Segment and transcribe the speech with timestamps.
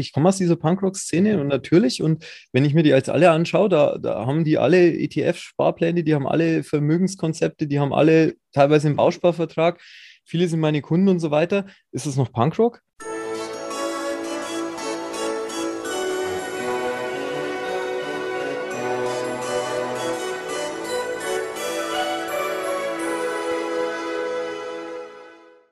[0.00, 3.68] Ich komme aus dieser Punkrock-Szene und natürlich, und wenn ich mir die als alle anschaue,
[3.68, 8.96] da, da haben die alle ETF-Sparpläne, die haben alle Vermögenskonzepte, die haben alle teilweise einen
[8.96, 9.78] Bausparvertrag.
[10.24, 11.66] Viele sind meine Kunden und so weiter.
[11.92, 12.80] Ist es noch Punkrock?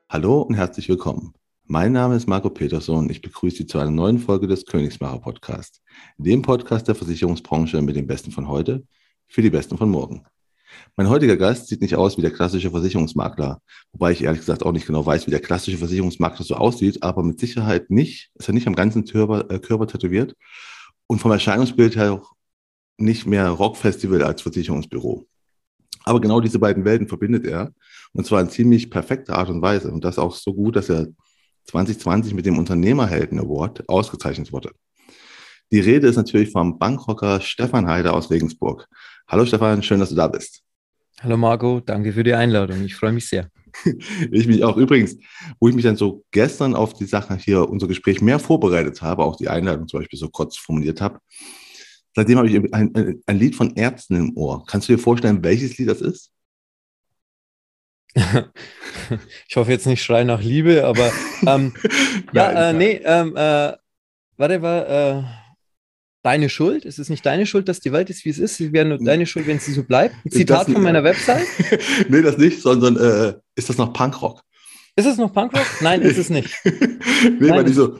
[0.07, 1.33] Hallo und herzlich willkommen.
[1.71, 5.19] Mein Name ist Marco Peterson und ich begrüße Sie zu einer neuen Folge des Königsmacher
[5.19, 5.83] Podcasts,
[6.17, 8.87] dem Podcast der Versicherungsbranche mit den Besten von heute
[9.27, 10.25] für die Besten von morgen.
[10.95, 14.71] Mein heutiger Gast sieht nicht aus wie der klassische Versicherungsmakler, wobei ich ehrlich gesagt auch
[14.71, 18.55] nicht genau weiß, wie der klassische Versicherungsmakler so aussieht, aber mit Sicherheit nicht, ist er
[18.55, 20.35] nicht am ganzen Körper, äh, Körper tätowiert
[21.05, 22.31] und vom Erscheinungsbild her auch
[22.97, 25.27] nicht mehr Rockfestival als Versicherungsbüro.
[26.03, 27.75] Aber genau diese beiden Welten verbindet er
[28.13, 31.09] und zwar in ziemlich perfekter Art und Weise und das auch so gut, dass er
[31.69, 34.71] 2020 mit dem Unternehmerhelden Award ausgezeichnet wurde.
[35.71, 38.87] Die Rede ist natürlich vom Bankrocker Stefan Heide aus Regensburg.
[39.27, 40.63] Hallo Stefan, schön, dass du da bist.
[41.21, 42.83] Hallo Marco, danke für die Einladung.
[42.83, 43.49] Ich freue mich sehr.
[44.31, 44.77] ich mich auch.
[44.77, 45.17] Übrigens,
[45.59, 49.23] wo ich mich dann so gestern auf die Sache hier, unser Gespräch mehr vorbereitet habe,
[49.23, 51.19] auch die Einladung zum Beispiel so kurz formuliert habe,
[52.15, 54.63] seitdem habe ich ein, ein Lied von Ärzten im Ohr.
[54.65, 56.31] Kannst du dir vorstellen, welches Lied das ist?
[59.47, 61.11] ich hoffe jetzt nicht Schrei nach Liebe, aber
[61.45, 61.73] ähm,
[62.33, 63.73] ja, äh, nee, ähm, äh,
[64.37, 65.23] warte, war äh,
[66.23, 66.85] deine Schuld?
[66.85, 68.59] Ist es nicht deine Schuld, dass die Welt ist, wie es ist?
[68.59, 70.15] Es wäre nur deine Schuld, wenn sie so bleibt?
[70.25, 71.47] Ein Zitat von meiner Website?
[72.09, 74.43] nee, das nicht, sondern äh, ist das noch Punkrock?
[74.95, 75.65] Ist es noch Punkrock?
[75.81, 76.53] Nein, ist es nicht.
[76.65, 77.99] nee, Nein, weil die so,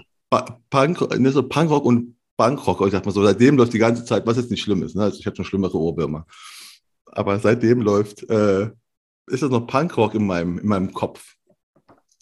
[0.70, 4.26] Punk, ne, so Punkrock und Punkrock, ich sag mal so, seitdem läuft die ganze Zeit,
[4.26, 4.96] was jetzt nicht schlimm ist.
[4.96, 5.04] Ne?
[5.04, 6.26] Also ich habe schon schlimmere Ohrwürmer.
[7.06, 8.70] Aber seitdem läuft äh,
[9.30, 11.36] ist das noch Punkrock in meinem, in meinem Kopf.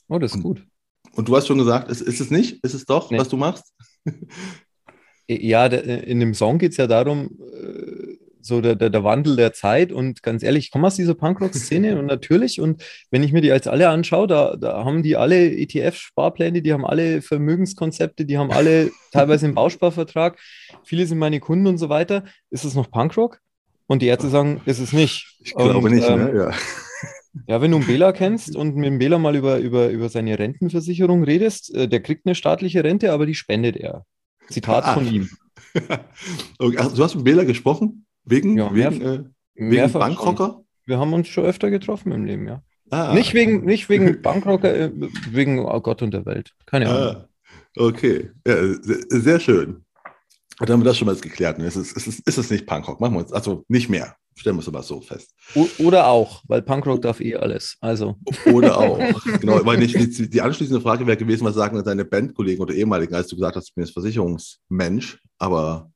[0.07, 0.63] Oh, das ist gut.
[1.15, 2.63] Und du hast schon gesagt, ist, ist es nicht?
[2.63, 3.17] Ist es doch, nee.
[3.17, 3.73] was du machst?
[5.27, 9.51] ja, in dem Song geht es ja darum, äh, so der, der, der, Wandel der
[9.51, 13.41] Zeit und ganz ehrlich, ich komme aus dieser Punkrock-Szene und natürlich, und wenn ich mir
[13.41, 18.37] die als alle anschaue, da, da haben die alle ETF-Sparpläne, die haben alle Vermögenskonzepte, die
[18.37, 20.39] haben alle teilweise einen Bausparvertrag,
[20.83, 22.23] viele sind meine Kunden und so weiter.
[22.49, 23.41] Ist es noch Punkrock?
[23.87, 25.37] Und die Ärzte sagen, ist es nicht.
[25.39, 26.35] Ich glaube und, nicht, ähm, ne?
[26.35, 26.51] Ja.
[27.45, 30.39] Ja, wenn du einen Bela kennst und mit dem Bela mal über, über, über seine
[30.39, 34.05] Rentenversicherung redest, äh, der kriegt eine staatliche Rente, aber die spendet er.
[34.49, 34.93] Zitat ah.
[34.93, 35.29] von ihm.
[36.59, 36.77] okay.
[36.77, 38.05] also, du hast mit Bela gesprochen?
[38.23, 39.23] Wegen, ja, wegen, äh,
[39.55, 40.63] wegen Bankrocker?
[40.85, 42.63] Wir haben uns schon öfter getroffen im Leben, ja.
[42.89, 43.13] Ah.
[43.13, 44.91] Nicht wegen, nicht wegen Bankrocker, äh,
[45.29, 46.53] wegen oh Gott und der Welt.
[46.65, 47.15] Keine Ahnung.
[47.15, 47.29] Ah.
[47.79, 48.55] Okay, ja,
[49.09, 49.85] sehr schön.
[50.59, 51.59] Dann haben wir das schon mal geklärt.
[51.59, 52.99] Es ist, es ist, ist es nicht Punkrock.
[52.99, 54.15] Machen wir uns, also nicht mehr.
[54.35, 55.33] Stellen wir es aber so fest.
[55.79, 57.75] Oder auch, weil Punkrock darf eh alles.
[57.81, 58.17] Also.
[58.45, 58.99] Oder auch.
[59.39, 63.15] genau, weil nicht, die, die, anschließende Frage wäre gewesen, was sagen deine Bandkollegen oder ehemaligen,
[63.15, 65.91] als du gesagt hast, ich bin jetzt Versicherungsmensch, aber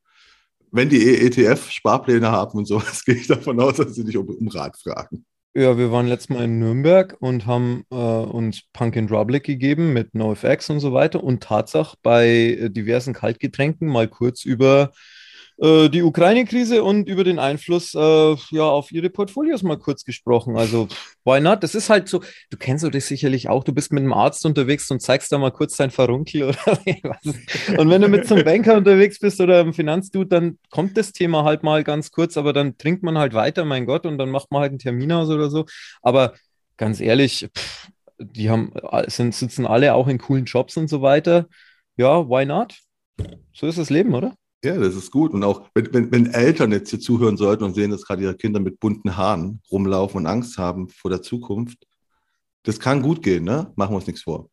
[0.71, 4.47] wenn die ETF-Sparpläne haben und sowas, gehe ich davon aus, dass sie dich um, um
[4.47, 5.25] Rat fragen.
[5.53, 9.91] Ja, wir waren letztes Mal in Nürnberg und haben äh, uns Punk and Drublic gegeben
[9.91, 14.93] mit NoFX und so weiter und Tatsache bei äh, diversen Kaltgetränken mal kurz über
[15.61, 20.57] äh, die Ukraine-Krise und über den Einfluss äh, ja, auf ihre Portfolios mal kurz gesprochen.
[20.57, 20.87] Also,
[21.23, 21.61] why not?
[21.61, 24.89] Das ist halt so, du kennst das sicherlich auch, du bist mit einem Arzt unterwegs
[24.89, 27.77] und zeigst da mal kurz dein Verunkel oder was.
[27.77, 31.11] Und wenn du mit so einem Banker unterwegs bist oder einem Finanzdude, dann kommt das
[31.11, 34.31] Thema halt mal ganz kurz, aber dann trinkt man halt weiter, mein Gott, und dann
[34.31, 35.65] macht man halt einen Termin aus oder so.
[36.01, 36.33] Aber
[36.75, 38.73] ganz ehrlich, pff, die haben,
[39.07, 41.47] sind, sitzen alle auch in coolen Jobs und so weiter.
[41.97, 42.79] Ja, why not?
[43.53, 44.35] So ist das Leben, oder?
[44.63, 45.33] Ja, das ist gut.
[45.33, 48.35] Und auch wenn, wenn, wenn Eltern jetzt hier zuhören sollten und sehen, dass gerade ihre
[48.35, 51.87] Kinder mit bunten Haaren rumlaufen und Angst haben vor der Zukunft,
[52.63, 53.71] das kann gut gehen, ne?
[53.75, 54.49] Machen wir uns nichts vor.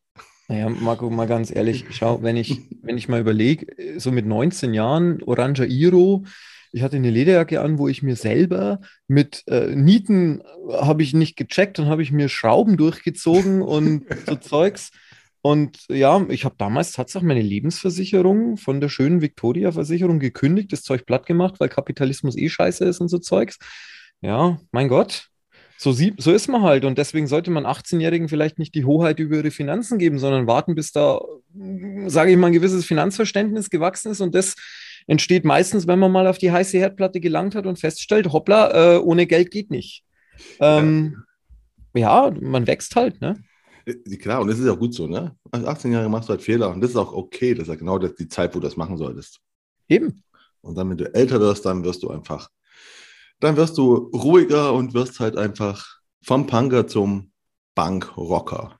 [0.47, 4.73] Naja, Marco, mal ganz ehrlich, schau, wenn ich, wenn ich mal überlege, so mit 19
[4.73, 6.25] Jahren, Oranger Iro,
[6.71, 10.41] ich hatte eine Lederjacke an, wo ich mir selber mit äh, Nieten
[10.71, 14.91] habe ich nicht gecheckt und habe ich mir Schrauben durchgezogen und so Zeugs.
[15.41, 21.05] Und ja, ich habe damals tatsächlich meine Lebensversicherung von der schönen Victoria-Versicherung gekündigt, das Zeug
[21.05, 23.57] platt gemacht, weil Kapitalismus eh scheiße ist und so Zeugs.
[24.21, 25.29] Ja, mein Gott.
[25.77, 26.83] So, sie, so ist man halt.
[26.83, 30.75] Und deswegen sollte man 18-Jährigen vielleicht nicht die Hoheit über ihre Finanzen geben, sondern warten,
[30.75, 31.21] bis da,
[32.07, 34.19] sage ich mal, ein gewisses Finanzverständnis gewachsen ist.
[34.19, 34.55] Und das
[35.07, 38.97] entsteht meistens, wenn man mal auf die heiße Herdplatte gelangt hat und feststellt, hoppla, äh,
[38.97, 40.03] ohne Geld geht nicht.
[40.59, 41.23] Ähm,
[41.93, 42.27] ja.
[42.27, 43.41] ja, man wächst halt, ne?
[44.19, 45.35] Klar, und das ist auch gut so, ne?
[45.51, 47.53] Als 18 Jahre machst du halt Fehler und das ist auch okay.
[47.53, 49.39] Das ist ja genau die Zeit, wo du das machen solltest.
[49.87, 50.23] Eben.
[50.61, 52.49] Und dann, wenn du älter wirst, dann wirst du einfach,
[53.39, 57.31] dann wirst du ruhiger und wirst halt einfach vom Punker zum
[57.75, 58.79] Bankrocker.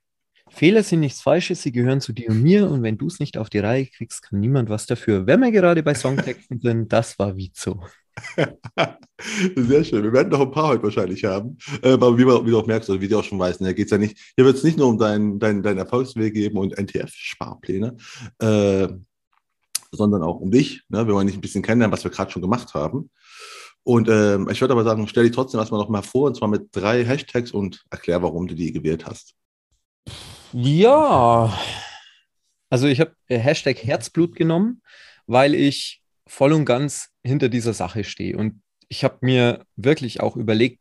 [0.50, 3.38] Fehler sind nichts Falsches, sie gehören zu dir und mir und wenn du es nicht
[3.38, 5.28] auf die Reihe kriegst, kann niemand was dafür.
[5.28, 7.84] Wenn wir gerade bei Songtexten sind, das war Vizo.
[9.56, 10.04] Sehr schön.
[10.04, 11.58] Wir werden noch ein paar heute wahrscheinlich haben.
[11.82, 13.92] Äh, aber wie, wie, du auch merkst, oder wie du auch schon weißt, geht es
[13.92, 17.98] ja nicht, hier wird es nicht nur um deinen dein, dein Erfolgsweg geben und NTF-Sparpläne,
[18.40, 18.88] äh,
[19.92, 20.84] sondern auch um dich.
[20.90, 21.06] Ne?
[21.08, 23.10] Wir wollen dich ein bisschen kennenlernen, was wir gerade schon gemacht haben.
[23.84, 26.48] Und ähm, ich würde aber sagen, stell dich trotzdem erstmal noch mal vor, und zwar
[26.48, 29.34] mit drei Hashtags und erklär, warum du die gewählt hast.
[30.52, 31.58] Ja,
[32.70, 34.82] also ich habe äh, Hashtag Herzblut genommen,
[35.28, 38.38] weil ich voll und ganz hinter dieser Sache stehe.
[38.38, 40.80] Und ich habe mir wirklich auch überlegt,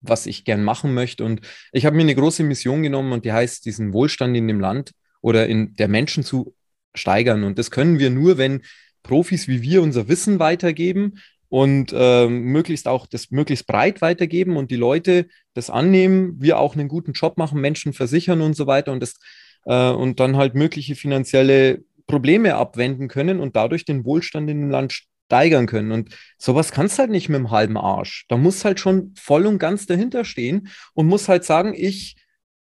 [0.00, 1.24] was ich gern machen möchte.
[1.24, 1.42] Und
[1.72, 4.92] ich habe mir eine große Mission genommen und die heißt, diesen Wohlstand in dem Land
[5.20, 6.54] oder in der Menschen zu
[6.94, 7.44] steigern.
[7.44, 8.62] Und das können wir nur, wenn
[9.02, 14.70] Profis wie wir unser Wissen weitergeben und äh, möglichst auch das möglichst breit weitergeben und
[14.70, 18.92] die Leute das annehmen, wir auch einen guten Job machen, Menschen versichern und so weiter
[18.92, 19.16] und das
[19.64, 24.70] äh, und dann halt mögliche finanzielle Probleme abwenden können und dadurch den Wohlstand in dem
[24.70, 24.92] Land
[25.30, 25.92] steigern können.
[25.92, 28.26] Und sowas kannst halt nicht mit dem halben Arsch.
[28.28, 32.16] Da muss halt schon voll und ganz dahinter stehen und muss halt sagen, ich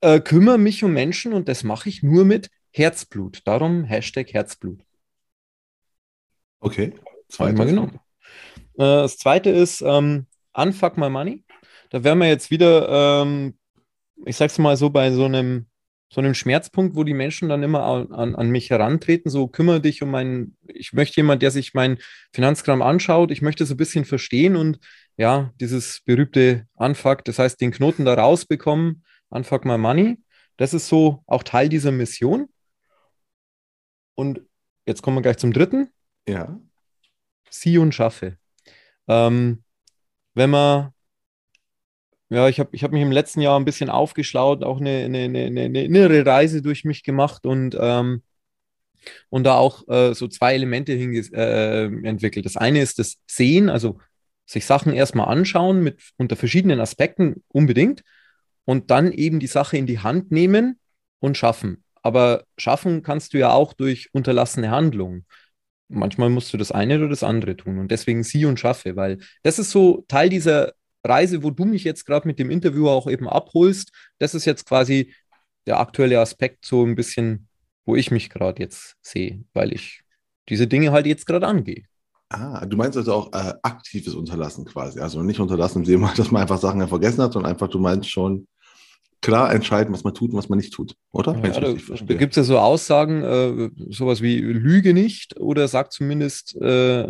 [0.02, 3.40] äh, kümmere mich um Menschen und das mache ich nur mit Herzblut.
[3.46, 4.82] Darum Hashtag Herzblut.
[6.60, 6.92] Okay.
[7.28, 7.98] Zweimal genommen.
[8.74, 11.44] Äh, das zweite ist ähm, Unfuck My Money.
[11.88, 13.54] Da wären wir jetzt wieder, ähm,
[14.26, 15.66] ich sag's mal so, bei so einem,
[16.12, 20.02] so einem Schmerzpunkt, wo die Menschen dann immer an, an mich herantreten, so kümmere dich
[20.02, 21.98] um meinen, ich möchte jemand, der sich mein
[22.32, 24.80] Finanzkram anschaut, ich möchte es ein bisschen verstehen und
[25.16, 30.18] ja, dieses berühmte Unfuck, das heißt, den Knoten da rausbekommen, Unfuck My Money,
[30.56, 32.48] das ist so auch Teil dieser Mission.
[34.14, 34.42] Und
[34.84, 35.90] jetzt kommen wir gleich zum dritten.
[36.28, 36.60] Ja.
[37.48, 38.36] Sie und schaffe.
[39.08, 39.64] Ähm,
[40.34, 40.92] wenn man,
[42.30, 45.24] ja, ich habe ich hab mich im letzten Jahr ein bisschen aufgeschlaut, auch eine, eine,
[45.24, 48.22] eine, eine innere Reise durch mich gemacht und, ähm,
[49.30, 52.46] und da auch äh, so zwei Elemente äh, entwickelt.
[52.46, 53.98] Das eine ist das Sehen, also
[54.46, 58.02] sich Sachen erstmal anschauen mit unter verschiedenen Aspekten unbedingt
[58.64, 60.78] und dann eben die Sache in die Hand nehmen
[61.18, 61.84] und schaffen.
[62.02, 65.26] Aber schaffen kannst du ja auch durch unterlassene Handlungen
[65.90, 67.78] manchmal musst du das eine oder das andere tun.
[67.78, 70.72] Und deswegen sie und schaffe, weil das ist so Teil dieser
[71.04, 73.92] Reise, wo du mich jetzt gerade mit dem Interview auch eben abholst.
[74.18, 75.12] Das ist jetzt quasi
[75.66, 77.48] der aktuelle Aspekt, so ein bisschen,
[77.84, 80.02] wo ich mich gerade jetzt sehe, weil ich
[80.48, 81.84] diese Dinge halt jetzt gerade angehe.
[82.28, 85.00] Ah, du meinst also auch äh, aktives Unterlassen quasi.
[85.00, 85.84] Also nicht unterlassen
[86.16, 88.46] dass man einfach Sachen vergessen hat, sondern einfach, du meinst schon
[89.22, 91.36] klar entscheiden, was man tut und was man nicht tut, oder?
[91.44, 96.56] Ja, da, gibt es ja so Aussagen, äh, sowas wie Lüge nicht oder sagt zumindest
[96.60, 97.06] äh,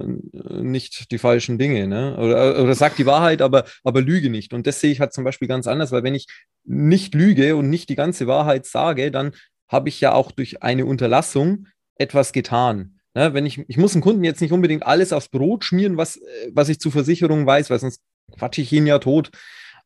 [0.63, 2.17] nicht die falschen Dinge, ne?
[2.19, 4.53] Oder, oder sagt die Wahrheit, aber, aber Lüge nicht.
[4.53, 6.27] Und das sehe ich halt zum Beispiel ganz anders, weil wenn ich
[6.65, 9.33] nicht lüge und nicht die ganze Wahrheit sage, dann
[9.69, 12.99] habe ich ja auch durch eine Unterlassung etwas getan.
[13.15, 13.35] Ne?
[13.35, 16.51] Wenn ich, ich muss dem Kunden jetzt nicht unbedingt alles aufs Brot schmieren, was, äh,
[16.53, 18.01] was ich zu Versicherung weiß, weil sonst
[18.37, 19.31] quatsche ich ihn ja tot.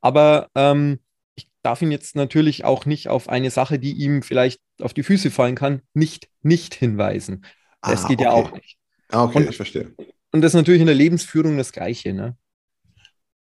[0.01, 1.01] Aber ähm,
[1.65, 5.31] darf ihn jetzt natürlich auch nicht auf eine Sache, die ihm vielleicht auf die Füße
[5.31, 7.45] fallen kann, nicht, nicht hinweisen.
[7.81, 8.29] Das ah, geht okay.
[8.29, 8.79] ja auch nicht.
[9.09, 9.95] Ah, okay, und, ich verstehe.
[10.33, 12.13] Und das ist natürlich in der Lebensführung das Gleiche.
[12.13, 12.37] Ne?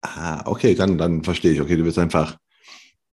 [0.01, 1.61] Ah, okay, dann, dann verstehe ich.
[1.61, 2.37] Okay, du willst einfach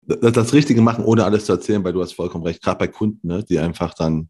[0.03, 2.63] das, das, Richtige machen, ohne alles zu erzählen, weil du hast vollkommen recht.
[2.63, 4.29] Gerade bei Kunden, ne, die einfach dann,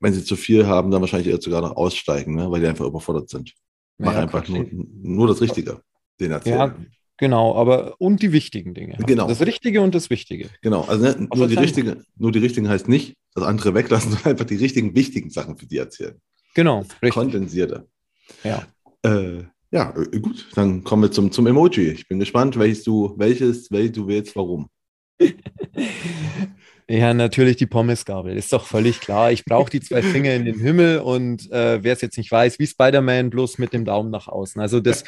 [0.00, 2.86] wenn sie zu viel haben, dann wahrscheinlich eher sogar noch aussteigen, ne, weil die einfach
[2.86, 3.52] überfordert sind.
[3.98, 5.80] Mach ja, einfach nur, nur, das Richtige,
[6.20, 6.58] den erzählen.
[6.58, 6.76] Ja,
[7.18, 8.98] Genau, aber und die wichtigen Dinge.
[9.06, 9.26] Genau.
[9.26, 10.50] Das Richtige und das Wichtige.
[10.60, 14.32] Genau, also ne, nur, die richtige, nur die richtigen heißt nicht, das andere weglassen, sondern
[14.32, 16.20] einfach die richtigen, wichtigen Sachen für die erzählen.
[16.54, 16.84] Genau.
[17.10, 17.86] Kondensierte.
[18.44, 18.66] Ja.
[19.02, 21.90] Äh, ja, äh, gut, dann kommen wir zum, zum Emoji.
[21.90, 24.68] Ich bin gespannt, welches du, welches, welches du willst, warum.
[26.88, 29.32] Ja, natürlich die Pommesgabel, ist doch völlig klar.
[29.32, 32.60] Ich brauche die zwei Finger in den Himmel und äh, wer es jetzt nicht weiß,
[32.60, 34.60] wie Spider-Man, bloß mit dem Daumen nach außen.
[34.60, 35.02] Also das,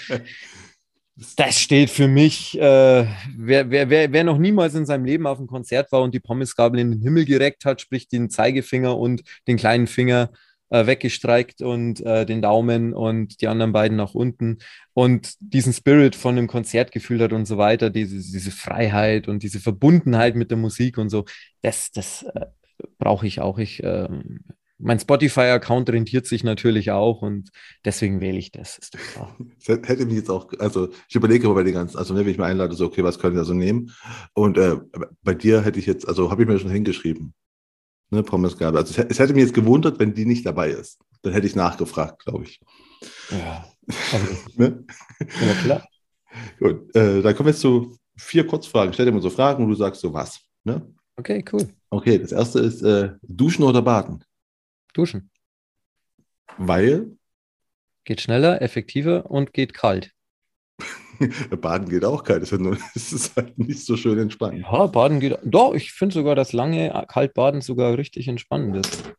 [1.37, 3.07] Das steht für mich, äh,
[3.37, 6.21] wer, wer, wer, wer noch niemals in seinem Leben auf einem Konzert war und die
[6.21, 10.31] Pommesgabel in den Himmel gereckt hat, sprich den Zeigefinger und den kleinen Finger
[10.71, 14.59] äh, weggestreikt und äh, den Daumen und die anderen beiden nach unten
[14.93, 19.43] und diesen Spirit von dem Konzert gefühlt hat und so weiter, diese, diese Freiheit und
[19.43, 21.25] diese Verbundenheit mit der Musik und so,
[21.63, 22.47] das, das äh,
[22.99, 23.59] brauche ich auch.
[23.59, 24.45] Ich ähm,
[24.79, 27.51] mein Spotify-Account rentiert sich natürlich auch und
[27.85, 28.97] deswegen wähle ich das, ist.
[29.67, 32.45] Hätte mich jetzt auch, also ich überlege immer bei den ganzen, also wenn ich mir
[32.45, 33.93] einlade, so, okay, was können wir so nehmen?
[34.35, 34.77] Und äh,
[35.23, 37.35] bei dir hätte ich jetzt, also habe ich mir schon hingeschrieben,
[38.11, 38.79] ne, Pommesgabe.
[38.79, 41.01] Also es, es, hätte mich jetzt gewundert, wenn die nicht dabei ist.
[41.23, 42.61] Dann hätte ich nachgefragt, glaube ich.
[43.31, 43.67] Ja,
[44.13, 44.85] also, ne?
[45.21, 45.89] ja klar.
[46.61, 48.93] Gut, äh, dann kommen wir jetzt zu vier Kurzfragen.
[48.93, 50.41] Stell dir mal so Fragen und du sagst so was.
[50.63, 50.95] Ne?
[51.17, 51.69] Okay, cool.
[51.91, 54.23] Okay, das erste ist äh, Duschen oder Baden?
[54.95, 55.31] Duschen.
[56.57, 57.19] Weil
[58.05, 60.13] Geht schneller, effektiver und geht kalt.
[61.61, 62.51] Baden geht auch kalt.
[62.95, 64.61] Das ist, halt nicht so schön entspannt.
[64.61, 65.39] Ja, Baden geht.
[65.45, 69.13] Doch, ich finde sogar, dass lange Kaltbaden sogar richtig entspannend ist.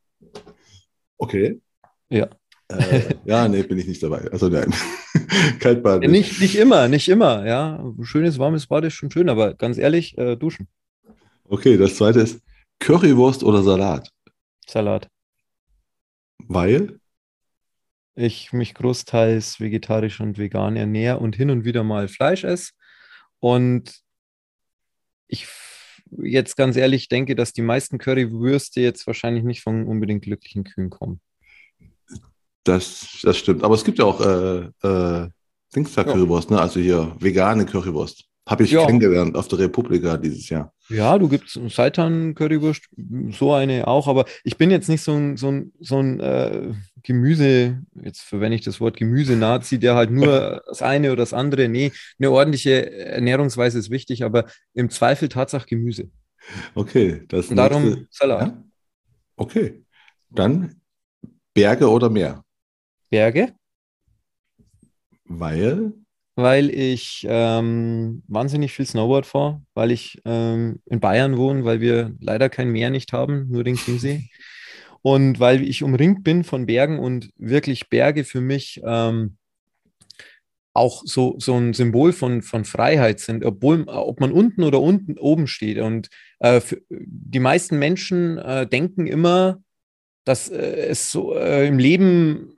[1.17, 1.61] Okay.
[2.09, 2.29] Ja.
[2.69, 4.27] Äh, ja, nee, bin ich nicht dabei.
[4.31, 4.73] Also nein.
[5.59, 6.09] Kaltbaden.
[6.09, 7.45] Nicht, nicht immer, nicht immer.
[7.45, 10.67] Ja, schönes warmes Bad ist schon schön, aber ganz ehrlich, äh, duschen.
[11.45, 12.41] Okay, das zweite ist
[12.79, 14.09] Currywurst oder Salat?
[14.67, 15.09] Salat.
[16.49, 16.99] Weil?
[18.19, 22.71] ich mich großteils vegetarisch und vegan ernähre und hin und wieder mal Fleisch esse.
[23.39, 24.01] Und
[25.27, 25.47] ich
[26.11, 30.89] jetzt ganz ehrlich denke, dass die meisten Currywürste jetzt wahrscheinlich nicht von unbedingt glücklichen Kühen
[30.89, 31.21] kommen.
[32.63, 33.63] Das, das stimmt.
[33.63, 35.29] Aber es gibt ja auch äh, äh,
[35.71, 36.59] Currywurst, ne?
[36.59, 38.25] also hier vegane Currywurst.
[38.47, 38.85] Habe ich ja.
[38.85, 40.73] kennengelernt auf der Republika dieses Jahr.
[40.89, 42.89] Ja, du gibst Seitan-Currywurst,
[43.31, 46.73] so eine auch, aber ich bin jetzt nicht so ein, so ein, so ein äh,
[47.03, 51.69] Gemüse, jetzt verwende ich das Wort Gemüse-Nazi, der halt nur das eine oder das andere.
[51.69, 56.09] Nee, eine ordentliche Ernährungsweise ist wichtig, aber im Zweifel Tatsache Gemüse.
[56.73, 58.47] Okay, das Und darum nächste, Salat.
[58.47, 58.63] Ja?
[59.35, 59.85] Okay,
[60.29, 60.81] dann
[61.53, 62.43] Berge oder Meer?
[63.09, 63.53] Berge.
[65.25, 65.93] Weil?
[66.41, 72.15] Weil ich ähm, wahnsinnig viel Snowboard fahre, weil ich ähm, in Bayern wohne, weil wir
[72.19, 74.29] leider kein Meer nicht haben, nur den Chiemsee.
[75.01, 79.37] Und weil ich umringt bin von Bergen und wirklich Berge für mich ähm,
[80.73, 85.17] auch so, so ein Symbol von, von Freiheit sind, obwohl, ob man unten oder unten
[85.17, 85.79] oben steht.
[85.79, 89.61] Und äh, die meisten Menschen äh, denken immer,
[90.25, 92.53] dass äh, es so äh, im Leben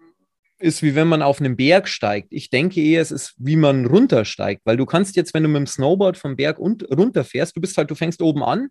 [0.62, 2.30] ist wie wenn man auf einen Berg steigt.
[2.32, 5.60] Ich denke eher, es ist wie man runtersteigt, weil du kannst jetzt, wenn du mit
[5.60, 8.70] dem Snowboard vom Berg und runterfährst, du bist halt, du fängst oben an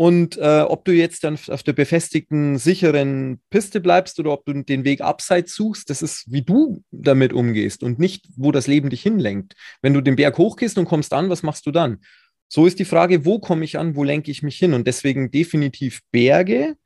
[0.00, 4.52] und äh, ob du jetzt dann auf der befestigten, sicheren Piste bleibst oder ob du
[4.52, 8.90] den Weg abseits suchst, das ist, wie du damit umgehst und nicht, wo das Leben
[8.90, 9.54] dich hinlenkt.
[9.82, 11.98] Wenn du den Berg hochgehst und kommst an, was machst du dann?
[12.46, 14.72] So ist die Frage, wo komme ich an, wo lenke ich mich hin?
[14.72, 16.76] Und deswegen definitiv Berge.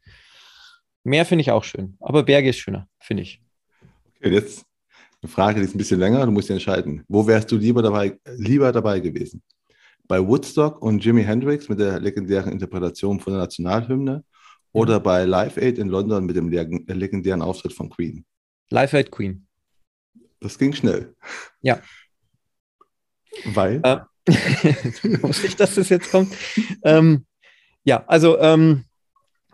[1.05, 3.43] Meer finde ich auch schön, aber Berge ist schöner, finde ich.
[4.23, 4.65] Okay, jetzt
[5.21, 7.05] eine Frage, die ist ein bisschen länger, du musst dich entscheiden.
[7.09, 9.43] Wo wärst du lieber dabei, lieber dabei gewesen?
[10.07, 14.25] Bei Woodstock und Jimi Hendrix mit der legendären Interpretation von der Nationalhymne
[14.71, 18.25] oder bei Live Aid in London mit dem legendären Auftritt von Queen?
[18.71, 19.45] Live Aid Queen.
[20.39, 21.17] Das ging schnell.
[21.61, 21.83] Ja.
[23.45, 23.81] Weil?
[23.83, 23.99] Äh,
[25.23, 26.33] wusste ich, dass das jetzt kommt.
[26.85, 27.27] ähm,
[27.83, 28.85] ja, also ähm,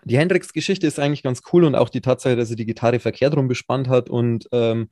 [0.04, 3.36] die Hendrix-Geschichte ist eigentlich ganz cool und auch die Tatsache, dass er die Gitarre verkehrt
[3.36, 4.88] rum bespannt hat und ähm,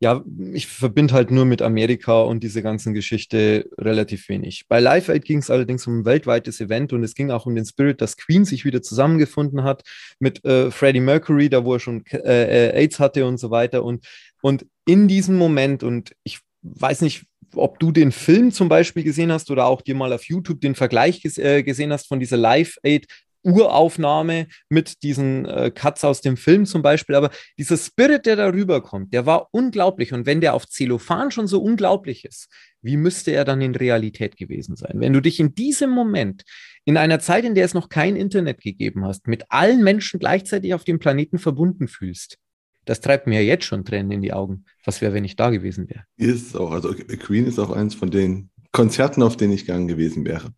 [0.00, 0.22] ja,
[0.52, 4.66] ich verbinde halt nur mit Amerika und diese ganzen Geschichte relativ wenig.
[4.68, 7.56] Bei Live Aid ging es allerdings um ein weltweites Event und es ging auch um
[7.56, 9.82] den Spirit, dass Queen sich wieder zusammengefunden hat
[10.20, 13.82] mit äh, Freddie Mercury, da wo er schon äh, äh, AIDS hatte und so weiter.
[13.82, 14.06] Und,
[14.40, 17.24] und in diesem Moment, und ich weiß nicht,
[17.56, 20.76] ob du den Film zum Beispiel gesehen hast oder auch dir mal auf YouTube den
[20.76, 23.06] Vergleich ges äh, gesehen hast von dieser Live Aid
[23.42, 27.14] Uraufnahme mit diesen äh, Cuts aus dem Film zum Beispiel.
[27.14, 30.12] Aber dieser Spirit, der darüber kommt, der war unglaublich.
[30.12, 32.48] Und wenn der auf Zellophan schon so unglaublich ist,
[32.82, 34.94] wie müsste er dann in Realität gewesen sein?
[34.96, 36.44] Wenn du dich in diesem Moment,
[36.84, 40.74] in einer Zeit, in der es noch kein Internet gegeben hast, mit allen Menschen gleichzeitig
[40.74, 42.38] auf dem Planeten verbunden fühlst,
[42.84, 44.64] das treibt mir jetzt schon Tränen in die Augen.
[44.84, 46.04] Was wäre, wenn ich da gewesen wäre?
[46.16, 50.24] Ist auch, also Queen ist auch eins von den Konzerten, auf denen ich gegangen gewesen
[50.24, 50.54] wäre.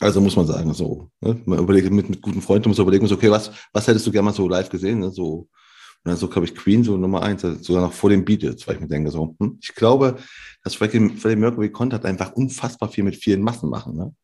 [0.00, 1.10] Also muss man sagen, so.
[1.20, 1.40] Ne?
[1.44, 4.34] Man überlegt mit, mit guten Freunden, muss überlegen, okay, was, was hättest du gerne mal
[4.34, 5.00] so live gesehen?
[5.00, 5.10] Ne?
[5.10, 5.48] So,
[6.04, 8.42] und dann so, glaube ich, Queen, so Nummer eins, also sogar noch vor dem Beat
[8.42, 9.58] jetzt, weil ich mir denke, so, hm?
[9.60, 10.16] ich glaube,
[10.62, 13.96] dass Freddie, Freddie Mercury konnte halt einfach unfassbar viel mit vielen Massen machen.
[13.96, 14.14] Ne?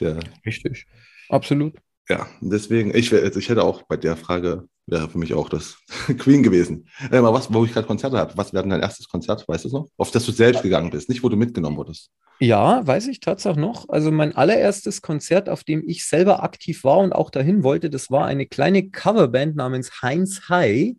[0.00, 0.86] Der, Richtig.
[1.28, 1.74] Absolut.
[2.08, 5.78] Ja, deswegen, ich, also ich hätte auch bei der Frage, wäre für mich auch das
[6.18, 6.88] Queen gewesen.
[7.10, 8.36] Äh, mal was, wo ich gerade Konzerte habe.
[8.36, 9.88] Was wäre denn dein erstes Konzert, weißt du noch?
[9.96, 12.10] Auf das du selbst gegangen bist, nicht wo du mitgenommen wurdest.
[12.40, 13.88] Ja, weiß ich tatsächlich noch.
[13.88, 18.10] Also mein allererstes Konzert, auf dem ich selber aktiv war und auch dahin wollte, das
[18.10, 20.94] war eine kleine Coverband namens Heinz High.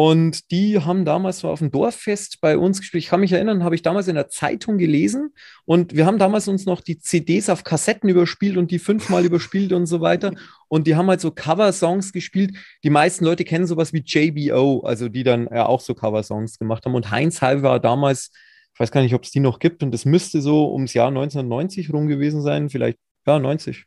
[0.00, 3.02] Und die haben damals so auf dem Dorffest bei uns gespielt.
[3.02, 5.34] Ich kann mich erinnern, habe ich damals in der Zeitung gelesen.
[5.64, 9.72] Und wir haben damals uns noch die CDs auf Kassetten überspielt und die fünfmal überspielt
[9.72, 10.34] und so weiter.
[10.68, 12.56] Und die haben halt so Cover-Songs gespielt.
[12.84, 16.86] Die meisten Leute kennen sowas wie JBO, also die dann ja auch so Cover-Songs gemacht
[16.86, 16.94] haben.
[16.94, 18.30] Und Heinz High war damals
[18.74, 21.08] ich weiß gar nicht, ob es die noch gibt und das müsste so ums Jahr
[21.08, 23.86] 1990 rum gewesen sein, vielleicht, ja, 90.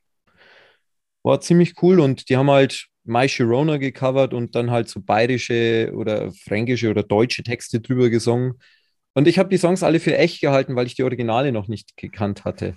[1.24, 5.92] War ziemlich cool und die haben halt My Sharona gecovert und dann halt so bayerische
[5.96, 8.54] oder fränkische oder deutsche Texte drüber gesungen.
[9.14, 11.98] Und ich habe die Songs alle für echt gehalten, weil ich die Originale noch nicht
[11.98, 12.76] gekannt hatte.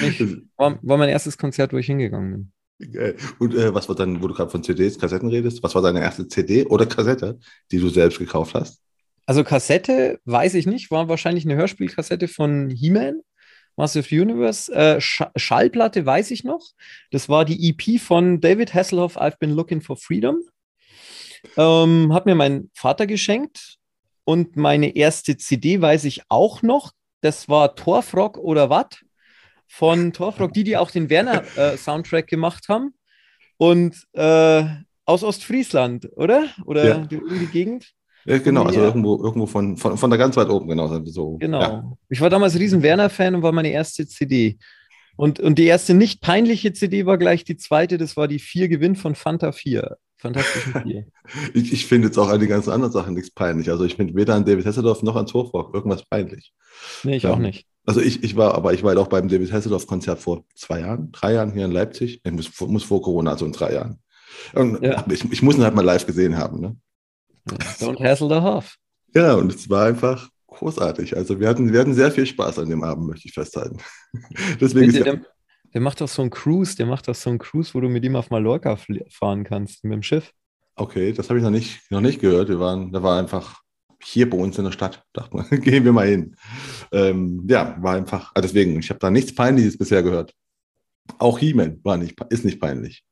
[0.00, 0.20] Ich,
[0.56, 2.52] war, war mein erstes Konzert, wo ich hingegangen bin.
[3.38, 6.00] Und äh, was war dann, wo du gerade von CDs, Kassetten redest, was war deine
[6.00, 7.38] erste CD oder Kassette,
[7.70, 8.80] die du selbst gekauft hast?
[9.26, 13.20] Also Kassette weiß ich nicht, war wahrscheinlich eine Hörspielkassette von He-Man,
[13.76, 14.72] Massive Universe.
[14.72, 16.62] Äh, Sch Schallplatte weiß ich noch.
[17.10, 20.40] Das war die EP von David Hasselhoff, I've Been Looking for Freedom.
[21.56, 23.78] Ähm, hat mir mein Vater geschenkt.
[24.24, 26.92] Und meine erste CD weiß ich auch noch.
[27.22, 28.86] Das war Torfrock oder was?
[29.66, 32.94] Von Torfrock, die, die auch den Werner-Soundtrack äh, gemacht haben.
[33.56, 34.64] Und äh,
[35.04, 36.48] aus Ostfriesland, oder?
[36.64, 36.98] Oder ja.
[36.98, 37.92] die, die Gegend?
[38.24, 40.88] Ja, genau, also irgendwo, irgendwo von, von, von da ganz weit oben, genau.
[41.04, 41.60] So, genau.
[41.60, 41.92] Ja.
[42.08, 44.58] Ich war damals riesen Werner-Fan und war meine erste CD.
[45.16, 48.68] Und, und die erste nicht peinliche CD war gleich die zweite, das war die vier
[48.68, 49.96] Gewinn von Fanta 4.
[50.16, 51.06] Fantastischen Vier.
[51.52, 53.68] ich, ich finde jetzt auch an die ganzen anderen Sachen nichts peinlich.
[53.70, 56.52] Also ich finde weder an David Hasselhoff noch an Torfrock irgendwas peinlich.
[57.02, 57.32] Nee, ich ja.
[57.32, 57.66] auch nicht.
[57.84, 61.10] Also ich, ich war, aber ich war halt auch beim David Hasselhoff-Konzert vor zwei Jahren,
[61.10, 62.20] drei Jahren hier in Leipzig.
[62.24, 63.98] Ich muss, muss vor Corona, also in drei Jahren.
[64.54, 65.04] Ja.
[65.10, 66.60] Ich, ich muss ihn halt mal live gesehen haben.
[66.60, 66.76] Ne?
[67.48, 68.76] Don't hassle the Hoff.
[69.14, 71.16] Ja, und es war einfach großartig.
[71.16, 73.78] Also wir hatten, wir hatten sehr viel Spaß an dem Abend, möchte ich festhalten.
[74.60, 75.20] Deswegen der, der,
[75.74, 78.04] der, macht doch so einen Cruise, der macht doch so einen Cruise, wo du mit
[78.04, 78.78] ihm auf Mallorca
[79.10, 80.32] fahren kannst, mit dem Schiff.
[80.76, 82.48] Okay, das habe ich noch nicht, noch nicht gehört.
[82.48, 83.60] Wir waren, da war einfach
[84.02, 86.36] hier bei uns in der Stadt, dachte man, gehen wir mal hin.
[86.92, 90.32] Ähm, ja, war einfach, also deswegen, ich habe da nichts Peinliches bisher gehört.
[91.18, 93.04] Auch He-Man war nicht, ist nicht peinlich.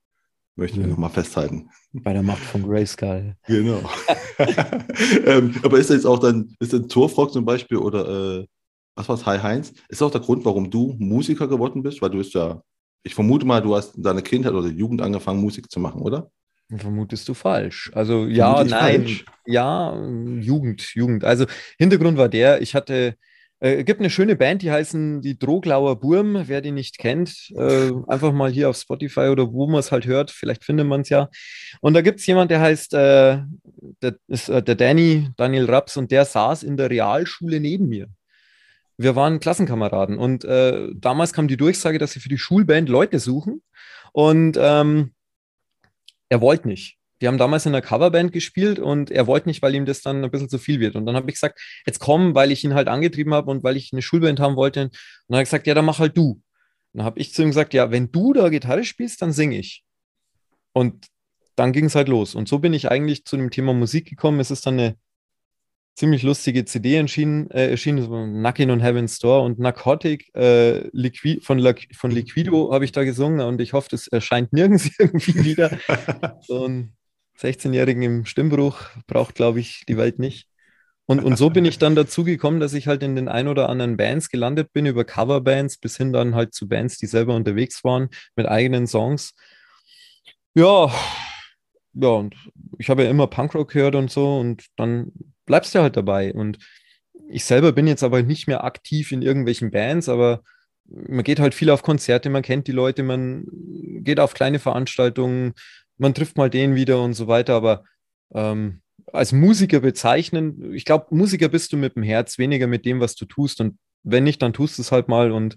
[0.57, 0.91] Möchte ich ja.
[0.91, 1.71] nochmal festhalten.
[1.93, 3.37] Bei der Macht von Grayskull.
[3.47, 3.81] Genau.
[5.27, 8.47] ähm, aber ist jetzt auch dann, ist ein Torfrock zum Beispiel oder äh,
[8.97, 9.73] was war es, Hi Heinz?
[9.89, 12.03] Ist auch der Grund, warum du Musiker geworden bist?
[12.03, 12.63] Weil du bist ja,
[13.03, 16.31] ich vermute mal, du hast in deiner Kindheit oder Jugend angefangen, Musik zu machen, oder?
[16.77, 17.91] Vermutest du falsch.
[17.95, 19.25] Also ja, nein, falsch?
[19.47, 19.97] ja,
[20.41, 21.25] Jugend, Jugend.
[21.25, 21.47] Also
[21.79, 23.17] Hintergrund war der, ich hatte
[23.61, 26.45] äh, gibt eine schöne Band, die heißen die Droglauer Burm.
[26.47, 30.07] Wer die nicht kennt, äh, einfach mal hier auf Spotify oder wo man es halt
[30.07, 31.29] hört, vielleicht findet man es ja.
[31.81, 33.43] Und da gibt es jemand, der heißt, äh,
[34.03, 38.09] der, ist, äh, der Danny, Daniel Raps, und der saß in der Realschule neben mir.
[38.97, 43.19] Wir waren Klassenkameraden und äh, damals kam die Durchsage, dass sie für die Schulband Leute
[43.19, 43.63] suchen.
[44.13, 45.13] Und ähm,
[46.29, 47.00] er wollte nicht.
[47.21, 50.25] Die haben damals in einer Coverband gespielt und er wollte nicht, weil ihm das dann
[50.25, 50.97] ein bisschen zu viel wird.
[50.97, 53.77] Und dann habe ich gesagt, jetzt komm, weil ich ihn halt angetrieben habe und weil
[53.77, 54.85] ich eine Schulband haben wollte.
[54.85, 54.97] Und
[55.29, 56.31] dann hat er gesagt, ja, dann mach halt du.
[56.93, 59.59] Und dann habe ich zu ihm gesagt, ja, wenn du da Gitarre spielst, dann singe
[59.59, 59.85] ich.
[60.73, 61.07] Und
[61.57, 62.35] dann ging es halt los.
[62.35, 64.41] Und so bin ich eigentlich zu dem Thema Musik gekommen.
[64.41, 64.97] Es ist dann eine
[65.95, 68.07] ziemlich lustige CD erschienen, äh, erschienen
[68.41, 73.05] Knockin' on Heaven's Store und Narcotic äh, Liqui von, La von Liquido habe ich da
[73.05, 75.79] gesungen und ich hoffe, das erscheint nirgends irgendwie wieder.
[76.41, 76.97] so ein
[77.41, 80.47] 16-Jährigen im Stimmbruch braucht, glaube ich, die Welt nicht.
[81.07, 83.69] Und, und so bin ich dann dazu gekommen, dass ich halt in den ein oder
[83.69, 87.83] anderen Bands gelandet bin, über Coverbands bis hin dann halt zu Bands, die selber unterwegs
[87.83, 89.35] waren mit eigenen Songs.
[90.55, 90.93] Ja,
[91.95, 92.37] ja, und
[92.79, 95.11] ich habe ja immer Punkrock gehört und so und dann
[95.47, 96.33] bleibst du halt dabei.
[96.33, 96.59] Und
[97.29, 100.43] ich selber bin jetzt aber nicht mehr aktiv in irgendwelchen Bands, aber
[100.85, 103.47] man geht halt viel auf Konzerte, man kennt die Leute, man
[104.03, 105.55] geht auf kleine Veranstaltungen,
[106.01, 107.85] man trifft mal den wieder und so weiter, aber
[108.35, 108.81] ähm,
[109.13, 113.15] als Musiker bezeichnen, ich glaube, Musiker bist du mit dem Herz, weniger mit dem, was
[113.15, 113.61] du tust.
[113.61, 115.31] Und wenn nicht, dann tust du es halt mal.
[115.33, 115.57] Und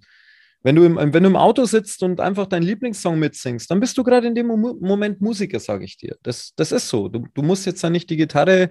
[0.63, 3.97] wenn du, im, wenn du im Auto sitzt und einfach deinen Lieblingssong mitsingst, dann bist
[3.97, 6.15] du gerade in dem Moment Musiker, sage ich dir.
[6.23, 7.09] Das, das ist so.
[7.09, 8.69] Du, du musst jetzt dann nicht die Gitarre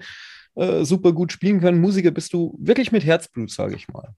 [0.55, 1.81] äh, super gut spielen können.
[1.81, 4.15] Musiker bist du wirklich mit Herzblut, sage ich mal.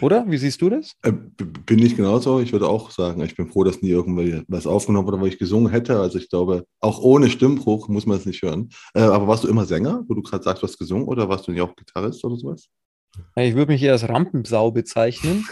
[0.00, 0.24] Oder?
[0.28, 0.92] Wie siehst du das?
[1.02, 2.40] Äh, bin ich genauso.
[2.40, 5.70] Ich würde auch sagen, ich bin froh, dass nie irgendwas aufgenommen wurde, wo ich gesungen
[5.70, 6.00] hätte.
[6.00, 8.70] Also ich glaube, auch ohne Stimmbruch muss man es nicht hören.
[8.94, 11.46] Äh, aber warst du immer Sänger, wo du gerade sagst, du hast gesungen, oder warst
[11.46, 12.68] du nicht auch Gitarrist oder sowas?
[13.36, 15.44] Ich würde mich eher als Rampensau bezeichnen.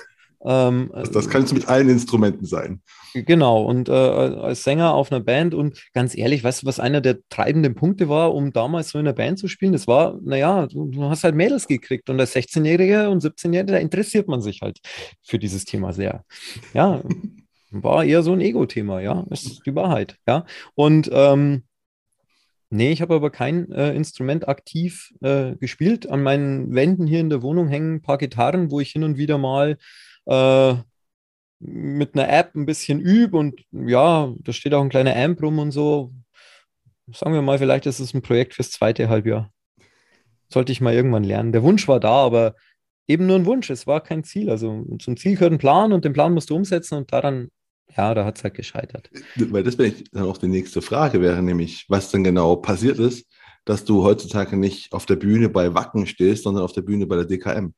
[0.45, 2.81] Ähm, das, das kann es mit allen Instrumenten sein.
[3.15, 7.01] Genau, und äh, als Sänger auf einer Band und ganz ehrlich, weißt du, was einer
[7.01, 9.73] der treibenden Punkte war, um damals so in einer Band zu spielen?
[9.73, 13.79] Das war, naja, du, du hast halt Mädels gekriegt und als 16-Jähriger und 17-Jähriger, da
[13.79, 14.79] interessiert man sich halt
[15.23, 16.25] für dieses Thema sehr.
[16.75, 17.03] Ja,
[17.71, 20.45] war eher so ein Ego-Thema, ja, ist die Wahrheit, ja.
[20.75, 21.65] Und ähm,
[22.71, 26.07] Nee, ich habe aber kein äh, Instrument aktiv äh, gespielt.
[26.11, 29.17] An meinen Wänden hier in der Wohnung hängen ein paar Gitarren, wo ich hin und
[29.17, 29.79] wieder mal
[30.29, 30.75] äh,
[31.61, 35.59] mit einer App ein bisschen übe und ja, da steht auch ein kleiner Amp rum
[35.59, 36.13] und so.
[37.13, 39.51] Sagen wir mal, vielleicht ist es ein Projekt fürs zweite Halbjahr.
[40.49, 41.53] Sollte ich mal irgendwann lernen.
[41.53, 42.55] Der Wunsch war da, aber
[43.07, 43.71] eben nur ein Wunsch.
[43.71, 44.51] Es war kein Ziel.
[44.51, 47.49] Also zum Ziel gehört ein Plan und den Plan musst du umsetzen und daran,
[47.97, 49.11] ja, da hat es halt gescheitert.
[49.37, 53.27] Weil das wäre dann auch die nächste Frage, wäre nämlich, was denn genau passiert ist,
[53.65, 57.17] dass du heutzutage nicht auf der Bühne bei Wacken stehst, sondern auf der Bühne bei
[57.17, 57.75] der DKM.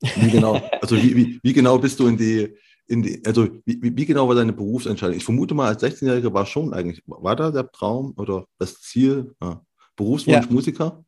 [0.00, 2.54] Wie genau, also wie, wie, wie genau bist du in die,
[2.88, 5.16] die, also wie, wie, genau war deine Berufsentscheidung?
[5.16, 9.34] Ich vermute mal, als 16-Jähriger war schon eigentlich, war da der Traum oder das Ziel,
[9.42, 9.62] ja,
[9.96, 10.52] Berufswunsch ja.
[10.52, 11.04] Musiker?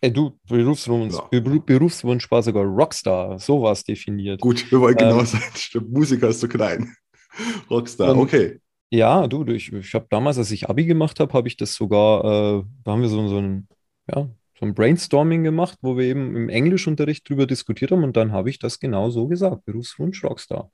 [0.00, 1.40] Ey, du, Berufswunsch, ja.
[1.40, 4.40] Berufswunsch war sogar Rockstar, so war es definiert.
[4.40, 5.42] Gut, wir wollen genau ähm, sein.
[5.54, 6.94] Stimmt, Musiker ist zu klein.
[7.70, 8.60] Rockstar, okay.
[8.90, 12.24] Ja, du, ich, ich habe damals, als ich Abi gemacht habe, habe ich das sogar,
[12.24, 13.68] äh, da haben wir so, so ein,
[14.12, 14.28] ja,
[14.62, 18.48] so ein Brainstorming gemacht, wo wir eben im Englischunterricht drüber diskutiert haben und dann habe
[18.48, 20.70] ich das genau so gesagt, Berufswunsch Rockstar.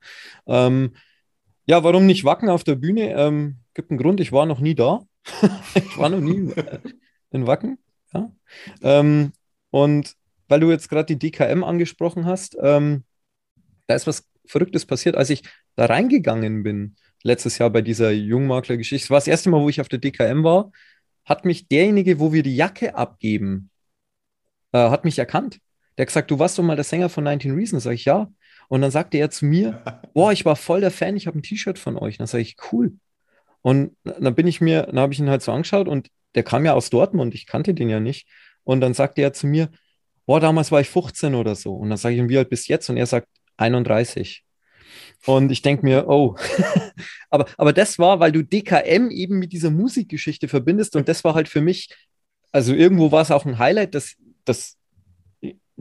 [0.46, 0.94] Ähm,
[1.64, 3.14] ja, warum nicht Wacken auf der Bühne?
[3.14, 5.00] Ähm, gibt einen Grund, ich war noch nie da.
[5.74, 6.52] ich war noch nie
[7.30, 7.78] in Wacken.
[8.12, 8.30] Ja.
[8.82, 9.32] Ähm,
[9.70, 10.14] und
[10.48, 13.04] weil du jetzt gerade die DKM angesprochen hast, ähm,
[13.86, 15.44] da ist was Verrücktes passiert, als ich
[15.76, 19.06] da reingegangen bin letztes Jahr bei dieser Jungmakler-Geschichte.
[19.06, 20.72] Es war das erste Mal, wo ich auf der DKM war,
[21.24, 23.70] hat mich derjenige, wo wir die Jacke abgeben,
[24.72, 25.58] äh, hat mich erkannt.
[25.96, 27.82] Der hat gesagt, du warst doch mal der Sänger von 19 Reasons.
[27.82, 28.30] Sag ich, ja.
[28.68, 29.82] Und dann sagte er zu mir,
[30.14, 32.14] boah, ich war voll der Fan, ich habe ein T-Shirt von euch.
[32.14, 32.92] Und dann sage ich, cool.
[33.62, 36.64] Und dann bin ich mir, dann habe ich ihn halt so angeschaut und der kam
[36.64, 38.28] ja aus Dortmund, ich kannte den ja nicht.
[38.62, 39.70] Und dann sagte er zu mir,
[40.26, 41.74] boah, damals war ich 15 oder so.
[41.74, 42.88] Und dann sage ich ihm, wie alt bist du jetzt?
[42.88, 44.44] Und er sagt 31.
[45.26, 46.36] Und ich denke mir, oh,
[47.30, 51.34] aber, aber das war, weil du DKM eben mit dieser Musikgeschichte verbindest und das war
[51.34, 51.88] halt für mich,
[52.52, 54.14] also irgendwo war es auch ein Highlight, dass,
[54.48, 54.76] dass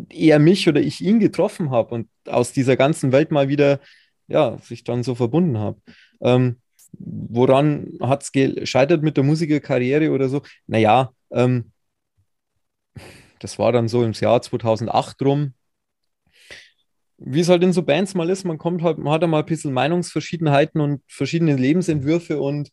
[0.10, 3.80] er mich oder ich ihn getroffen habe und aus dieser ganzen Welt mal wieder,
[4.28, 5.82] ja, sich dann so verbunden habe.
[6.22, 6.62] Ähm,
[7.00, 10.42] woran hat es gescheitert mit der Musikerkarriere oder so?
[10.68, 11.72] Naja, ähm,
[13.40, 15.54] das war dann so im Jahr 2008 rum
[17.18, 19.40] wie es halt in so Bands mal ist, man kommt halt, man hat da mal
[19.40, 22.70] ein bisschen Meinungsverschiedenheiten und verschiedene Lebensentwürfe und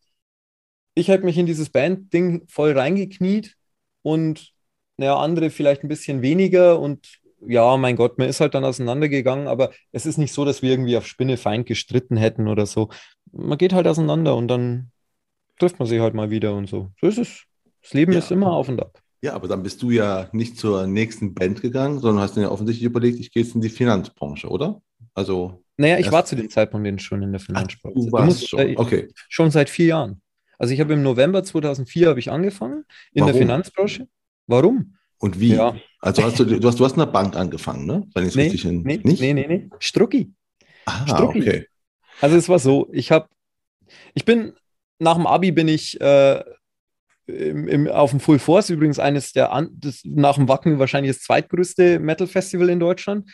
[0.94, 3.57] ich habe mich in dieses Band-Ding voll reingekniet
[4.02, 4.54] und
[4.96, 9.48] naja, andere vielleicht ein bisschen weniger und ja, mein Gott, man ist halt dann auseinandergegangen,
[9.48, 12.88] aber es ist nicht so, dass wir irgendwie auf Spinnefeind gestritten hätten oder so.
[13.33, 14.90] Man geht halt auseinander und dann
[15.59, 16.90] trifft man sich halt mal wieder und so.
[17.00, 17.42] So ist es.
[17.83, 18.18] Das Leben ja.
[18.18, 18.98] ist immer auf und ab.
[19.22, 22.50] Ja, aber dann bist du ja nicht zur nächsten Band gegangen, sondern hast dir ja
[22.50, 24.83] offensichtlich überlegt, ich gehe jetzt in die Finanzbranche, oder?
[25.14, 25.62] Also.
[25.76, 27.96] Naja, ich war zu dem Zeitpunkt schon in der Finanzbranche.
[27.98, 29.09] Ach, du warst musst, schon, äh, okay.
[29.28, 30.22] Schon seit vier Jahren.
[30.59, 33.33] Also ich habe im November 2004 habe ich angefangen in Warum?
[33.33, 34.09] der Finanzbranche.
[34.46, 34.96] Warum?
[35.18, 35.54] Und wie?
[35.54, 35.74] Ja.
[36.00, 38.07] Also hast du, du hast, du hast in der Bank angefangen, ne?
[38.14, 39.20] Wenn ich nee, richtig in, nee, nicht?
[39.20, 39.70] Nee, nee, nee.
[39.78, 40.33] Strucki.
[40.85, 41.40] Ah, Strucki.
[41.40, 41.66] okay.
[42.20, 43.28] Also es war so, ich habe,
[44.12, 44.52] ich bin,
[44.98, 46.42] nach dem Abi bin ich äh,
[47.26, 51.22] im, im, auf dem Full Force, übrigens eines der, das, nach dem Wacken wahrscheinlich das
[51.22, 53.30] zweitgrößte Metal-Festival in Deutschland,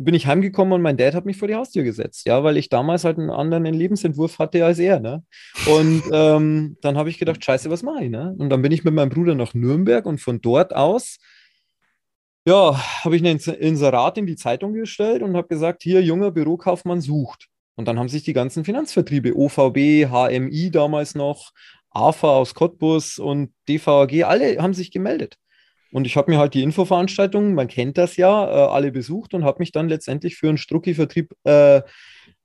[0.00, 2.68] bin ich heimgekommen und mein Dad hat mich vor die Haustür gesetzt, ja, weil ich
[2.68, 5.22] damals halt einen anderen Lebensentwurf hatte als er, ne?
[5.66, 8.34] Und ähm, dann habe ich gedacht, scheiße, was mache ich, ne?
[8.38, 11.18] Und dann bin ich mit meinem Bruder nach Nürnberg und von dort aus,
[12.46, 17.02] ja, habe ich ein Inserat in die Zeitung gestellt und habe gesagt, hier, junger Bürokaufmann
[17.02, 17.48] sucht.
[17.76, 21.52] Und dann haben sich die ganzen Finanzvertriebe, OVB, HMI damals noch,
[21.90, 25.36] AFA aus Cottbus und DVAG, alle haben sich gemeldet.
[25.92, 29.44] Und ich habe mir halt die Infoveranstaltungen, man kennt das ja, äh, alle besucht und
[29.44, 31.82] habe mich dann letztendlich für einen Strucki-Vertrieb äh,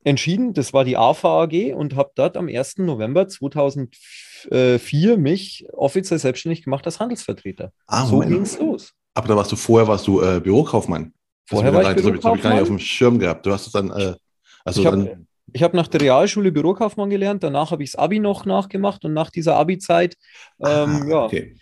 [0.04, 0.54] entschieden.
[0.54, 2.80] Das war die AFA AG und habe dort am 1.
[2.80, 7.72] November 2004 mich offiziell selbstständig gemacht als Handelsvertreter.
[7.88, 8.94] Ah, so ging es los.
[9.14, 11.14] Aber da warst du vorher, warst du äh, Bürokaufmann.
[11.48, 13.46] Vorher war ich das habe ich, hab gar nicht auf dem Schirm gehabt.
[13.46, 14.16] Du hast es dann, äh,
[14.64, 18.20] also ich dann ich habe nach der Realschule Bürokaufmann gelernt, danach habe ich das Abi
[18.20, 20.18] noch nachgemacht und nach dieser Abi-Zeit,
[20.60, 21.56] ähm, ah, ja, okay.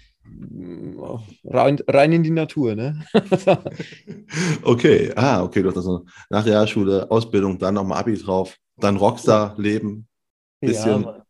[1.46, 2.76] Rein, rein, in die Natur.
[2.76, 3.04] Ne?
[4.64, 10.08] okay, ah, okay, du hast also nach Realschule, Ausbildung, dann nochmal Abi drauf, dann Rockstar-Leben.
[10.62, 11.04] Bisschen.
[11.04, 11.26] Ja,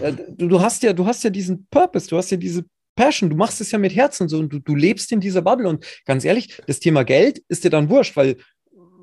[0.00, 2.64] ja, du, du, hast ja, du hast ja diesen Purpose, du hast ja diese
[2.94, 5.68] Passion, du machst es ja mit Herzen so und du, du lebst in dieser Bubble
[5.68, 8.36] und ganz ehrlich, das Thema Geld ist dir dann wurscht, weil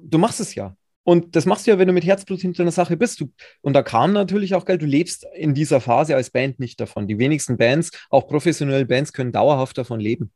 [0.04, 0.76] du machst es ja.
[1.04, 3.20] Und das machst du ja, wenn du mit Herzblut hinter einer Sache bist.
[3.20, 4.82] Du, und da kam natürlich auch Geld.
[4.82, 7.08] Du lebst in dieser Phase als Band nicht davon.
[7.08, 10.32] Die wenigsten Bands, auch professionelle Bands, können dauerhaft davon leben.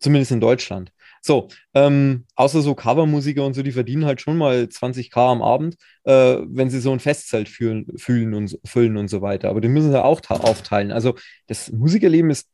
[0.00, 0.92] Zumindest in Deutschland.
[1.20, 5.76] So, ähm, außer so Covermusiker und so, die verdienen halt schon mal 20k am Abend,
[6.04, 9.50] äh, wenn sie so ein Festzelt fühlen, fühlen und füllen und so weiter.
[9.50, 10.92] Aber die müssen sie auch aufteilen.
[10.92, 11.14] Also
[11.48, 12.48] das Musikerleben ist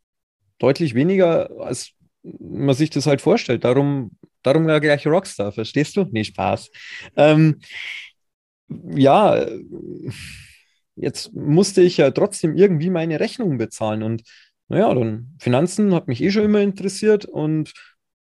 [0.58, 1.90] deutlich weniger, als
[2.22, 3.64] man sich das halt vorstellt.
[3.64, 4.12] Darum
[4.44, 6.06] Darum ja gleich Rockstar, verstehst du?
[6.10, 6.70] Nee, Spaß.
[7.16, 7.60] Ähm,
[8.68, 9.46] ja,
[10.96, 14.22] jetzt musste ich ja trotzdem irgendwie meine Rechnungen bezahlen und
[14.68, 17.72] naja, dann Finanzen hat mich eh schon immer interessiert und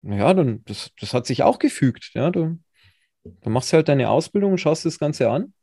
[0.02, 2.10] naja, dann, das, das hat sich auch gefügt.
[2.14, 2.58] Ja, du,
[3.24, 5.54] du machst halt deine Ausbildung, schaust das Ganze an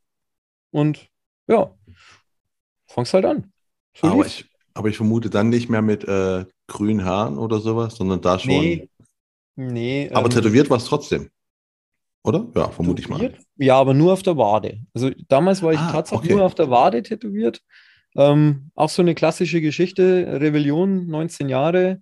[0.72, 1.10] und
[1.48, 1.76] ja,
[2.88, 3.52] fangst halt an.
[3.95, 7.95] So aber, ich, aber ich vermute dann nicht mehr mit äh, grünen Haaren oder sowas,
[7.95, 8.50] sondern da schon.
[8.50, 8.88] Nee,
[9.60, 10.10] Nee.
[10.13, 11.30] Aber ähm, tätowiert war es trotzdem.
[12.24, 12.48] Oder?
[12.56, 13.34] Ja, vermute ich mal.
[13.58, 14.80] Ja, aber nur auf der Wade.
[14.93, 16.38] Also damals war ich ah, tatsächlich okay.
[16.38, 17.62] nur auf der Wade tätowiert.
[18.15, 22.02] Ähm, auch so eine klassische Geschichte, Rebellion, 19 Jahre.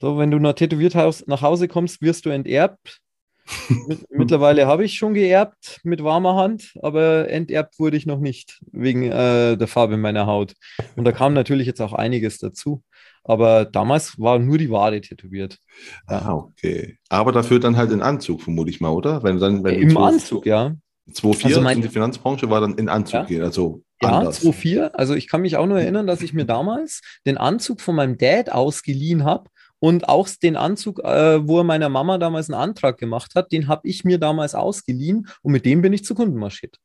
[0.00, 2.98] So, wenn du nach tätowiert nach Hause kommst, wirst du enterbt.
[4.10, 9.04] Mittlerweile habe ich schon geerbt mit warmer Hand, aber enterbt wurde ich noch nicht wegen
[9.04, 10.54] äh, der Farbe meiner Haut.
[10.96, 12.82] Und da kam natürlich jetzt auch einiges dazu.
[13.24, 15.58] Aber damals war nur die Wade tätowiert.
[16.06, 16.98] Ah, okay.
[17.08, 19.22] Aber dafür dann halt in Anzug, vermute ich mal, oder?
[19.22, 20.74] Wenn dann, wenn Im Anzug, ja.
[21.10, 23.24] 2,4 also mein, die Finanzbranche war dann in Anzug ja.
[23.24, 24.92] gehen, also ja, 2,4.
[24.92, 28.18] Also ich kann mich auch nur erinnern, dass ich mir damals den Anzug von meinem
[28.18, 32.98] Dad ausgeliehen habe und auch den Anzug, äh, wo er meiner Mama damals einen Antrag
[32.98, 36.38] gemacht hat, den habe ich mir damals ausgeliehen und mit dem bin ich zu Kunden
[36.38, 36.76] marschiert.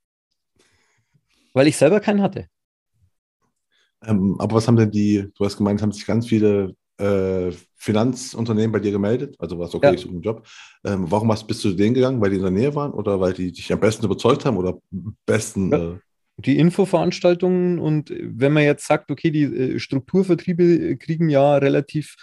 [1.54, 2.48] Weil ich selber keinen hatte.
[4.06, 8.72] Ähm, aber was haben denn die, du hast gemeint, haben sich ganz viele äh, Finanzunternehmen
[8.72, 9.36] bei dir gemeldet?
[9.40, 9.94] Also was okay, ja.
[9.94, 10.48] ich suche einen Job.
[10.84, 12.22] Ähm, warum hast, bist du zu denen gegangen?
[12.22, 14.78] Weil die in der Nähe waren oder weil die dich am besten überzeugt haben oder
[15.26, 15.72] besten?
[15.72, 15.94] Ja.
[15.94, 16.00] Äh,
[16.40, 22.16] die Infoveranstaltungen und wenn man jetzt sagt, okay, die äh, Strukturvertriebe kriegen ja relativ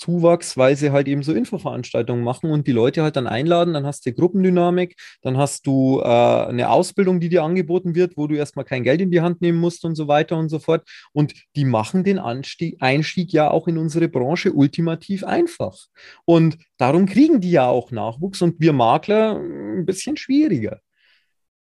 [0.00, 3.84] Zuwachs, weil sie halt eben so Infoveranstaltungen machen und die Leute halt dann einladen, dann
[3.84, 8.34] hast du Gruppendynamik, dann hast du äh, eine Ausbildung, die dir angeboten wird, wo du
[8.34, 10.88] erstmal kein Geld in die Hand nehmen musst und so weiter und so fort.
[11.12, 15.76] Und die machen den Anstieg, Einstieg ja auch in unsere Branche ultimativ einfach.
[16.24, 20.80] Und darum kriegen die ja auch Nachwuchs und wir Makler ein bisschen schwieriger.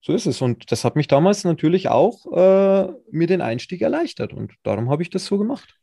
[0.01, 0.40] So ist es.
[0.40, 4.33] Und das hat mich damals natürlich auch äh, mir den Einstieg erleichtert.
[4.33, 5.77] Und darum habe ich das so gemacht.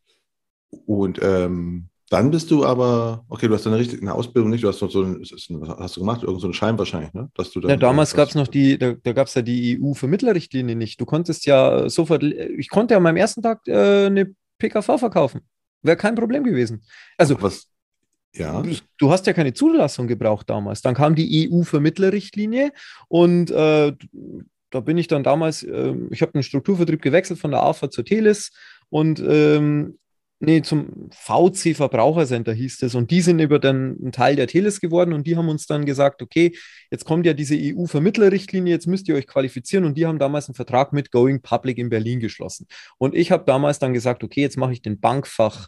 [0.86, 4.82] Und ähm, dann bist du aber, okay, du hast eine richtige Ausbildung nicht, du hast
[4.82, 6.24] noch so ein, was hast du gemacht?
[6.24, 7.30] Irgend so einen Schein wahrscheinlich, ne?
[7.36, 10.76] Dass du ja, damals gab es noch die, da, da gab es ja die EU-Vermittlerrichtlinie
[10.76, 11.00] nicht.
[11.00, 15.41] Du konntest ja sofort, ich konnte ja an meinem ersten Tag äh, eine PKV verkaufen.
[15.84, 16.82] Wäre kein Problem gewesen.
[17.17, 17.67] Also, was,
[18.34, 18.62] ja.
[18.62, 20.82] Du, du, hast ja keine Zulassung gebraucht damals.
[20.82, 22.72] Dann kam die EU-Vermittlerrichtlinie
[23.08, 23.93] und äh,
[24.72, 28.06] da bin ich dann damals, äh, ich habe den Strukturvertrieb gewechselt von der AFA zur
[28.06, 28.52] Telis
[28.89, 29.98] und ähm,
[30.39, 32.95] nee, zum VC Verbrauchercenter hieß es.
[32.95, 35.86] Und die sind über den ein Teil der Teles geworden und die haben uns dann
[35.86, 36.56] gesagt, okay,
[36.91, 39.86] jetzt kommt ja diese EU-Vermittlerrichtlinie, jetzt müsst ihr euch qualifizieren.
[39.86, 42.67] Und die haben damals einen Vertrag mit Going Public in Berlin geschlossen.
[42.97, 45.67] Und ich habe damals dann gesagt, okay, jetzt mache ich den Bankfach,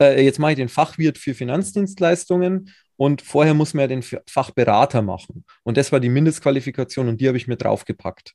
[0.00, 2.70] äh, jetzt mache ich den Fachwirt für Finanzdienstleistungen.
[2.96, 5.44] Und vorher muss man ja den Fachberater machen.
[5.62, 8.34] Und das war die Mindestqualifikation und die habe ich mir draufgepackt.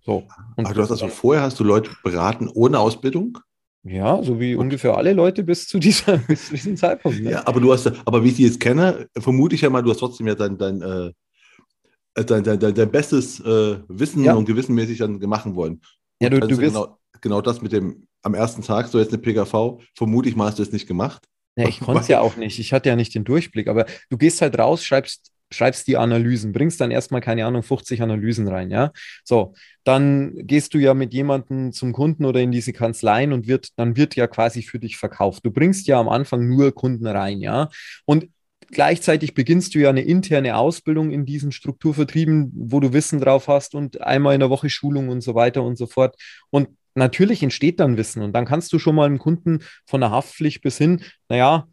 [0.00, 0.26] So.
[0.56, 3.38] Und Aber du hast also vorher hast du Leute beraten ohne Ausbildung?
[3.88, 7.20] Ja, so wie ungefähr alle Leute bis zu, dieser, bis zu diesem Zeitpunkt.
[7.20, 7.30] Ne?
[7.30, 9.90] Ja, aber du hast, aber wie ich die jetzt kenne, vermute ich ja mal, du
[9.90, 11.12] hast trotzdem ja dein, dein, äh,
[12.14, 14.34] dein, dein, dein, dein bestes äh, Wissen ja.
[14.34, 15.80] und gewissenmäßig dann machen wollen.
[16.20, 19.22] ja, du, du wirst genau, genau das mit dem am ersten Tag, so jetzt eine
[19.22, 21.28] PKV, vermute ich mal, hast du es nicht gemacht.
[21.56, 22.58] Ja, ich konnte es ja auch nicht.
[22.58, 23.68] Ich hatte ja nicht den Durchblick.
[23.68, 28.02] Aber du gehst halt raus, schreibst schreibst die Analysen, bringst dann erstmal, keine Ahnung, 50
[28.02, 28.92] Analysen rein, ja.
[29.24, 29.54] So,
[29.84, 33.96] dann gehst du ja mit jemandem zum Kunden oder in diese Kanzleien und wird, dann
[33.96, 35.44] wird ja quasi für dich verkauft.
[35.44, 37.68] Du bringst ja am Anfang nur Kunden rein, ja.
[38.04, 38.28] Und
[38.68, 43.74] gleichzeitig beginnst du ja eine interne Ausbildung in diesen Strukturvertrieben, wo du Wissen drauf hast
[43.74, 46.16] und einmal in der Woche Schulung und so weiter und so fort.
[46.50, 50.10] Und natürlich entsteht dann Wissen und dann kannst du schon mal einen Kunden von der
[50.10, 51.68] Haftpflicht bis hin, naja,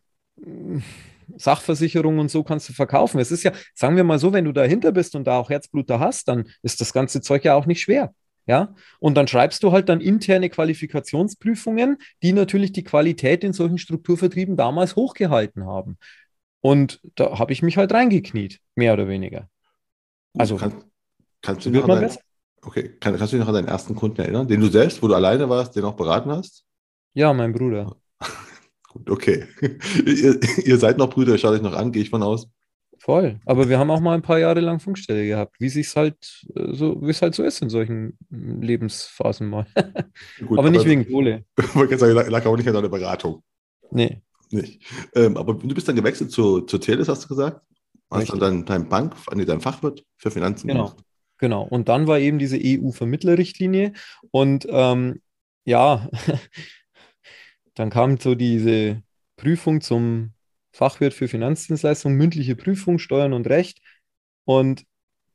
[1.38, 3.20] Sachversicherung und so kannst du verkaufen.
[3.20, 6.00] Es ist ja, sagen wir mal so, wenn du dahinter bist und da auch Herzbluter
[6.00, 8.14] hast, dann ist das ganze Zeug ja auch nicht schwer.
[8.46, 13.78] Ja, und dann schreibst du halt dann interne Qualifikationsprüfungen, die natürlich die Qualität in solchen
[13.78, 15.98] Strukturvertrieben damals hochgehalten haben.
[16.60, 19.50] Und da habe ich mich halt reingekniet, mehr oder weniger.
[20.38, 20.84] Also, Kann,
[21.42, 22.20] kannst du dein, besser.
[22.62, 25.08] Okay, Kann, kannst du dich noch an deinen ersten Kunden erinnern, den du selbst, wo
[25.08, 26.66] du alleine warst, den auch beraten hast?
[27.14, 27.96] Ja, mein Bruder.
[28.94, 29.46] Gut, okay.
[30.06, 32.48] ihr, ihr, seid noch Brüder, schaut euch noch an, gehe ich von aus.
[33.00, 33.40] Voll.
[33.46, 36.74] Aber wir haben auch mal ein paar Jahre lang Funkstelle gehabt, wie es halt äh,
[36.74, 39.66] so, wie es halt so ist in solchen Lebensphasen mal.
[40.48, 41.44] Gut, aber nicht aber, wegen Kohle.
[41.58, 43.42] Ich sagen, lag auch nicht an deiner Beratung.
[43.90, 44.22] Nee.
[44.52, 44.84] Nicht.
[45.16, 47.62] Ähm, aber du bist dann gewechselt zu, zur Teles, hast du gesagt?
[48.12, 48.40] Hast Richtig.
[48.40, 50.90] dann dein, dein Bank, nee, dein Fachwirt für Finanzen genau.
[50.90, 51.04] gemacht.
[51.40, 51.64] Genau.
[51.64, 53.94] Und dann war eben diese EU-Vermittlerrichtlinie.
[54.30, 55.20] Und ähm,
[55.66, 56.08] ja,
[57.76, 59.02] dann kam so diese
[59.36, 60.34] Prüfung zum
[60.72, 63.80] Fachwirt für Finanzdienstleistungen, mündliche Prüfung, Steuern und Recht.
[64.46, 64.84] Und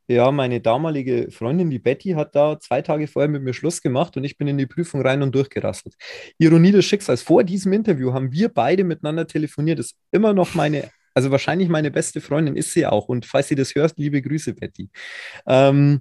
[0.08, 4.16] ja, meine damalige Freundin, die Betty, hat da zwei Tage vorher mit mir Schluss gemacht
[4.16, 5.94] und ich bin in die Prüfung rein und durchgerasselt.
[6.38, 7.22] Ironie des Schicksals.
[7.22, 9.78] Vor diesem Interview haben wir beide miteinander telefoniert.
[9.78, 13.08] Das ist immer noch meine, also wahrscheinlich meine beste Freundin ist sie auch.
[13.08, 14.88] Und falls sie das hörst, liebe Grüße, Betty.
[15.46, 16.00] Ähm,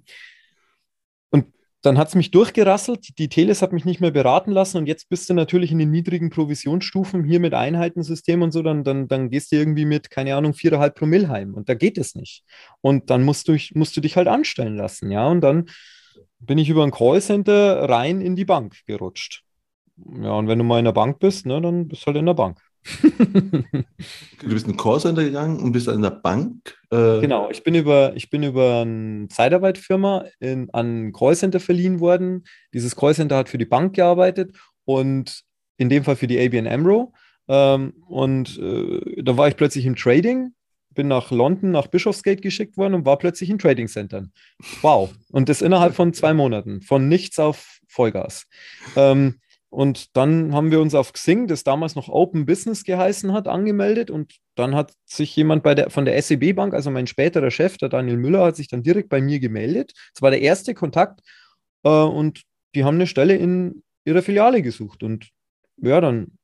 [1.82, 5.10] dann hat es mich durchgerasselt, die Teles hat mich nicht mehr beraten lassen und jetzt
[5.10, 9.30] bist du natürlich in den niedrigen Provisionsstufen hier mit Einheitensystem und so, dann, dann, dann
[9.30, 12.44] gehst du irgendwie mit, keine Ahnung, 4,5 Promille heim und da geht es nicht.
[12.82, 15.70] Und dann musst du, musst du dich halt anstellen lassen, ja, und dann
[16.40, 19.44] bin ich über ein Callcenter rein in die Bank gerutscht.
[19.98, 22.26] Ja, und wenn du mal in der Bank bist, ne, dann bist du halt in
[22.26, 22.60] der Bank.
[23.02, 26.78] du bist in ein Callcenter gegangen und bist in der Bank.
[26.92, 32.00] Äh genau, ich bin über, ich bin über eine Zeitarbeitfirma in, an ein Callcenter verliehen
[32.00, 32.46] worden.
[32.74, 35.44] Dieses Callcenter hat für die Bank gearbeitet und
[35.78, 37.14] in dem Fall für die ABN Amro.
[37.48, 40.54] Ähm, und äh, da war ich plötzlich im Trading,
[40.94, 44.32] bin nach London, nach Bischofsgate geschickt worden und war plötzlich in Trading Centern.
[44.82, 45.14] Wow.
[45.32, 48.48] Und das innerhalb von zwei Monaten, von nichts auf Vollgas.
[48.96, 49.36] Ähm,
[49.70, 54.10] und dann haben wir uns auf Xing, das damals noch Open Business geheißen hat, angemeldet.
[54.10, 57.90] Und dann hat sich jemand der, von der SEB Bank, also mein späterer Chef, der
[57.90, 59.94] Daniel Müller, hat sich dann direkt bei mir gemeldet.
[60.14, 61.20] Das war der erste Kontakt.
[61.84, 62.44] Äh, und
[62.76, 65.04] die haben eine Stelle in ihrer Filiale gesucht.
[65.04, 65.30] Und
[65.78, 66.38] ja, dann,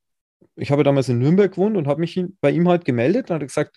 [0.56, 3.30] ich habe damals in Nürnberg gewohnt und habe mich bei ihm halt gemeldet.
[3.30, 3.76] Dann hat er gesagt,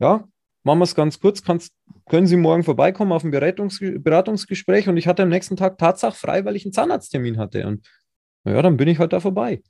[0.00, 0.26] ja,
[0.64, 1.72] machen wir es ganz kurz, kannst,
[2.06, 4.88] können Sie morgen vorbeikommen auf ein Beratungs Beratungsgespräch?
[4.88, 7.64] Und ich hatte am nächsten Tag Tatsache frei, weil ich einen Zahnarzttermin hatte.
[7.66, 7.86] Und
[8.48, 9.62] naja, dann bin ich halt da vorbei.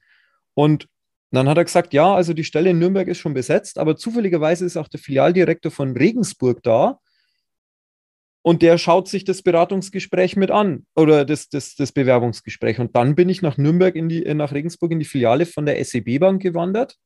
[0.55, 0.89] Und
[1.31, 4.65] dann hat er gesagt, ja, also die Stelle in Nürnberg ist schon besetzt, aber zufälligerweise
[4.65, 6.99] ist auch der Filialdirektor von Regensburg da
[8.43, 12.79] und der schaut sich das Beratungsgespräch mit an oder das, das, das Bewerbungsgespräch.
[12.79, 15.85] Und dann bin ich nach Nürnberg in die, nach Regensburg in die Filiale von der
[15.85, 16.97] SEB Bank gewandert.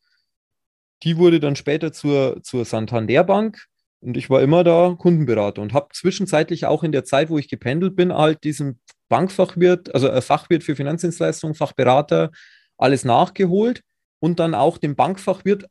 [1.03, 3.67] Die wurde dann später zur, zur Santander Bank
[4.03, 7.49] und ich war immer da Kundenberater und habe zwischenzeitlich auch in der Zeit, wo ich
[7.49, 12.31] gependelt bin, halt diesen Bankfachwirt, also äh, Fachwirt für Finanzdienstleistungen, Fachberater,
[12.77, 13.83] alles nachgeholt
[14.19, 15.67] und dann auch dem Bankfachwirt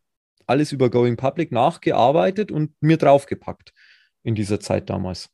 [0.48, 3.74] alles über Going Public nachgearbeitet und mir draufgepackt
[4.24, 5.30] in dieser Zeit damals.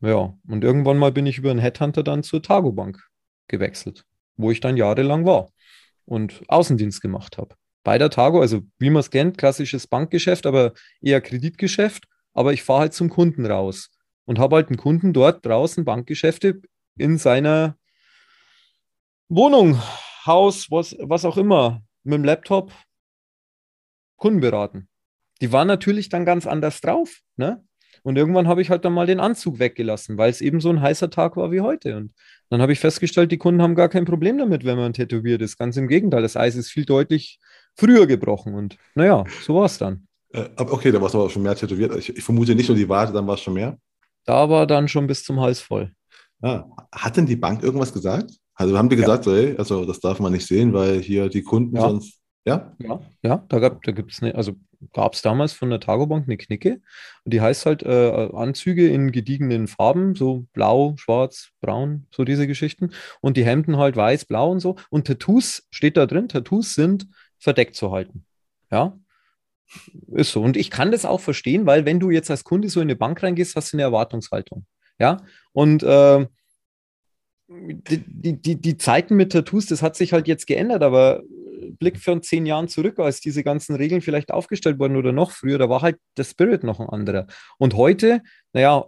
[0.00, 2.98] Ja, und irgendwann mal bin ich über einen Headhunter dann zur Targo Bank
[3.46, 4.04] gewechselt,
[4.36, 5.50] wo ich dann jahrelang war
[6.06, 7.54] und Außendienst gemacht habe.
[7.84, 12.62] Bei der Targo, also wie man es kennt, klassisches Bankgeschäft, aber eher Kreditgeschäft, aber ich
[12.62, 13.90] fahre halt zum Kunden raus
[14.24, 16.62] und habe halt einen Kunden dort draußen Bankgeschäfte
[16.96, 17.76] in seiner
[19.28, 19.80] Wohnung,
[20.26, 22.72] Haus, was, was auch immer, mit dem Laptop
[24.16, 24.88] Kunden beraten.
[25.40, 27.20] Die waren natürlich dann ganz anders drauf.
[27.36, 27.64] Ne?
[28.04, 30.80] Und irgendwann habe ich halt dann mal den Anzug weggelassen, weil es eben so ein
[30.80, 31.96] heißer Tag war wie heute.
[31.96, 32.12] Und
[32.48, 35.58] dann habe ich festgestellt, die Kunden haben gar kein Problem damit, wenn man tätowiert ist.
[35.58, 37.38] Ganz im Gegenteil, das Eis ist viel deutlich
[37.74, 38.54] früher gebrochen.
[38.54, 40.06] Und naja, so war es dann.
[40.32, 41.94] Äh, okay, da war es aber schon mehr tätowiert.
[41.96, 43.76] Ich, ich, vermute nicht nur die Warte, dann war es schon mehr.
[44.24, 45.92] Da war dann schon bis zum Hals voll.
[46.40, 48.32] Ah, hat denn die Bank irgendwas gesagt?
[48.54, 49.32] Also haben die gesagt, ja.
[49.32, 51.82] ey, also das darf man nicht sehen, weil hier die Kunden ja.
[51.82, 52.18] sonst.
[52.44, 52.74] Ja?
[52.78, 54.54] Ja, ja da, gab, da gibt es eine, also
[54.92, 56.80] gab es damals von der Tagobank eine Knicke.
[57.24, 62.46] Und die heißt halt äh, Anzüge in gediegenen Farben, so blau, schwarz, braun, so diese
[62.46, 62.90] Geschichten.
[63.20, 64.76] Und die Hemden halt weiß, blau und so.
[64.90, 67.06] Und Tattoos steht da drin, Tattoos sind
[67.38, 68.24] verdeckt zu halten.
[68.70, 68.98] Ja.
[70.12, 70.42] Ist so.
[70.42, 72.96] Und ich kann das auch verstehen, weil wenn du jetzt als Kunde so in eine
[72.96, 74.66] Bank reingehst, hast du eine Erwartungshaltung.
[74.98, 75.18] Ja,
[75.52, 76.26] und äh,
[77.48, 78.02] die,
[78.40, 81.22] die, die Zeiten mit Tattoos, das hat sich halt jetzt geändert, aber
[81.78, 85.58] Blick von zehn Jahren zurück, als diese ganzen Regeln vielleicht aufgestellt wurden oder noch früher,
[85.58, 87.26] da war halt der Spirit noch ein anderer.
[87.58, 88.86] Und heute, naja,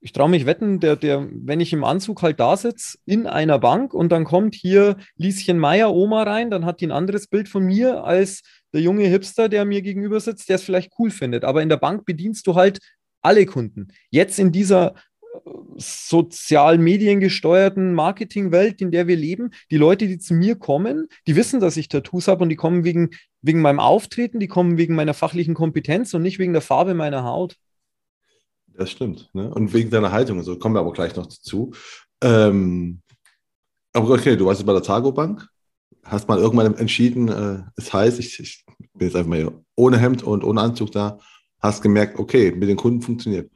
[0.00, 3.58] ich traue mich wetten, der, der, wenn ich im Anzug halt da sitze in einer
[3.58, 7.48] Bank und dann kommt hier Lieschen Meier, Oma rein, dann hat die ein anderes Bild
[7.48, 8.42] von mir als
[8.74, 11.44] der junge Hipster, der mir gegenüber sitzt, der es vielleicht cool findet.
[11.44, 12.80] Aber in der Bank bedienst du halt
[13.22, 13.88] alle Kunden.
[14.10, 14.94] Jetzt in dieser
[15.32, 21.36] äh, sozial mediengesteuerten Marketingwelt, in der wir leben, die Leute, die zu mir kommen, die
[21.36, 23.10] wissen, dass ich Tattoos habe und die kommen wegen,
[23.42, 27.24] wegen meinem Auftreten, die kommen wegen meiner fachlichen Kompetenz und nicht wegen der Farbe meiner
[27.24, 27.56] Haut.
[28.76, 29.30] Das stimmt.
[29.32, 29.54] Ne?
[29.54, 31.72] Und wegen deiner Haltung, also kommen wir aber gleich noch dazu.
[32.22, 33.00] Ähm,
[33.92, 35.48] aber okay, du warst jetzt bei der Targo Bank,
[36.02, 38.63] hast mal irgendwann entschieden, äh, es heißt, ich, ich
[38.94, 41.18] bin jetzt einfach mal ohne Hemd und ohne Anzug da
[41.60, 43.50] hast gemerkt, okay, mit den Kunden funktioniert.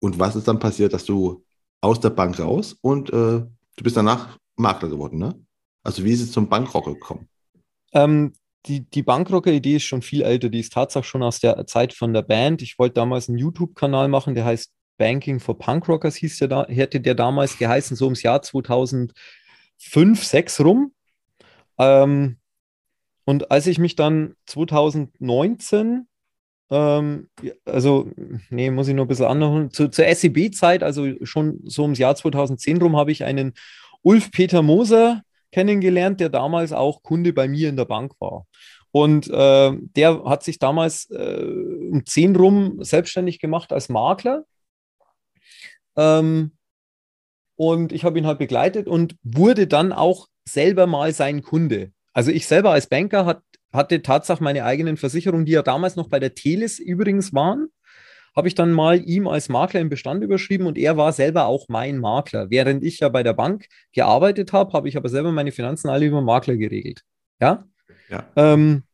[0.00, 1.44] Und was ist dann passiert, dass du
[1.80, 5.38] aus der Bank raus und äh, du bist danach Makler geworden, ne?
[5.82, 7.28] Also wie ist es zum Bankrocker gekommen?
[7.92, 8.32] Ähm,
[8.66, 10.48] die, die Bankrocker-Idee ist schon viel älter.
[10.48, 12.62] Die ist tatsächlich schon aus der Zeit von der Band.
[12.62, 17.00] Ich wollte damals einen YouTube-Kanal machen, der heißt Banking for Punkrockers, hieß der da, hätte
[17.00, 19.12] der damals geheißen, so ums Jahr 2005,
[19.78, 20.92] 2006 rum.
[21.78, 22.38] Ähm,
[23.24, 26.06] und als ich mich dann 2019
[26.70, 27.28] ähm,
[27.64, 28.10] also,
[28.50, 29.70] nee, muss ich nur ein bisschen anholen.
[29.70, 33.52] Zu, zur SEB-Zeit, also schon so ums Jahr 2010 rum, habe ich einen
[34.02, 35.22] Ulf Peter Moser
[35.52, 38.46] kennengelernt, der damals auch Kunde bei mir in der Bank war.
[38.90, 41.44] Und äh, der hat sich damals äh,
[41.90, 44.44] um 10 rum selbstständig gemacht als Makler.
[45.96, 46.52] Ähm,
[47.56, 51.92] Und ich habe ihn halt begleitet und wurde dann auch selber mal sein Kunde.
[52.14, 53.42] Also ich selber als Banker hat,
[53.72, 57.68] hatte Tatsache meine eigenen Versicherungen, die ja damals noch bei der Teles übrigens waren,
[58.34, 61.68] habe ich dann mal ihm als Makler im Bestand überschrieben und er war selber auch
[61.68, 62.50] mein Makler.
[62.50, 66.06] Während ich ja bei der Bank gearbeitet habe, habe ich aber selber meine Finanzen alle
[66.06, 67.02] über Makler geregelt.
[67.40, 67.64] Ja.
[68.08, 68.26] ja.
[68.36, 68.84] Ähm,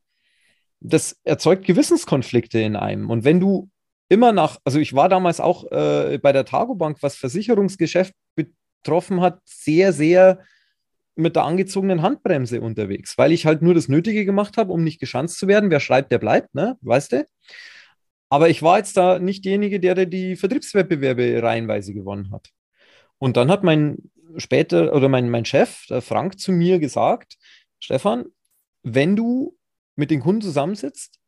[0.81, 3.11] das erzeugt Gewissenskonflikte in einem.
[3.11, 3.71] Und wenn du
[4.09, 9.41] immer nach, also ich war damals auch äh, bei der Targobank, was Versicherungsgeschäft betroffen hat,
[9.45, 10.41] sehr, sehr
[11.17, 15.01] mit der angezogenen Handbremse unterwegs, weil ich halt nur das Nötige gemacht habe, um nicht
[15.01, 15.71] geschanzt zu werden.
[15.71, 16.77] Wer schreibt, der bleibt, ne?
[16.81, 17.27] Weißt du?
[18.29, 22.51] Aber ich war jetzt da nicht derjenige, der die Vertriebswettbewerbe reihenweise gewonnen hat.
[23.19, 27.37] Und dann hat mein später oder mein, mein Chef, der Frank, zu mir gesagt:
[27.81, 28.27] Stefan,
[28.83, 29.57] wenn du
[29.97, 31.19] mit den Kunden zusammensitzt,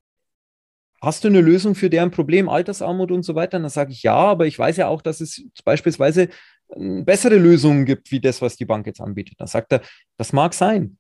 [1.01, 3.57] hast du eine Lösung für deren Problem, Altersarmut und so weiter?
[3.57, 6.28] Und dann sage ich ja, aber ich weiß ja auch, dass es beispielsweise äh,
[6.76, 9.34] bessere Lösungen gibt, wie das, was die Bank jetzt anbietet.
[9.38, 9.82] Dann sagt er,
[10.16, 10.98] das mag sein.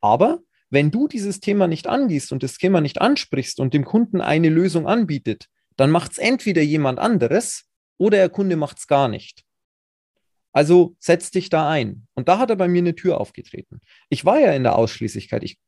[0.00, 0.40] Aber
[0.70, 4.48] wenn du dieses Thema nicht angehst und das Thema nicht ansprichst und dem Kunden eine
[4.48, 7.64] Lösung anbietet, dann macht es entweder jemand anderes
[7.98, 9.44] oder der Kunde macht es gar nicht.
[10.52, 12.06] Also setz dich da ein.
[12.14, 13.80] Und da hat er bei mir eine Tür aufgetreten.
[14.08, 15.42] Ich war ja in der Ausschließlichkeit.
[15.44, 15.58] Ich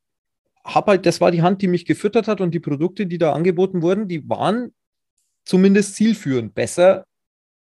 [0.65, 3.33] habe halt, das war die Hand, die mich gefüttert hat und die Produkte, die da
[3.33, 4.75] angeboten wurden, die waren
[5.45, 6.55] zumindest zielführend.
[6.55, 7.07] Besser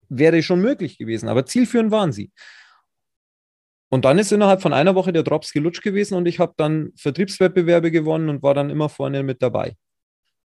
[0.09, 2.31] wäre schon möglich gewesen, aber zielführend waren sie.
[3.89, 6.93] Und dann ist innerhalb von einer Woche der Drops gelutscht gewesen und ich habe dann
[6.97, 9.77] Vertriebswettbewerbe gewonnen und war dann immer vorne mit dabei.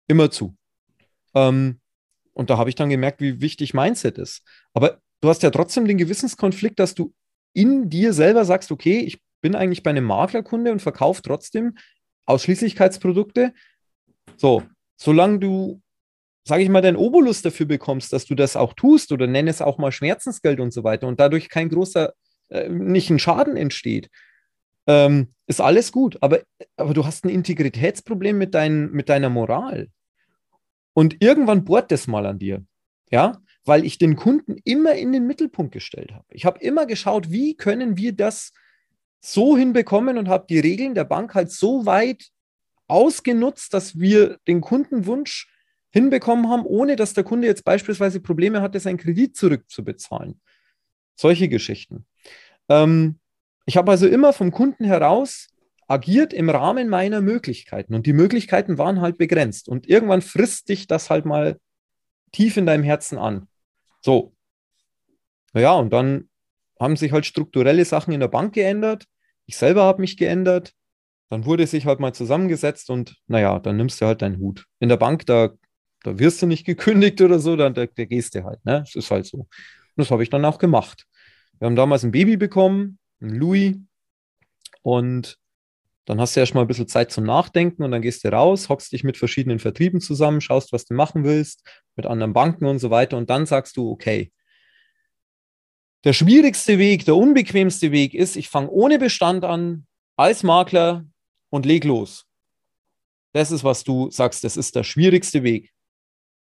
[0.06, 0.56] Immer zu.
[1.34, 1.80] Ähm,
[2.32, 4.42] und da habe ich dann gemerkt, wie wichtig Mindset ist.
[4.72, 7.14] Aber du hast ja trotzdem den Gewissenskonflikt, dass du
[7.52, 11.76] in dir selber sagst, okay, ich bin eigentlich bei einem Maklerkunde und verkaufe trotzdem
[12.26, 13.54] Ausschließlichkeitsprodukte.
[14.36, 14.62] So,
[14.96, 15.82] solange du,
[16.46, 19.60] sage ich mal, dein Obolus dafür bekommst, dass du das auch tust oder nenne es
[19.60, 22.12] auch mal Schmerzensgeld und so weiter und dadurch kein großer
[22.50, 24.08] äh, nicht ein Schaden entsteht,
[24.86, 26.18] ähm, ist alles gut.
[26.20, 26.40] Aber,
[26.76, 29.88] aber du hast ein Integritätsproblem mit, dein, mit deiner Moral.
[30.92, 32.64] Und irgendwann bohrt das mal an dir.
[33.10, 36.24] Ja, weil ich den Kunden immer in den Mittelpunkt gestellt habe.
[36.30, 38.52] Ich habe immer geschaut, wie können wir das
[39.20, 42.28] so hinbekommen und habe die Regeln der Bank halt so weit
[42.86, 45.52] ausgenutzt, dass wir den Kundenwunsch
[45.96, 50.38] hinbekommen haben, ohne dass der Kunde jetzt beispielsweise Probleme hatte, seinen Kredit zurückzubezahlen.
[51.14, 52.04] Solche Geschichten.
[52.68, 53.18] Ähm,
[53.64, 55.48] ich habe also immer vom Kunden heraus
[55.88, 57.94] agiert im Rahmen meiner Möglichkeiten.
[57.94, 59.70] Und die Möglichkeiten waren halt begrenzt.
[59.70, 61.58] Und irgendwann frisst dich das halt mal
[62.30, 63.48] tief in deinem Herzen an.
[64.02, 64.34] So.
[65.54, 66.28] Naja, und dann
[66.78, 69.04] haben sich halt strukturelle Sachen in der Bank geändert.
[69.46, 70.74] Ich selber habe mich geändert.
[71.30, 74.66] Dann wurde sich halt mal zusammengesetzt und naja, dann nimmst du halt deinen Hut.
[74.78, 75.50] In der Bank, da,
[76.06, 78.64] da wirst du nicht gekündigt oder so, dann da, da gehst du halt.
[78.64, 78.80] Ne?
[78.80, 79.38] Das ist halt so.
[79.38, 79.48] Und
[79.96, 81.04] das habe ich dann auch gemacht.
[81.58, 83.76] Wir haben damals ein Baby bekommen, ein Louis.
[84.82, 85.38] Und
[86.04, 88.68] dann hast du erst mal ein bisschen Zeit zum Nachdenken und dann gehst du raus,
[88.68, 92.78] hockst dich mit verschiedenen Vertrieben zusammen, schaust, was du machen willst, mit anderen Banken und
[92.78, 93.16] so weiter.
[93.16, 94.30] Und dann sagst du, okay,
[96.04, 99.86] der schwierigste Weg, der unbequemste Weg ist, ich fange ohne Bestand an,
[100.16, 101.04] als Makler
[101.50, 102.26] und leg los.
[103.32, 105.72] Das ist, was du sagst, das ist der schwierigste Weg.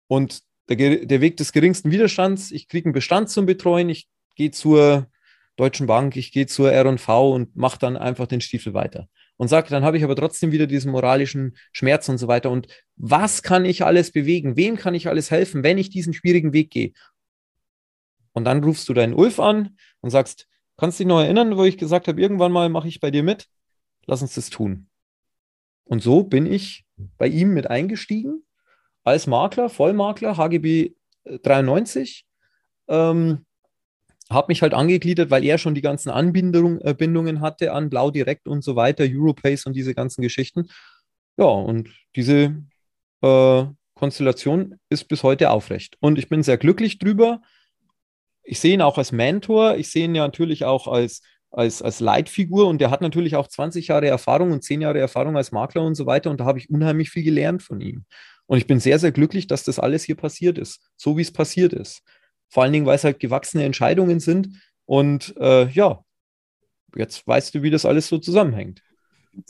[0.09, 4.50] Und der, der Weg des geringsten Widerstands, ich kriege einen Bestand zum Betreuen, ich gehe
[4.50, 5.09] zur
[5.57, 9.09] Deutschen Bank, ich gehe zur R&V und mache dann einfach den Stiefel weiter.
[9.38, 12.50] Und sage, dann habe ich aber trotzdem wieder diesen moralischen Schmerz und so weiter.
[12.50, 14.57] Und was kann ich alles bewegen?
[14.57, 16.92] Wem kann ich alles helfen, wenn ich diesen schwierigen Weg gehe?
[18.32, 20.46] Und dann rufst du deinen Ulf an und sagst,
[20.76, 23.48] kannst dich noch erinnern, wo ich gesagt habe, irgendwann mal mache ich bei dir mit?
[24.07, 24.88] Lass uns das tun.
[25.84, 26.84] Und so bin ich
[27.18, 28.45] bei ihm mit eingestiegen
[29.07, 30.94] als Makler, Vollmakler, HGB
[31.24, 32.26] 93.
[32.88, 33.46] Ähm,
[34.28, 38.48] habe mich halt angegliedert, weil er schon die ganzen Anbindungen äh, hatte an Blau Direkt
[38.48, 40.68] und so weiter, Europace und diese ganzen Geschichten.
[41.36, 42.57] Ja, und diese
[43.22, 45.96] äh, Konstellation ist bis heute aufrecht.
[46.00, 47.40] Und ich bin sehr glücklich drüber.
[48.42, 49.76] Ich sehe ihn auch als Mentor.
[49.76, 52.66] Ich sehe ihn ja natürlich auch als, als, als Leitfigur.
[52.66, 55.94] Und der hat natürlich auch 20 Jahre Erfahrung und 10 Jahre Erfahrung als Makler und
[55.94, 56.30] so weiter.
[56.30, 58.04] Und da habe ich unheimlich viel gelernt von ihm.
[58.47, 61.32] Und ich bin sehr, sehr glücklich, dass das alles hier passiert ist, so wie es
[61.32, 62.03] passiert ist.
[62.49, 64.61] Vor allen Dingen, weil es halt gewachsene Entscheidungen sind.
[64.84, 66.05] Und äh, ja,
[66.94, 68.82] jetzt weißt du, wie das alles so zusammenhängt.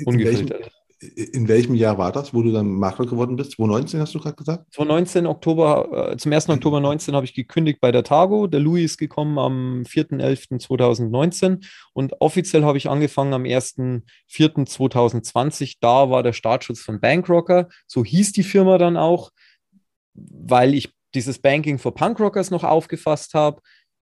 [0.05, 0.71] Ungefiltert.
[0.99, 3.53] In welchem Jahr war das, wo du dann Makler geworden bist?
[3.53, 4.73] 2019 hast du gerade gesagt?
[4.73, 6.49] 2019 Oktober, äh, zum 1.
[6.49, 8.47] Oktober 19 habe ich gekündigt bei der Tago.
[8.47, 15.77] Der Louis ist gekommen am 4.11.2019 und offiziell habe ich angefangen am 1.4.2020.
[15.81, 17.69] Da war der Startschutz von Bankrocker.
[17.87, 19.33] So hieß die Firma dann auch,
[20.15, 23.61] weil ich dieses Banking for Punkrockers noch aufgefasst habe.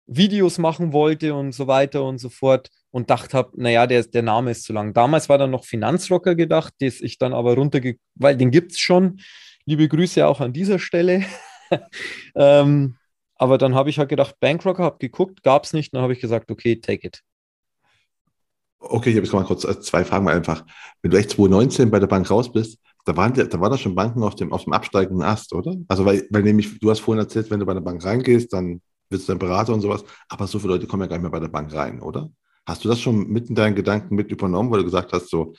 [0.07, 4.23] Videos machen wollte und so weiter und so fort und dachte habe, naja, der, der
[4.23, 4.93] Name ist zu lang.
[4.93, 7.97] Damals war dann noch Finanzrocker gedacht, das ich dann aber runterge...
[8.15, 9.21] weil den gibt es schon.
[9.65, 11.25] Liebe Grüße auch an dieser Stelle.
[12.35, 12.97] ähm,
[13.37, 16.21] aber dann habe ich halt gedacht, Bankrocker, habe geguckt, gab es nicht, dann habe ich
[16.21, 17.23] gesagt, okay, take it.
[18.81, 20.65] Okay, ich habe jetzt mal kurz äh, zwei Fragen mal einfach.
[21.03, 24.23] Wenn du echt 2019 bei der Bank raus bist, da waren, da waren schon Banken
[24.23, 25.75] auf dem, auf dem absteigenden Ast, oder?
[25.89, 28.81] Also, weil, weil nämlich, du hast vorhin erzählt, wenn du bei der Bank reingehst, dann
[29.11, 31.31] wirst du ein Berater und sowas, aber so viele Leute kommen ja gar nicht mehr
[31.31, 32.31] bei der Bank rein, oder?
[32.71, 35.55] Hast du das schon mit in deinen Gedanken mit übernommen, weil du gesagt hast, so,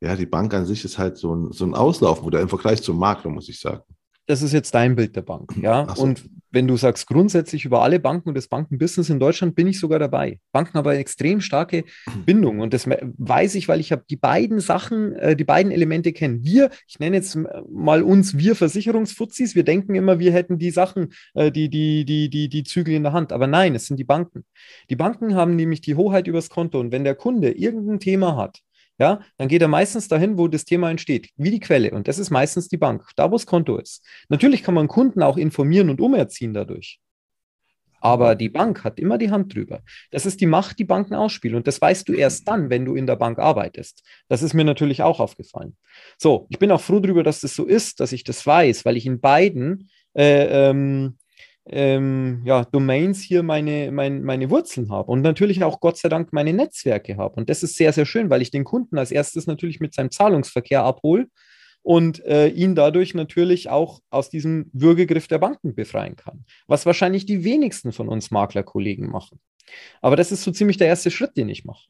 [0.00, 2.82] ja, die Bank an sich ist halt so ein, so ein Auslaufen oder im Vergleich
[2.82, 3.82] zum Makler, muss ich sagen
[4.26, 5.54] das ist jetzt dein Bild der Bank.
[5.60, 5.92] Ja.
[5.94, 6.02] So.
[6.02, 9.80] Und wenn du sagst, grundsätzlich über alle Banken und das Bankenbusiness in Deutschland bin ich
[9.80, 10.38] sogar dabei.
[10.52, 11.84] Banken haben eine extrem starke
[12.26, 12.60] Bindung.
[12.60, 16.44] Und das weiß ich, weil ich habe die beiden Sachen, äh, die beiden Elemente kennen.
[16.44, 17.38] Wir, ich nenne jetzt
[17.70, 22.28] mal uns, wir Versicherungsfuzis, wir denken immer, wir hätten die Sachen, äh, die, die, die,
[22.28, 23.32] die, die Zügel in der Hand.
[23.32, 24.44] Aber nein, es sind die Banken.
[24.90, 26.78] Die Banken haben nämlich die Hoheit übers Konto.
[26.78, 28.60] Und wenn der Kunde irgendein Thema hat,
[28.98, 31.90] ja, dann geht er meistens dahin, wo das Thema entsteht, wie die Quelle.
[31.92, 34.04] Und das ist meistens die Bank, da wo das Konto ist.
[34.28, 37.00] Natürlich kann man Kunden auch informieren und umerziehen dadurch.
[38.02, 39.80] Aber die Bank hat immer die Hand drüber.
[40.10, 41.56] Das ist die Macht, die Banken ausspielen.
[41.56, 44.02] Und das weißt du erst dann, wenn du in der Bank arbeitest.
[44.28, 45.76] Das ist mir natürlich auch aufgefallen.
[46.18, 48.96] So, ich bin auch froh darüber, dass das so ist, dass ich das weiß, weil
[48.96, 51.16] ich in beiden äh, ähm,
[51.66, 56.32] ähm, ja, Domains hier meine, mein, meine Wurzeln habe und natürlich auch Gott sei Dank
[56.32, 57.36] meine Netzwerke habe.
[57.36, 60.10] Und das ist sehr, sehr schön, weil ich den Kunden als erstes natürlich mit seinem
[60.10, 61.28] Zahlungsverkehr abhole
[61.82, 66.44] und äh, ihn dadurch natürlich auch aus diesem Würgegriff der Banken befreien kann.
[66.66, 69.40] Was wahrscheinlich die wenigsten von uns Maklerkollegen machen.
[70.00, 71.86] Aber das ist so ziemlich der erste Schritt, den ich mache.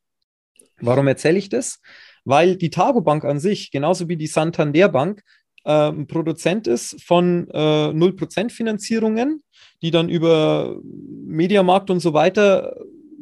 [0.81, 1.81] Warum erzähle ich das?
[2.25, 5.23] Weil die Targo Bank an sich, genauso wie die Santander Bank,
[5.65, 7.59] äh, Produzent ist von äh,
[7.91, 9.43] 0% Finanzierungen,
[9.83, 12.77] die dann über Mediamarkt und so weiter,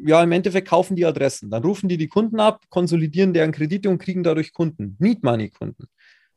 [0.05, 1.51] ja, im Endeffekt kaufen die Adressen.
[1.51, 5.51] Dann rufen die die Kunden ab, konsolidieren deren Kredite und kriegen dadurch Kunden, Need Money
[5.51, 5.85] Kunden.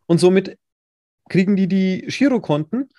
[0.06, 0.58] Und somit
[1.30, 2.90] kriegen die die Girokonten.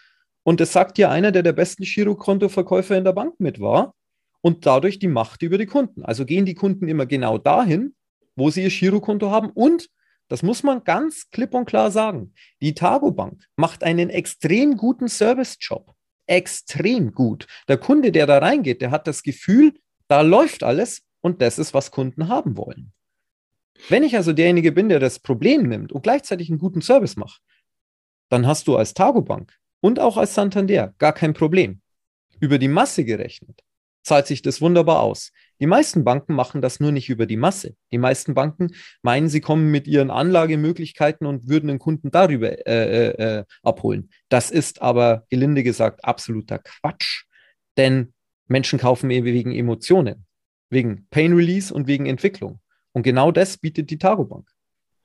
[0.42, 3.94] Und das sagt ja einer, der der besten Girokontoverkäufer in der Bank mit war.
[4.40, 6.04] Und dadurch die Macht über die Kunden.
[6.04, 7.94] Also gehen die Kunden immer genau dahin,
[8.36, 9.88] wo sie ihr Girokonto haben und
[10.28, 12.34] das muss man ganz klipp und klar sagen.
[12.60, 15.94] Die Targo Bank macht einen extrem guten Service-Job.
[16.26, 17.46] Extrem gut.
[17.68, 19.74] Der Kunde, der da reingeht, der hat das Gefühl,
[20.08, 22.92] da läuft alles und das ist, was Kunden haben wollen.
[23.88, 27.42] Wenn ich also derjenige bin, der das Problem nimmt und gleichzeitig einen guten Service macht,
[28.30, 31.80] dann hast du als Targo Bank und auch als Santander gar kein Problem.
[32.40, 33.62] Über die Masse gerechnet
[34.02, 35.32] zahlt sich das wunderbar aus.
[35.60, 37.76] Die meisten Banken machen das nur nicht über die Masse.
[37.92, 43.08] Die meisten Banken meinen, sie kommen mit ihren Anlagemöglichkeiten und würden den Kunden darüber äh,
[43.08, 44.10] äh, äh, abholen.
[44.28, 47.24] Das ist aber gelinde gesagt absoluter Quatsch,
[47.76, 48.12] denn
[48.46, 50.26] Menschen kaufen eben wegen Emotionen,
[50.70, 52.60] wegen Pain Release und wegen Entwicklung.
[52.92, 54.48] Und genau das bietet die Targo Bank.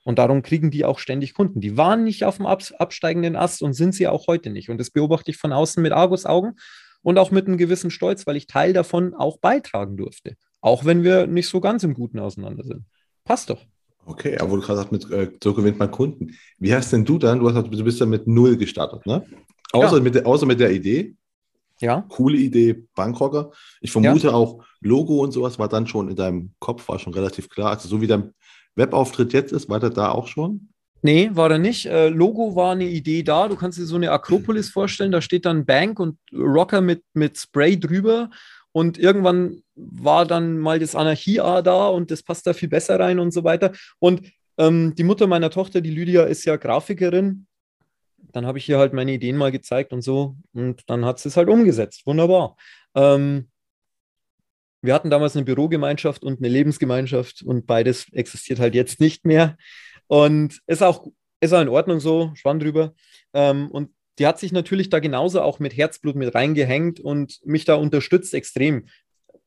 [0.03, 1.61] Und darum kriegen die auch ständig Kunden.
[1.61, 4.69] Die waren nicht auf dem absteigenden Ast und sind sie auch heute nicht.
[4.69, 6.55] Und das beobachte ich von außen mit Argus Augen
[7.01, 10.35] und auch mit einem gewissen Stolz, weil ich Teil davon auch beitragen durfte.
[10.61, 12.85] Auch wenn wir nicht so ganz im Guten auseinander sind.
[13.23, 13.65] Passt doch.
[14.05, 16.35] Okay, aber du gerade sagst, mit, äh, so gewinnt man Kunden.
[16.57, 19.23] Wie hast denn du dann, du, hast, du bist ja mit null gestartet, ne?
[19.71, 20.03] Außer, ja.
[20.03, 21.15] mit, der, außer mit der Idee.
[21.79, 22.05] Ja.
[22.09, 23.51] Coole Idee, Bankrocker.
[23.81, 24.33] Ich vermute ja.
[24.33, 27.71] auch, Logo und sowas war dann schon in deinem Kopf, war schon relativ klar.
[27.71, 28.33] Also so wie dein
[28.75, 30.69] Webauftritt jetzt ist, war das da auch schon?
[31.01, 31.85] Nee, war er nicht.
[31.85, 33.47] Äh, Logo war eine Idee da.
[33.47, 35.11] Du kannst dir so eine Akropolis vorstellen.
[35.11, 38.29] Da steht dann Bank und Rocker mit, mit Spray drüber.
[38.71, 43.19] Und irgendwann war dann mal das Anarchie-A da und das passt da viel besser rein
[43.19, 43.71] und so weiter.
[43.99, 44.21] Und
[44.57, 47.47] ähm, die Mutter meiner Tochter, die Lydia, ist ja Grafikerin.
[48.31, 50.35] Dann habe ich ihr halt meine Ideen mal gezeigt und so.
[50.53, 52.05] Und dann hat sie es halt umgesetzt.
[52.05, 52.57] Wunderbar.
[52.93, 53.49] Ähm,
[54.81, 59.57] wir hatten damals eine Bürogemeinschaft und eine Lebensgemeinschaft und beides existiert halt jetzt nicht mehr.
[60.09, 61.07] Und ist auch,
[61.39, 62.93] ist auch in Ordnung so, schwamm drüber.
[63.33, 67.63] Ähm, und die hat sich natürlich da genauso auch mit Herzblut mit reingehängt und mich
[67.63, 68.87] da unterstützt extrem.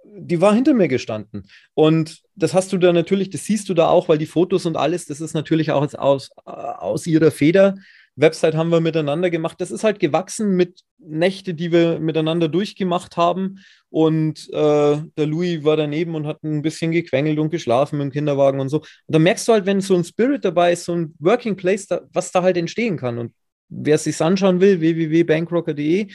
[0.05, 1.49] Die war hinter mir gestanden.
[1.75, 4.77] Und das hast du da natürlich, das siehst du da auch, weil die Fotos und
[4.77, 7.75] alles, das ist natürlich auch aus, aus ihrer Feder.
[8.17, 9.61] Website haben wir miteinander gemacht.
[9.61, 13.59] Das ist halt gewachsen mit Nächte, die wir miteinander durchgemacht haben.
[13.89, 18.61] Und äh, der Louis war daneben und hat ein bisschen gequengelt und geschlafen im Kinderwagen
[18.61, 18.79] und so.
[18.81, 21.87] Und da merkst du halt, wenn so ein Spirit dabei ist, so ein Working Place,
[21.87, 23.19] da, was da halt entstehen kann.
[23.19, 23.33] Und
[23.69, 26.09] wer es sich anschauen will, www.bankrocker.de,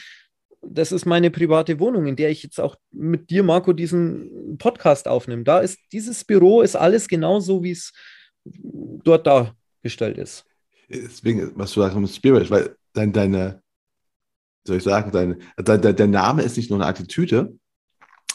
[0.61, 5.07] das ist meine private Wohnung, in der ich jetzt auch mit dir, Marco, diesen Podcast
[5.07, 5.43] aufnehme.
[5.43, 7.91] Da ist dieses Büro, ist alles genauso, wie es
[8.43, 10.47] dort dargestellt ist
[10.89, 13.61] deswegen, was du sagst, Spirit, weil dein, deine,
[14.65, 17.57] soll ich sagen, dein, dein, dein Name ist nicht nur eine Attitüde,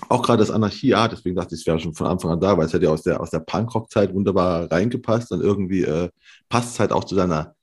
[0.09, 2.66] auch gerade das Anarchie-Art, deswegen dachte ich, es wäre schon von Anfang an da, weil
[2.66, 6.09] es hat ja aus der, aus der Punkrock-Zeit wunderbar reingepasst und irgendwie äh,
[6.48, 7.55] passt es halt auch zu deiner,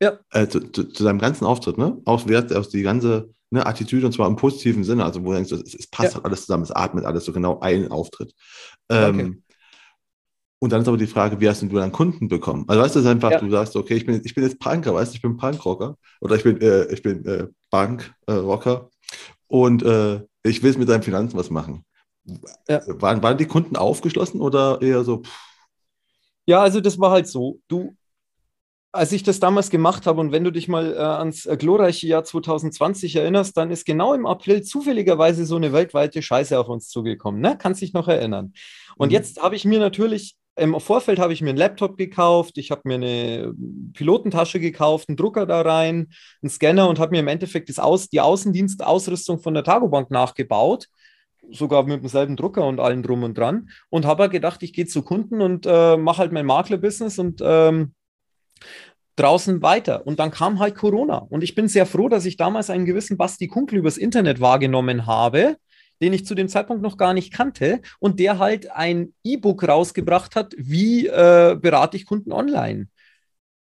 [0.00, 0.18] ja.
[0.30, 2.00] Äh, zu, zu, zu, deinem ganzen Auftritt, ne?
[2.04, 5.52] Aus, aus die ganze ne, Attitüde und zwar im positiven Sinne, also wo du denkst,
[5.52, 6.14] es, es passt ja.
[6.16, 8.32] halt alles zusammen, es atmet alles so genau ein Auftritt.
[8.88, 9.42] Ähm, okay.
[10.58, 12.64] Und dann ist aber die Frage, wie hast du dann Kunden bekommen?
[12.66, 13.40] Also weißt du, es ist einfach, ja.
[13.40, 16.36] du sagst, okay, ich bin, ich bin jetzt Punker, weißt du, ich bin Punkrocker oder
[16.36, 18.88] ich bin, äh, ich bin äh, Bankrocker
[19.48, 21.84] und äh, ich will es mit deinen Finanzen was machen.
[22.68, 22.80] Ja.
[23.00, 25.18] Waren, waren die Kunden aufgeschlossen oder eher so?
[25.18, 25.46] Pff?
[26.46, 27.60] Ja, also das war halt so.
[27.68, 27.96] Du,
[28.92, 32.06] als ich das damals gemacht habe und wenn du dich mal äh, ans äh, glorreiche
[32.06, 36.88] Jahr 2020 erinnerst, dann ist genau im April zufälligerweise so eine weltweite Scheiße auf uns
[36.88, 37.40] zugekommen.
[37.40, 37.58] Ne?
[37.58, 38.54] Kannst dich noch erinnern.
[38.96, 39.14] Und mhm.
[39.14, 42.82] jetzt habe ich mir natürlich im Vorfeld habe ich mir einen Laptop gekauft, ich habe
[42.84, 43.54] mir eine
[43.92, 46.08] Pilotentasche gekauft, einen Drucker da rein,
[46.42, 50.88] einen Scanner und habe mir im Endeffekt das Aus, die Außendienstausrüstung von der Tagobank nachgebaut,
[51.50, 53.68] sogar mit demselben Drucker und allem drum und dran.
[53.90, 57.42] Und habe halt gedacht, ich gehe zu Kunden und äh, mache halt mein Makler-Business und
[57.44, 57.92] ähm,
[59.16, 60.06] draußen weiter.
[60.06, 61.18] Und dann kam halt Corona.
[61.18, 65.06] Und ich bin sehr froh, dass ich damals einen gewissen Basti Kunkel übers Internet wahrgenommen
[65.06, 65.56] habe
[66.00, 70.36] den ich zu dem Zeitpunkt noch gar nicht kannte und der halt ein E-Book rausgebracht
[70.36, 72.88] hat, wie äh, berate ich Kunden online.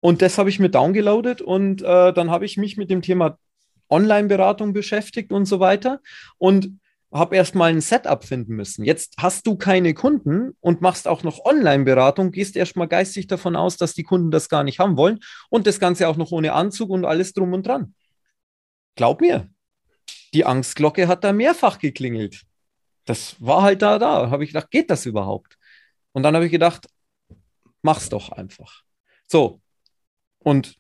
[0.00, 3.38] Und das habe ich mir downgeloadet und äh, dann habe ich mich mit dem Thema
[3.88, 6.00] Online-Beratung beschäftigt und so weiter
[6.38, 6.80] und
[7.12, 8.84] habe erstmal ein Setup finden müssen.
[8.84, 13.76] Jetzt hast du keine Kunden und machst auch noch Online-Beratung, gehst erstmal geistig davon aus,
[13.76, 15.20] dass die Kunden das gar nicht haben wollen
[15.50, 17.94] und das Ganze auch noch ohne Anzug und alles drum und dran.
[18.96, 19.48] Glaub mir,
[20.34, 22.42] die Angstglocke hat da mehrfach geklingelt.
[23.04, 24.30] Das war halt da, da.
[24.30, 25.58] Habe ich gedacht, geht das überhaupt?
[26.12, 26.86] Und dann habe ich gedacht,
[27.82, 28.82] mach's doch einfach.
[29.26, 29.60] So.
[30.38, 30.76] Und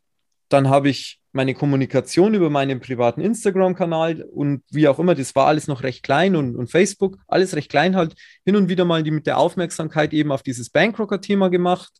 [0.48, 5.46] dann habe ich meine Kommunikation über meinen privaten Instagram-Kanal und wie auch immer, das war
[5.46, 9.02] alles noch recht klein und, und, Facebook, alles recht klein halt, hin und wieder mal
[9.02, 11.92] die mit der Aufmerksamkeit eben auf dieses Bankrocker-Thema gemacht.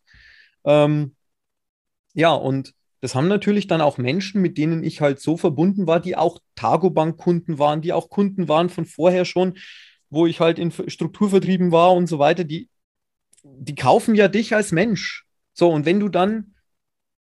[0.64, 1.16] Ähm,
[2.12, 5.98] ja, und das haben natürlich dann auch Menschen, mit denen ich halt so verbunden war,
[5.98, 9.59] die auch Targobank-Kunden waren, die auch Kunden waren von vorher schon,
[10.09, 12.68] wo ich halt in Strukturvertrieben war und so weiter, die,
[13.42, 15.26] die kaufen ja dich als Mensch.
[15.53, 16.55] So, und wenn du dann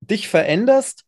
[0.01, 1.05] dich veränderst,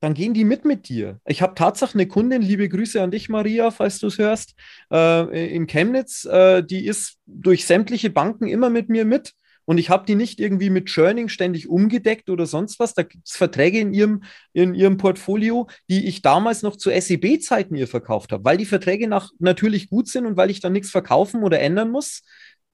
[0.00, 1.18] dann gehen die mit mit dir.
[1.24, 4.54] Ich habe tatsächlich eine Kundin, liebe Grüße an dich, Maria, falls du es hörst,
[4.92, 9.32] äh, in Chemnitz, äh, die ist durch sämtliche Banken immer mit mir mit
[9.66, 12.94] und ich habe die nicht irgendwie mit Churning ständig umgedeckt oder sonst was.
[12.94, 17.74] Da gibt es Verträge in ihrem, in ihrem Portfolio, die ich damals noch zu SEB-Zeiten
[17.74, 20.90] ihr verkauft habe, weil die Verträge nach, natürlich gut sind und weil ich dann nichts
[20.90, 22.22] verkaufen oder ändern muss.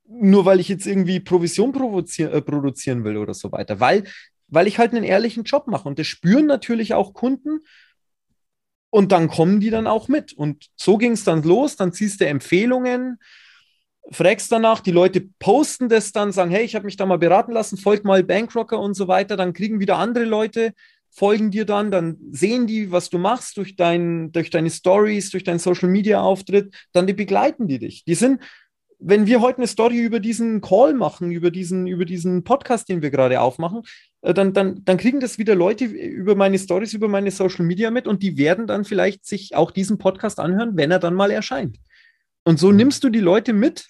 [0.06, 3.80] Nur weil ich jetzt irgendwie Provision äh, produzieren will oder so weiter.
[3.80, 4.04] Weil,
[4.48, 5.88] weil ich halt einen ehrlichen Job mache.
[5.88, 7.60] Und das spüren natürlich auch Kunden.
[8.90, 10.34] Und dann kommen die dann auch mit.
[10.34, 11.76] Und so ging es dann los.
[11.76, 13.18] Dann ziehst du Empfehlungen
[14.10, 17.52] fragst danach, die Leute posten das dann, sagen, hey, ich habe mich da mal beraten
[17.52, 20.72] lassen, folgt mal Bankrocker und so weiter, dann kriegen wieder andere Leute,
[21.10, 25.44] folgen dir dann, dann sehen die, was du machst durch, dein, durch deine Stories, durch
[25.44, 28.04] deinen Social-Media-Auftritt, dann die begleiten die dich.
[28.04, 28.40] Die sind,
[28.98, 33.02] wenn wir heute eine Story über diesen Call machen, über diesen, über diesen Podcast, den
[33.02, 33.82] wir gerade aufmachen,
[34.22, 37.90] äh, dann, dann, dann kriegen das wieder Leute über meine Stories, über meine Social Media
[37.90, 41.30] mit und die werden dann vielleicht sich auch diesen Podcast anhören, wenn er dann mal
[41.30, 41.78] erscheint.
[42.44, 42.76] Und so mhm.
[42.76, 43.86] nimmst du die Leute mit.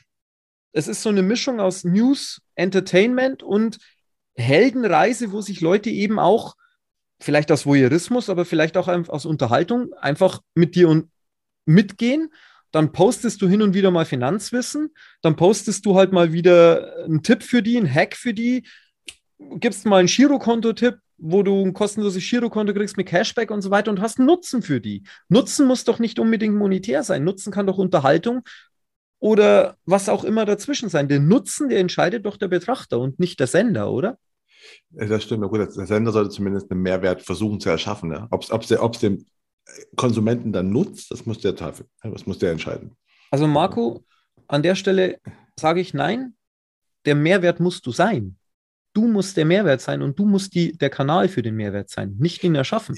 [0.73, 3.79] Es ist so eine Mischung aus News, Entertainment und
[4.35, 6.55] Heldenreise, wo sich Leute eben auch,
[7.21, 11.11] vielleicht aus Voyeurismus, aber vielleicht auch aus Unterhaltung, einfach mit dir und
[11.67, 12.33] mitgehen.
[12.73, 14.95] Dann postest du hin und wieder mal Finanzwissen.
[15.21, 18.67] Dann postest du halt mal wieder einen Tipp für die, einen Hack für die.
[19.39, 23.93] Gibst mal einen Girokonto-Tipp wo du ein kostenloses Girokonto kriegst mit Cashback und so weiter
[23.93, 25.05] und hast einen Nutzen für die.
[25.29, 27.23] Nutzen muss doch nicht unbedingt monetär sein.
[27.23, 28.41] Nutzen kann doch Unterhaltung
[29.21, 31.07] oder was auch immer dazwischen sein.
[31.07, 34.19] Den Nutzen, der entscheidet doch der Betrachter und nicht der Sender, oder?
[34.91, 35.49] Das stimmt.
[35.49, 38.11] Gut, der Sender sollte zumindest einen Mehrwert versuchen zu erschaffen.
[38.11, 38.27] Ja?
[38.31, 39.25] Ob es dem
[39.95, 42.97] Konsumenten dann nutzt, das muss der Teufel, das muss der entscheiden.
[43.31, 44.05] Also Marco,
[44.49, 45.21] an der Stelle
[45.59, 46.35] sage ich nein,
[47.07, 48.37] der Mehrwert musst du sein.
[48.95, 52.15] Du musst der Mehrwert sein und du musst die, der Kanal für den Mehrwert sein,
[52.19, 52.97] nicht ihn erschaffen.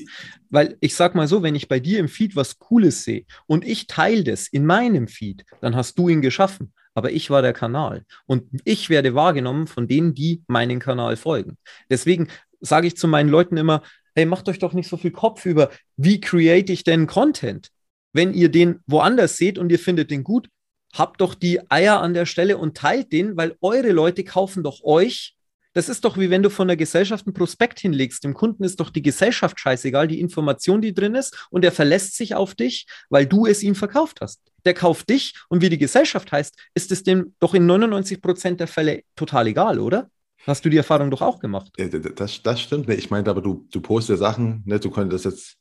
[0.51, 3.64] Weil ich sag mal so, wenn ich bei dir im Feed was Cooles sehe und
[3.64, 6.72] ich teile das in meinem Feed, dann hast du ihn geschaffen.
[6.95, 11.59] Aber ich war der Kanal und ich werde wahrgenommen von denen, die meinen Kanal folgen.
[11.90, 12.28] Deswegen
[12.61, 13.82] sage ich zu meinen Leuten immer,
[14.14, 17.70] hey, macht euch doch nicht so viel Kopf über, wie create ich denn Content?
[18.12, 20.49] Wenn ihr den woanders seht und ihr findet den gut,
[20.95, 24.82] habt doch die Eier an der Stelle und teilt den, weil eure Leute kaufen doch
[24.84, 25.34] euch
[25.75, 28.25] das ist doch wie wenn du von der Gesellschaft einen Prospekt hinlegst.
[28.25, 32.16] Dem Kunden ist doch die Gesellschaft scheißegal, die Information, die drin ist, und er verlässt
[32.16, 34.41] sich auf dich, weil du es ihm verkauft hast.
[34.64, 38.61] der kauft dich und wie die Gesellschaft heißt, ist es dem doch in 99 Prozent
[38.61, 40.09] der Fälle total egal, oder?
[40.47, 41.70] Hast du die Erfahrung doch auch gemacht?
[42.16, 42.89] Das, das stimmt.
[42.91, 44.79] Ich meine, aber du, du postest Sachen, ne?
[44.79, 45.57] du könntest jetzt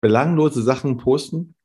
[0.00, 1.55] belanglose Sachen posten.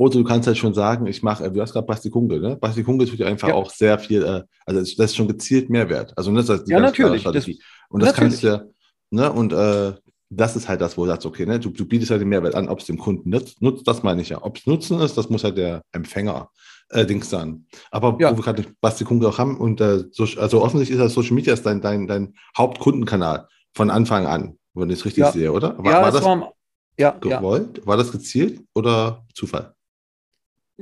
[0.00, 2.56] Oder du kannst halt schon sagen, ich mache, äh, du hast gerade Basti Kunkel, ne?
[2.56, 3.54] Basti Kunkel tut ja einfach ja.
[3.54, 6.16] auch sehr viel, äh, also das ist schon gezielt Mehrwert.
[6.16, 7.22] Also das ist die ja, natürlich.
[7.22, 7.46] Das,
[7.90, 8.16] und das natürlich.
[8.16, 8.64] kannst du ja,
[9.10, 9.30] ne?
[9.30, 9.92] Und äh,
[10.30, 12.54] das ist halt das, wo du sagst, okay, ne, du, du bietest halt den Mehrwert
[12.54, 14.42] an, ob es dem Kunden nutzt, nutzt, das meine ich ja.
[14.42, 16.48] Ob es Nutzen ist, das muss halt der Empfänger
[16.88, 17.66] äh, Dings sein.
[17.90, 18.32] Aber ja.
[18.32, 21.34] wo wir gerade Basti Kunkel auch haben, und äh, so, also offensichtlich ist das Social
[21.34, 25.32] Media ist dein, dein, dein Hauptkundenkanal von Anfang an, wenn ich es richtig ja.
[25.32, 25.76] sehe, oder?
[25.76, 26.54] War, ja, war das war,
[26.98, 27.86] ja, gewollt?
[27.86, 29.74] War das gezielt oder Zufall?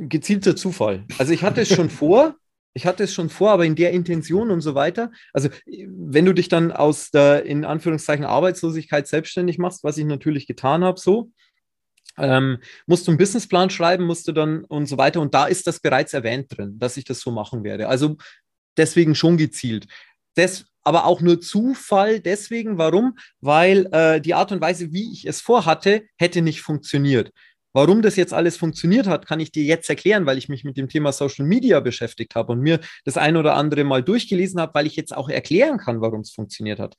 [0.01, 1.05] Gezielter Zufall.
[1.18, 2.36] Also ich hatte es schon vor,
[2.74, 5.11] ich hatte es schon vor, aber in der Intention und so weiter.
[5.32, 10.46] Also, wenn du dich dann aus der in Anführungszeichen Arbeitslosigkeit selbstständig machst, was ich natürlich
[10.46, 11.32] getan habe, so,
[12.18, 15.20] ähm, musst du einen Businessplan schreiben, musst du dann und so weiter.
[15.20, 17.88] Und da ist das bereits erwähnt drin, dass ich das so machen werde.
[17.88, 18.16] Also
[18.76, 19.86] deswegen schon gezielt.
[20.34, 22.78] Das, aber auch nur Zufall deswegen.
[22.78, 23.18] Warum?
[23.40, 27.32] Weil äh, die Art und Weise, wie ich es vorhatte, hätte nicht funktioniert.
[27.78, 30.76] Warum das jetzt alles funktioniert hat, kann ich dir jetzt erklären, weil ich mich mit
[30.76, 34.74] dem Thema Social Media beschäftigt habe und mir das ein oder andere mal durchgelesen habe,
[34.74, 36.96] weil ich jetzt auch erklären kann, warum es funktioniert hat.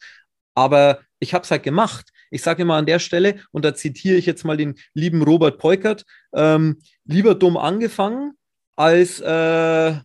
[0.55, 2.11] Aber ich habe es halt gemacht.
[2.32, 5.57] Ich sage immer an der Stelle, und da zitiere ich jetzt mal den lieben Robert
[5.57, 8.38] Peukert, ähm, lieber dumm angefangen
[8.77, 9.95] als äh,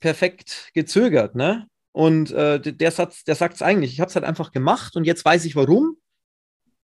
[0.00, 1.34] perfekt gezögert.
[1.34, 1.66] Ne?
[1.92, 3.92] Und äh, der Satz, der sagt es eigentlich.
[3.92, 5.98] Ich habe es halt einfach gemacht und jetzt weiß ich warum.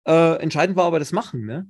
[0.07, 1.45] Äh, entscheidend war aber das Machen.
[1.45, 1.69] Ne?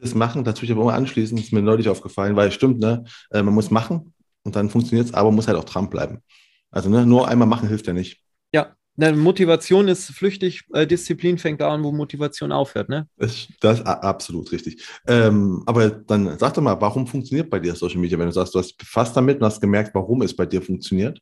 [0.00, 3.04] Das Machen, dazu ich aber immer anschließen, ist mir neulich aufgefallen, weil es stimmt, ne?
[3.30, 6.22] Äh, man muss machen und dann funktioniert es, aber man muss halt auch dranbleiben.
[6.70, 8.22] Also ne, nur einmal machen hilft ja nicht.
[8.52, 13.08] Ja, Motivation ist flüchtig, äh, Disziplin fängt da an, wo Motivation aufhört, ne?
[13.16, 14.84] Das, das ist absolut richtig.
[15.06, 18.54] Ähm, aber dann sag doch mal, warum funktioniert bei dir Social Media, wenn du sagst,
[18.54, 21.20] du hast befasst damit und hast gemerkt, warum es bei dir funktioniert?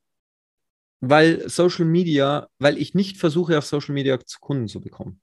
[1.00, 5.20] Weil Social Media, weil ich nicht versuche, auf Social Media zu Kunden zu bekommen.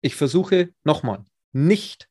[0.00, 2.08] Ich versuche, nochmal, nicht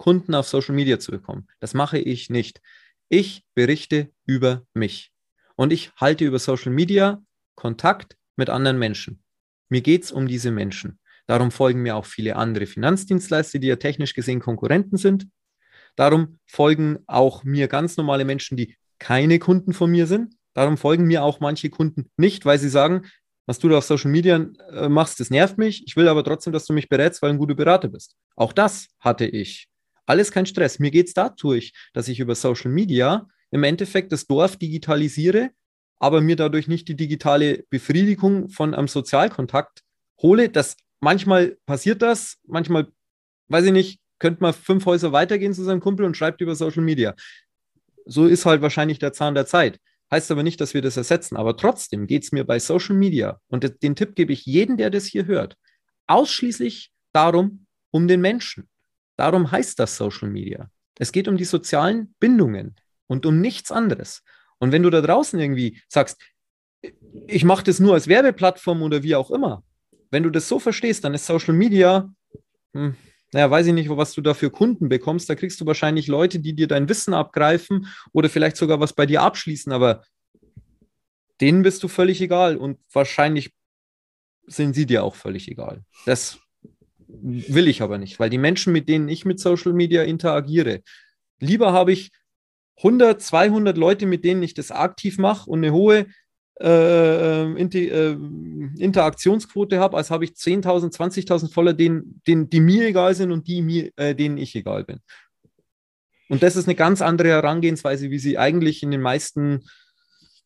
[0.00, 1.46] Kunden auf Social Media zu bekommen.
[1.60, 2.62] Das mache ich nicht.
[3.10, 5.12] Ich berichte über mich.
[5.56, 7.22] Und ich halte über Social Media
[7.54, 9.22] Kontakt mit anderen Menschen.
[9.68, 10.98] Mir geht es um diese Menschen.
[11.26, 15.28] Darum folgen mir auch viele andere Finanzdienstleister, die ja technisch gesehen Konkurrenten sind.
[15.96, 20.34] Darum folgen auch mir ganz normale Menschen, die keine Kunden von mir sind.
[20.54, 23.02] Darum folgen mir auch manche Kunden nicht, weil sie sagen,
[23.44, 25.86] was du da auf Social Media äh, machst, das nervt mich.
[25.86, 28.16] Ich will aber trotzdem, dass du mich berätst, weil du ein guter Berater bist.
[28.34, 29.69] Auch das hatte ich.
[30.10, 30.78] Alles kein Stress.
[30.78, 35.50] Mir geht es dadurch, dass ich über Social Media im Endeffekt das Dorf digitalisiere
[36.00, 39.82] aber mir dadurch nicht die digitale Befriedigung von einem Sozialkontakt
[40.20, 40.48] hole.
[40.48, 42.88] Das manchmal passiert das, manchmal,
[43.48, 46.82] weiß ich nicht, könnte man fünf Häuser weitergehen zu seinem Kumpel und schreibt über Social
[46.82, 47.14] Media.
[48.06, 49.78] So ist halt wahrscheinlich der Zahn der Zeit.
[50.10, 51.36] Heißt aber nicht, dass wir das ersetzen.
[51.36, 54.90] Aber trotzdem geht es mir bei Social Media, und den Tipp gebe ich jedem, der
[54.90, 55.56] das hier hört,
[56.06, 58.68] ausschließlich darum, um den Menschen.
[59.20, 60.70] Darum heißt das Social Media.
[60.98, 62.74] Es geht um die sozialen Bindungen
[63.06, 64.22] und um nichts anderes.
[64.58, 66.18] Und wenn du da draußen irgendwie sagst,
[67.26, 69.62] ich mache das nur als Werbeplattform oder wie auch immer,
[70.10, 72.10] wenn du das so verstehst, dann ist Social Media,
[72.72, 72.96] hm,
[73.32, 75.28] naja, weiß ich nicht, was du da für Kunden bekommst.
[75.28, 79.04] Da kriegst du wahrscheinlich Leute, die dir dein Wissen abgreifen oder vielleicht sogar was bei
[79.04, 80.02] dir abschließen, aber
[81.42, 83.52] denen bist du völlig egal und wahrscheinlich
[84.46, 85.84] sind sie dir auch völlig egal.
[86.06, 86.38] Das
[87.22, 90.82] will ich aber nicht, weil die Menschen, mit denen ich mit Social Media interagiere,
[91.38, 92.10] lieber habe ich
[92.78, 96.06] 100, 200 Leute, mit denen ich das aktiv mache und eine hohe
[96.60, 98.16] äh, Inter, äh,
[98.78, 103.46] Interaktionsquote habe, als habe ich 10.000, 20.000 voller, denen, denen, die mir egal sind und
[103.46, 105.00] die mir, äh, denen ich egal bin.
[106.28, 109.64] Und das ist eine ganz andere Herangehensweise, wie sie eigentlich in den meisten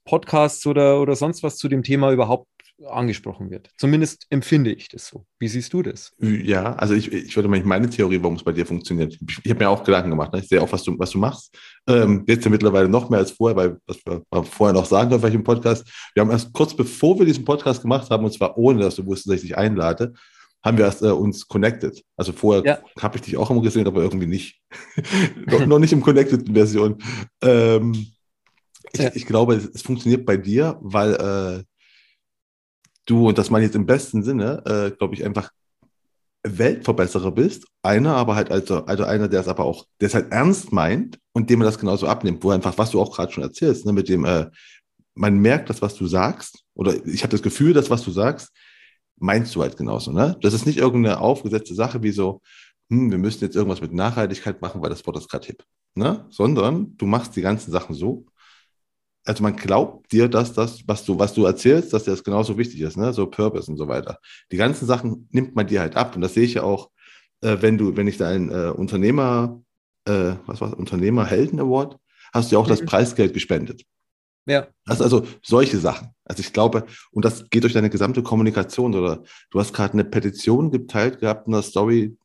[0.05, 2.49] Podcasts oder, oder sonst was zu dem Thema überhaupt
[2.87, 3.71] angesprochen wird.
[3.77, 5.27] Zumindest empfinde ich das so.
[5.39, 6.13] Wie siehst du das?
[6.19, 9.15] Ja, also ich, ich würde mal meine Theorie, warum es bei dir funktioniert.
[9.15, 10.33] Ich, ich habe mir auch Gedanken gemacht.
[10.33, 10.41] Ne?
[10.41, 11.57] Ich sehe auch, was du, was du machst.
[11.87, 15.33] Ähm, jetzt ja mittlerweile noch mehr als vorher, weil was wir vorher noch sagen dürfen,
[15.33, 15.87] im Podcast.
[16.15, 19.07] Wir haben erst kurz bevor wir diesen Podcast gemacht haben, und zwar ohne, dass du
[19.07, 20.15] wusstest, dass ich dich einlade,
[20.65, 22.03] haben wir erst äh, uns connected.
[22.17, 22.79] Also vorher ja.
[23.01, 24.61] habe ich dich auch immer gesehen, aber irgendwie nicht.
[25.47, 26.97] noch, noch, nicht im Connected-Version.
[27.43, 28.07] Ähm,
[28.93, 29.11] ich, ja.
[29.15, 31.65] ich, glaube, es, es, funktioniert bei dir, weil äh,
[33.07, 35.51] du, und das meine ich jetzt im besten Sinne, äh, glaube ich, einfach
[36.45, 37.67] Weltverbesserer bist.
[37.83, 41.19] Einer, aber halt also, also einer, der es aber auch, der es halt ernst meint
[41.33, 43.93] und dem man das genauso abnimmt, wo einfach, was du auch gerade schon erzählst, ne,
[43.93, 44.47] mit dem, äh,
[45.15, 48.53] man merkt das, was du sagst, oder ich habe das Gefühl, das, was du sagst,
[49.19, 50.13] meinst du halt genauso.
[50.13, 50.37] Ne?
[50.43, 52.41] Das ist nicht irgendeine aufgesetzte Sache wie so,
[52.91, 55.65] hm, wir müssen jetzt irgendwas mit Nachhaltigkeit machen, weil das Wort ist gerade hip.
[55.95, 56.27] ne?
[56.31, 58.27] sondern du machst die ganzen Sachen so.
[59.25, 62.81] Also man glaubt dir, dass das, was du, was du erzählst, dass das genauso wichtig
[62.81, 63.13] ist, ne?
[63.13, 64.19] so Purpose und so weiter.
[64.53, 66.15] Die ganzen Sachen nimmt man dir halt ab.
[66.15, 66.91] Und das sehe ich ja auch,
[67.41, 69.63] äh, wenn du, wenn ich deinen äh, Unternehmer,
[70.05, 71.99] äh, was war Unternehmerhelden Award,
[72.35, 72.71] hast du ja auch mhm.
[72.71, 73.85] das Preisgeld gespendet.
[74.47, 74.69] Ja.
[74.85, 76.09] Das also solche Sachen.
[76.25, 80.05] Also ich glaube, und das geht durch deine gesamte Kommunikation oder du hast gerade eine
[80.05, 82.17] Petition geteilt gehabt in der Story,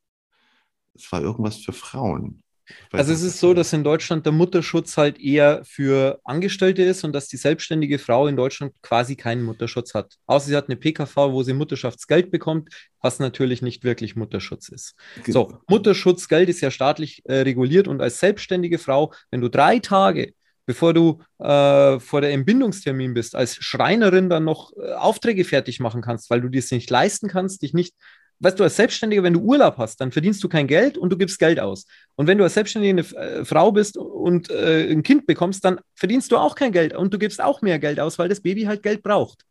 [0.93, 2.43] es war irgendwas für Frauen.
[2.91, 7.13] Also es ist so, dass in Deutschland der Mutterschutz halt eher für Angestellte ist und
[7.13, 10.15] dass die selbstständige Frau in Deutschland quasi keinen Mutterschutz hat.
[10.26, 12.70] Außer sie hat eine PKV, wo sie Mutterschaftsgeld bekommt,
[13.01, 14.95] was natürlich nicht wirklich Mutterschutz ist.
[15.28, 20.34] So, Mutterschutzgeld ist ja staatlich äh, reguliert und als selbstständige Frau, wenn du drei Tage
[20.70, 26.03] bevor du äh, vor der Entbindungstermin bist, als Schreinerin dann noch äh, Aufträge fertig machen
[26.03, 27.95] kannst, weil du dir es nicht leisten kannst, dich nicht
[28.39, 31.17] weißt du, als Selbstständiger, wenn du Urlaub hast, dann verdienst du kein Geld und du
[31.17, 31.85] gibst Geld aus.
[32.15, 35.79] Und wenn du als Selbstständige eine äh, Frau bist und äh, ein Kind bekommst, dann
[35.95, 38.63] verdienst du auch kein Geld und du gibst auch mehr Geld aus, weil das Baby
[38.63, 39.45] halt Geld braucht.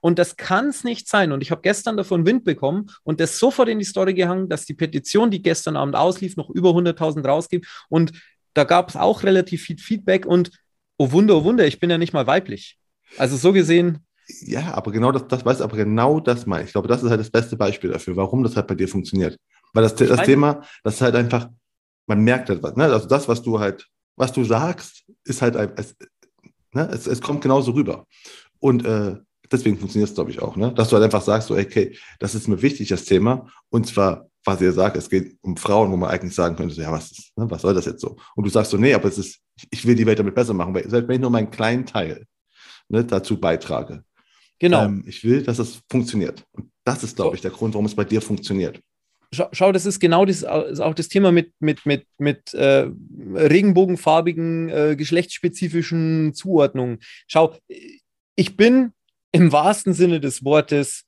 [0.00, 1.30] Und das kann es nicht sein.
[1.30, 4.66] Und ich habe gestern davon Wind bekommen und das sofort in die Story gehangen, dass
[4.66, 7.66] die Petition, die gestern Abend auslief, noch über 100.000 rausgibt.
[7.88, 8.12] Und
[8.52, 10.26] da gab es auch relativ viel Feedback.
[10.26, 10.50] Und
[10.98, 12.78] oh Wunder, oh Wunder, ich bin ja nicht mal weiblich.
[13.16, 14.04] Also so gesehen,
[14.40, 16.62] ja, aber genau das, das weiß aber genau das mal.
[16.64, 19.38] Ich glaube, das ist halt das beste Beispiel dafür, warum das halt bei dir funktioniert.
[19.72, 21.48] Weil das, das Thema, das ist halt einfach,
[22.06, 22.76] man merkt etwas.
[22.76, 22.84] Ne?
[22.84, 25.96] Also das, was du halt, was du sagst, ist halt, es,
[26.72, 26.88] ne?
[26.92, 28.06] es, es kommt genauso rüber.
[28.58, 29.16] Und äh,
[29.50, 30.56] deswegen funktioniert es, glaube ich, auch.
[30.56, 30.72] Ne?
[30.74, 33.48] Dass du halt einfach sagst, so, okay, das ist mir wichtig, das Thema.
[33.70, 36.82] Und zwar, was ihr sagt, es geht um Frauen, wo man eigentlich sagen könnte, so,
[36.82, 37.50] ja, was, ist, ne?
[37.50, 38.16] was soll das jetzt so?
[38.34, 40.74] Und du sagst so, nee, aber es ist, ich will die Welt damit besser machen,
[40.74, 42.26] weil selbst wenn ich nur meinen kleinen Teil
[42.88, 44.04] ne, dazu beitrage,
[44.62, 44.84] Genau.
[44.84, 46.44] Ähm, ich will, dass es funktioniert.
[46.52, 48.80] Und das ist, glaube ich, der Grund, warum es bei dir funktioniert.
[49.34, 52.88] Schau, schau das ist genau das, ist auch das Thema mit, mit, mit, mit äh,
[53.34, 57.00] regenbogenfarbigen, äh, geschlechtsspezifischen Zuordnungen.
[57.26, 57.56] Schau,
[58.36, 58.92] ich bin
[59.32, 61.06] im wahrsten Sinne des Wortes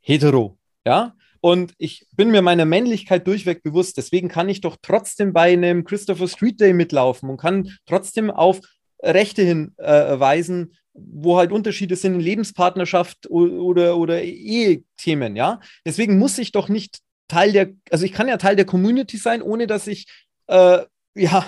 [0.00, 1.16] hetero, ja?
[1.40, 3.96] Und ich bin mir meiner Männlichkeit durchweg bewusst.
[3.96, 8.60] Deswegen kann ich doch trotzdem bei einem Christopher Street Day mitlaufen und kann trotzdem auf
[9.04, 15.60] Rechte hinweisen, äh, wo halt Unterschiede sind in Lebenspartnerschaft oder, oder Ehethemen, ja.
[15.84, 19.42] Deswegen muss ich doch nicht Teil der, also ich kann ja Teil der Community sein,
[19.42, 20.06] ohne dass ich,
[20.46, 20.80] äh,
[21.14, 21.46] ja,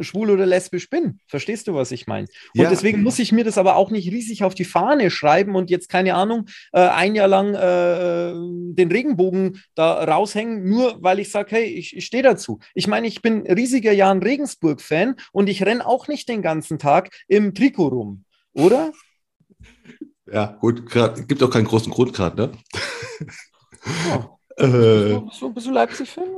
[0.00, 1.20] schwul oder lesbisch bin.
[1.26, 2.26] Verstehst du, was ich meine?
[2.54, 2.70] Und ja.
[2.70, 5.88] deswegen muss ich mir das aber auch nicht riesig auf die Fahne schreiben und jetzt,
[5.88, 8.32] keine Ahnung, äh, ein Jahr lang äh,
[8.74, 12.58] den Regenbogen da raushängen, nur weil ich sage, hey, ich, ich stehe dazu.
[12.74, 17.10] Ich meine, ich bin riesiger Jan Regensburg-Fan und ich renne auch nicht den ganzen Tag
[17.28, 18.92] im Trikot rum, oder?
[20.30, 22.52] Ja, gut, grad, gibt auch keinen großen Grund gerade, ne?
[24.08, 24.30] Ja.
[24.56, 26.28] Äh, bist, du, bist du Leipzig-Fan?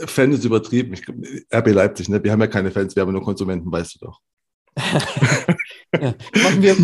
[0.00, 0.92] Fan ist übertrieben.
[0.92, 1.08] Ich,
[1.52, 2.22] RB Leipzig, ne?
[2.22, 4.20] Wir haben ja keine Fans, wir haben nur Konsumenten, weißt du doch.
[6.00, 6.76] ja, machen, wir,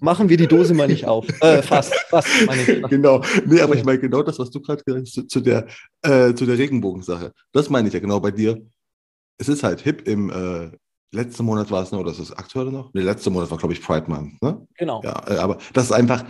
[0.00, 1.26] machen wir die Dose mal nicht auf.
[1.40, 2.28] Äh, fast, fast.
[2.46, 3.20] Meine genau.
[3.46, 5.66] Nee, aber ich meine genau das, was du gerade gesagt hast, zu, zu, der,
[6.02, 7.32] äh, zu der Regenbogensache.
[7.52, 8.64] Das meine ich ja genau bei dir.
[9.38, 10.70] Es ist halt hip im äh,
[11.10, 12.92] letzten Monat war es noch, oder ist das aktuell noch?
[12.94, 14.40] Nee, letzten Monat war, glaube ich, Pride Month.
[14.40, 14.66] Ne?
[14.76, 15.02] Genau.
[15.02, 16.24] Ja, äh, aber das ist einfach,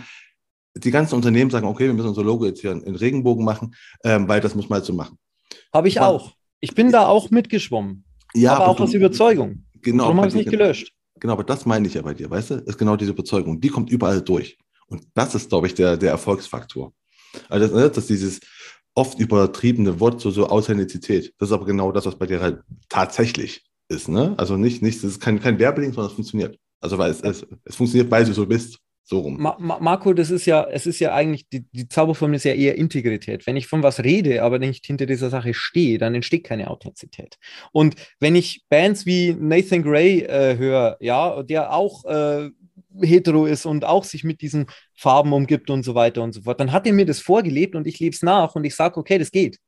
[0.75, 4.27] die ganzen Unternehmen sagen, okay, wir müssen unser Logo jetzt hier in Regenbogen machen, ähm,
[4.27, 5.17] weil das muss man halt so machen.
[5.73, 6.33] Habe ich auch.
[6.59, 8.05] Ich bin da auch mitgeschwommen.
[8.33, 9.65] Ja, aber, aber auch aus Überzeugung.
[9.81, 10.05] Genau.
[10.05, 10.93] Warum habe ich es nicht gelöscht?
[11.19, 12.55] Genau, aber das meine ich ja bei dir, weißt du?
[12.55, 13.59] Ist genau diese Überzeugung.
[13.59, 14.57] Die kommt überall durch.
[14.87, 16.93] Und das ist, glaube ich, der, der Erfolgsfaktor.
[17.49, 18.39] Also, das, ne, das ist dieses
[18.95, 21.33] oft übertriebene Wort, so, so Authentizität.
[21.37, 24.07] Das ist aber genau das, was bei dir halt tatsächlich ist.
[24.07, 24.35] Ne?
[24.37, 26.57] Also nicht, nicht, das ist kein, kein Werbelink, sondern es funktioniert.
[26.79, 28.79] Also weil es, es, es funktioniert, weil du so bist.
[29.05, 29.37] So rum.
[29.41, 32.77] Ma Marco, das ist ja, es ist ja eigentlich, die, die Zauberformel ist ja eher
[32.77, 33.45] Integrität.
[33.45, 37.37] Wenn ich von was rede, aber nicht hinter dieser Sache stehe, dann entsteht keine Authentizität.
[37.73, 42.49] Und wenn ich Bands wie Nathan Gray äh, höre, ja, der auch äh,
[43.01, 46.61] hetero ist und auch sich mit diesen Farben umgibt und so weiter und so fort,
[46.61, 49.17] dann hat er mir das vorgelebt und ich lebe es nach und ich sage, okay,
[49.17, 49.59] das geht.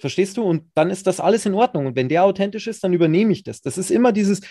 [0.00, 0.42] Verstehst du?
[0.42, 1.86] Und dann ist das alles in Ordnung.
[1.86, 3.62] Und wenn der authentisch ist, dann übernehme ich das.
[3.62, 4.42] Das ist immer dieses,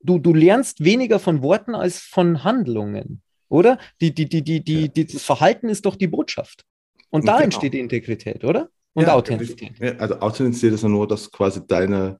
[0.00, 3.78] du, du lernst weniger von Worten als von Handlungen, oder?
[4.00, 6.64] Die, die, die, die, die, die, das Verhalten ist doch die Botschaft.
[7.10, 7.44] Und da genau.
[7.44, 8.68] entsteht die Integrität, oder?
[8.94, 10.00] Und ja, Authentizität.
[10.00, 12.18] Also Authentizität ist ja nur, dass quasi deine,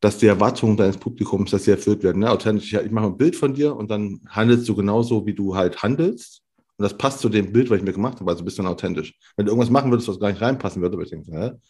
[0.00, 2.20] dass die Erwartungen deines Publikums, dass sie erfüllt werden.
[2.20, 2.30] Ne?
[2.30, 5.82] Authentisch, ich mache ein Bild von dir und dann handelst du genauso, wie du halt
[5.82, 6.42] handelst.
[6.76, 8.70] Und das passt zu dem Bild, was ich mir gemacht habe, also bist du dann
[8.70, 9.14] authentisch.
[9.36, 11.60] Wenn du irgendwas machen würdest, was gar nicht reinpassen würde, würde ich denken?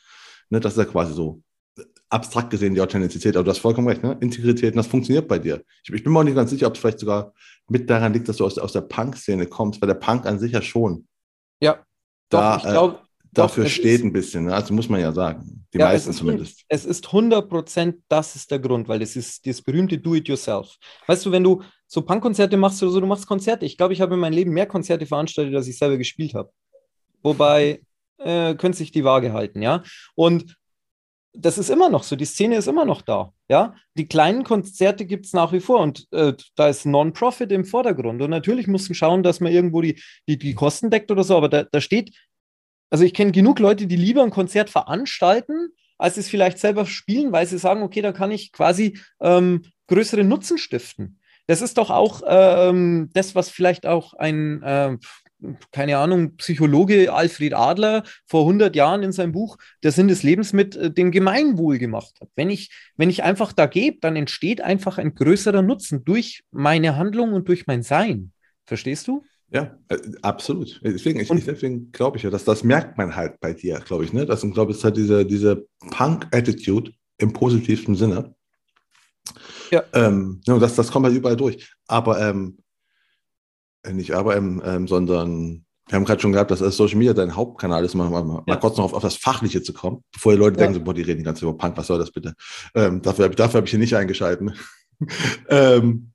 [0.50, 1.40] Ne, das ist ja quasi so
[2.08, 4.16] abstrakt gesehen die Authentizität, aber du hast vollkommen recht, ne?
[4.20, 5.62] Integrität, und das funktioniert bei dir.
[5.84, 7.32] Ich, ich, bin mir auch nicht ganz sicher, ob es vielleicht sogar
[7.68, 10.52] mit daran liegt, dass du aus, aus der Punk-Szene kommst, weil der Punk an sich
[10.52, 11.06] ja schon.
[11.60, 11.84] Ja,
[12.28, 12.94] da, doch, ich glaube.
[12.94, 14.46] Äh, dafür steht ist, ein bisschen.
[14.46, 14.54] Ne?
[14.54, 15.66] Also muss man ja sagen.
[15.72, 16.64] Die ja, meisten es zumindest.
[16.68, 20.76] Es ist 100 Prozent, das ist der Grund, weil es ist das berühmte Do-it-yourself.
[21.06, 23.66] Weißt du, wenn du so Punkkonzerte machst oder so, du machst Konzerte.
[23.66, 26.50] Ich glaube, ich habe in meinem Leben mehr Konzerte veranstaltet, als ich selber gespielt habe.
[27.22, 27.82] Wobei,
[28.18, 29.82] äh, könnte sich die Waage halten, ja.
[30.14, 30.56] Und
[31.32, 33.32] das ist immer noch so, die Szene ist immer noch da.
[33.48, 37.64] Ja, die kleinen Konzerte gibt es nach wie vor und äh, da ist Non-Profit im
[37.64, 38.20] Vordergrund.
[38.22, 41.36] Und natürlich muss man schauen, dass man irgendwo die, die, die Kosten deckt oder so,
[41.36, 42.16] aber da, da steht,
[42.90, 47.32] also ich kenne genug Leute, die lieber ein Konzert veranstalten, als es vielleicht selber spielen,
[47.32, 51.20] weil sie sagen, okay, da kann ich quasi ähm, größere Nutzen stiften.
[51.46, 54.96] Das ist doch auch ähm, das, was vielleicht auch ein, äh,
[55.72, 60.52] keine Ahnung, Psychologe Alfred Adler vor 100 Jahren in seinem Buch Der Sinn des Lebens
[60.52, 62.28] mit äh, dem Gemeinwohl gemacht hat.
[62.34, 66.96] Wenn ich, wenn ich einfach da gebe, dann entsteht einfach ein größerer Nutzen durch meine
[66.96, 68.32] Handlung und durch mein Sein.
[68.64, 69.22] Verstehst du?
[69.50, 70.80] Ja, äh, absolut.
[70.84, 74.12] Deswegen, ich, deswegen glaube ich ja, dass das merkt man halt bei dir, glaube ich.
[74.12, 74.26] Ne?
[74.26, 78.34] Das glaube ich, ist halt diese, diese Punk-Attitude im positivsten Sinne.
[79.70, 79.84] Ja.
[79.92, 81.72] Ähm, das, das kommt halt überall durch.
[81.86, 82.67] Aber ähm, äh,
[83.94, 87.94] nicht aber, ähm, sondern wir haben gerade schon gehabt, dass Social Media dein Hauptkanal ist,
[87.94, 88.56] mal, mal, mal ja.
[88.56, 90.66] kurz noch auf, auf, das Fachliche zu kommen, bevor die Leute ja.
[90.66, 92.34] denken, boah, die reden die ganze Zeit über Punk, was soll das bitte?
[92.74, 94.54] Ähm, dafür dafür habe ich hier nicht eingeschalten.
[95.48, 96.12] ähm,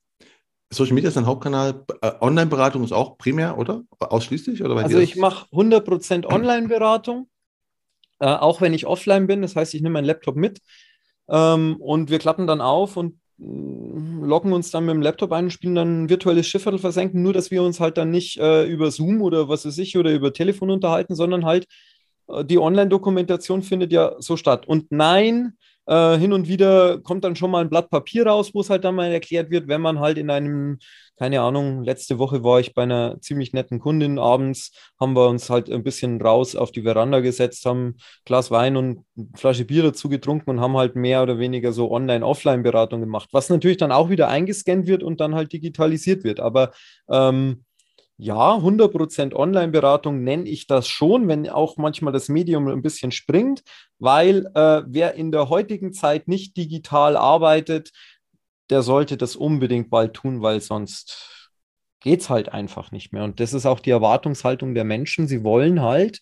[0.71, 1.86] Social Media ist dein Hauptkanal.
[2.01, 3.84] Äh, Online-Beratung ist auch primär, oder?
[3.99, 4.63] Ausschließlich?
[4.63, 7.28] Oder also ich mache 100% Online-Beratung,
[8.19, 9.41] äh, auch wenn ich offline bin.
[9.41, 10.61] Das heißt, ich nehme meinen Laptop mit
[11.30, 15.51] ähm, und wir klappen dann auf und loggen uns dann mit dem Laptop ein und
[15.51, 18.91] spielen dann ein virtuelles Schiffviertel versenken, nur dass wir uns halt dann nicht äh, über
[18.91, 21.67] Zoom oder was weiß ich oder über Telefon unterhalten, sondern halt
[22.27, 24.67] äh, die Online-Dokumentation findet ja so statt.
[24.67, 25.53] Und nein,
[25.85, 28.83] äh, hin und wieder kommt dann schon mal ein Blatt Papier raus, wo es halt
[28.83, 30.79] dann mal erklärt wird, wenn man halt in einem,
[31.18, 35.49] keine Ahnung, letzte Woche war ich bei einer ziemlich netten Kundin abends, haben wir uns
[35.49, 37.95] halt ein bisschen raus auf die Veranda gesetzt, haben ein
[38.26, 41.91] Glas Wein und eine Flasche Bier dazu getrunken und haben halt mehr oder weniger so
[41.91, 46.39] Online-Offline-Beratung gemacht, was natürlich dann auch wieder eingescannt wird und dann halt digitalisiert wird.
[46.39, 46.72] Aber
[47.09, 47.64] ähm,
[48.18, 53.64] ja, 100% Online-Beratung nenne ich das schon, wenn auch manchmal das Medium ein bisschen springt,
[53.99, 57.91] weil äh, wer in der heutigen Zeit nicht digital arbeitet,
[58.70, 61.51] der sollte das unbedingt bald tun, weil sonst
[61.99, 63.24] geht es halt einfach nicht mehr.
[63.24, 65.28] Und das ist auch die Erwartungshaltung der Menschen.
[65.28, 66.20] Sie wollen halt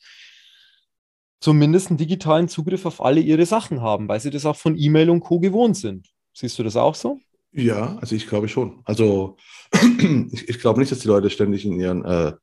[1.39, 5.09] zumindest einen digitalen Zugriff auf alle ihre Sachen haben, weil sie das auch von E-Mail
[5.09, 6.07] und Co gewohnt sind.
[6.33, 7.19] Siehst du das auch so?
[7.51, 8.81] Ja, also ich glaube schon.
[8.85, 9.37] Also
[10.31, 12.33] ich, ich glaube nicht, dass die Leute ständig in ihren äh,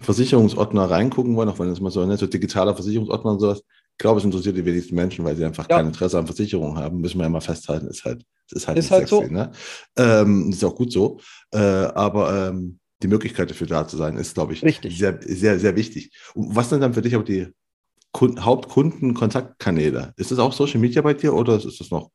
[0.00, 3.62] Versicherungsordner reingucken wollen, auch wenn es mal so, ne, so digitaler Versicherungsordner und sowas.
[4.00, 5.76] Ich glaube, es interessiert die wenigsten Menschen, weil sie einfach ja.
[5.76, 7.02] kein Interesse an Versicherungen haben.
[7.02, 9.30] Müssen wir ja mal festhalten, ist halt, ist halt, ist halt sexy, so.
[9.30, 9.52] Ne?
[9.98, 11.20] Ähm, ist auch gut so.
[11.52, 14.96] Äh, aber ähm, die Möglichkeit dafür da zu sein, ist, glaube ich, Richtig.
[14.96, 16.12] sehr, sehr, sehr wichtig.
[16.32, 17.48] Und was sind dann für dich auch die
[18.16, 20.14] Hauptkundenkontaktkanäle?
[20.16, 22.10] Ist das auch Social Media bei dir oder ist das noch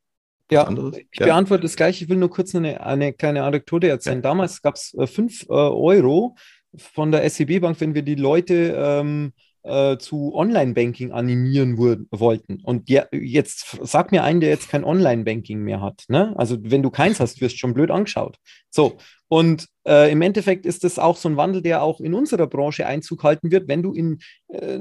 [0.50, 0.96] ja, anderes?
[0.96, 1.26] ich ja.
[1.26, 2.02] beantworte das gleich.
[2.02, 4.18] Ich will nur kurz eine, eine kleine Anekdote erzählen.
[4.18, 4.22] Ja.
[4.22, 6.34] Damals gab es 5 äh, äh, Euro
[6.76, 9.32] von der SEB Bank, wenn wir die Leute ähm,
[9.66, 12.60] äh, zu Online-Banking animieren wollten.
[12.62, 16.04] Und ja, jetzt sag mir einen, der jetzt kein Online-Banking mehr hat.
[16.08, 16.34] Ne?
[16.36, 18.36] Also wenn du keins hast, wirst du schon blöd angeschaut.
[18.70, 18.98] So,
[19.28, 22.86] und äh, im Endeffekt ist das auch so ein Wandel, der auch in unserer Branche
[22.86, 24.78] Einzug halten wird, wenn du in äh,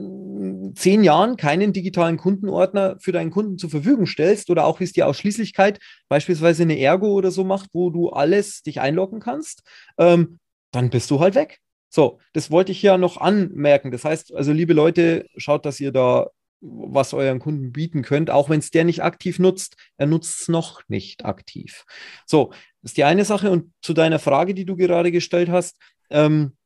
[0.75, 4.93] zehn Jahren keinen digitalen Kundenordner für deinen Kunden zur Verfügung stellst oder auch wie es
[4.93, 5.79] die Ausschließlichkeit
[6.09, 9.63] beispielsweise eine Ergo oder so macht, wo du alles dich einloggen kannst,
[9.97, 10.39] ähm,
[10.71, 11.59] dann bist du halt weg.
[11.95, 13.89] So, das wollte ich ja noch anmerken.
[13.89, 16.29] Das heißt, also liebe Leute, schaut, dass ihr da
[16.59, 19.77] was euren Kunden bieten könnt, auch wenn es der nicht aktiv nutzt.
[19.95, 21.85] Er nutzt es noch nicht aktiv.
[22.25, 22.49] So,
[22.81, 23.49] das ist die eine Sache.
[23.49, 25.77] Und zu deiner Frage, die du gerade gestellt hast,
[26.09, 26.57] ähm,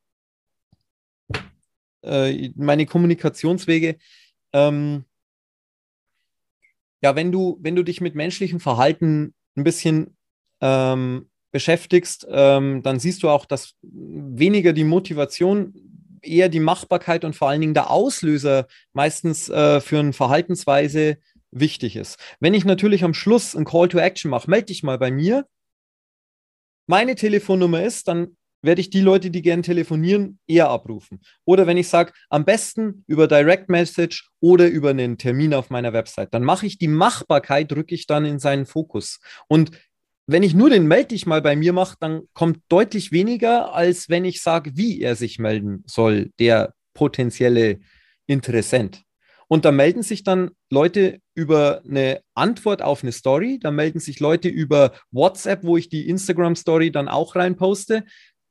[2.01, 3.97] äh, meine Kommunikationswege.
[4.51, 5.05] Ähm,
[7.03, 10.17] ja, wenn du, wenn du dich mit menschlichem Verhalten ein bisschen
[10.59, 15.74] ähm, beschäftigst, ähm, dann siehst du auch, dass weniger die Motivation,
[16.22, 21.18] eher die Machbarkeit und vor allen Dingen der Auslöser meistens äh, für eine Verhaltensweise
[21.52, 22.18] wichtig ist.
[22.39, 25.45] Wenn ich natürlich am Schluss ein Call to Action mache, melde dich mal bei mir.
[26.88, 31.22] Meine Telefonnummer ist, dann werde ich die Leute, die gerne telefonieren, eher abrufen.
[31.45, 35.93] Oder wenn ich sage, am besten über Direct Message oder über einen Termin auf meiner
[35.93, 39.20] Website, dann mache ich die Machbarkeit, drücke ich dann in seinen Fokus.
[39.47, 39.72] Und
[40.32, 44.09] wenn ich nur den Meld dich mal bei mir mache, dann kommt deutlich weniger, als
[44.09, 47.80] wenn ich sage, wie er sich melden soll, der potenzielle
[48.27, 49.03] Interessent.
[49.47, 54.19] Und da melden sich dann Leute über eine Antwort auf eine Story, da melden sich
[54.19, 58.03] Leute über WhatsApp, wo ich die Instagram-Story dann auch reinposte.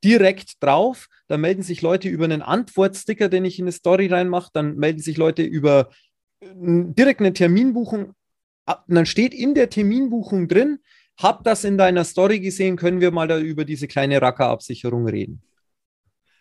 [0.04, 1.08] direkt drauf.
[1.26, 4.50] Da melden sich Leute über einen Antwortsticker, den ich in eine Story reinmache.
[4.52, 5.90] Dann melden sich Leute über
[6.40, 8.12] äh, direkt eine Terminbuchung.
[8.66, 10.78] Und dann steht in der Terminbuchung drin,
[11.18, 15.42] hab das in deiner Story gesehen, können wir mal da über diese kleine Rackerabsicherung reden.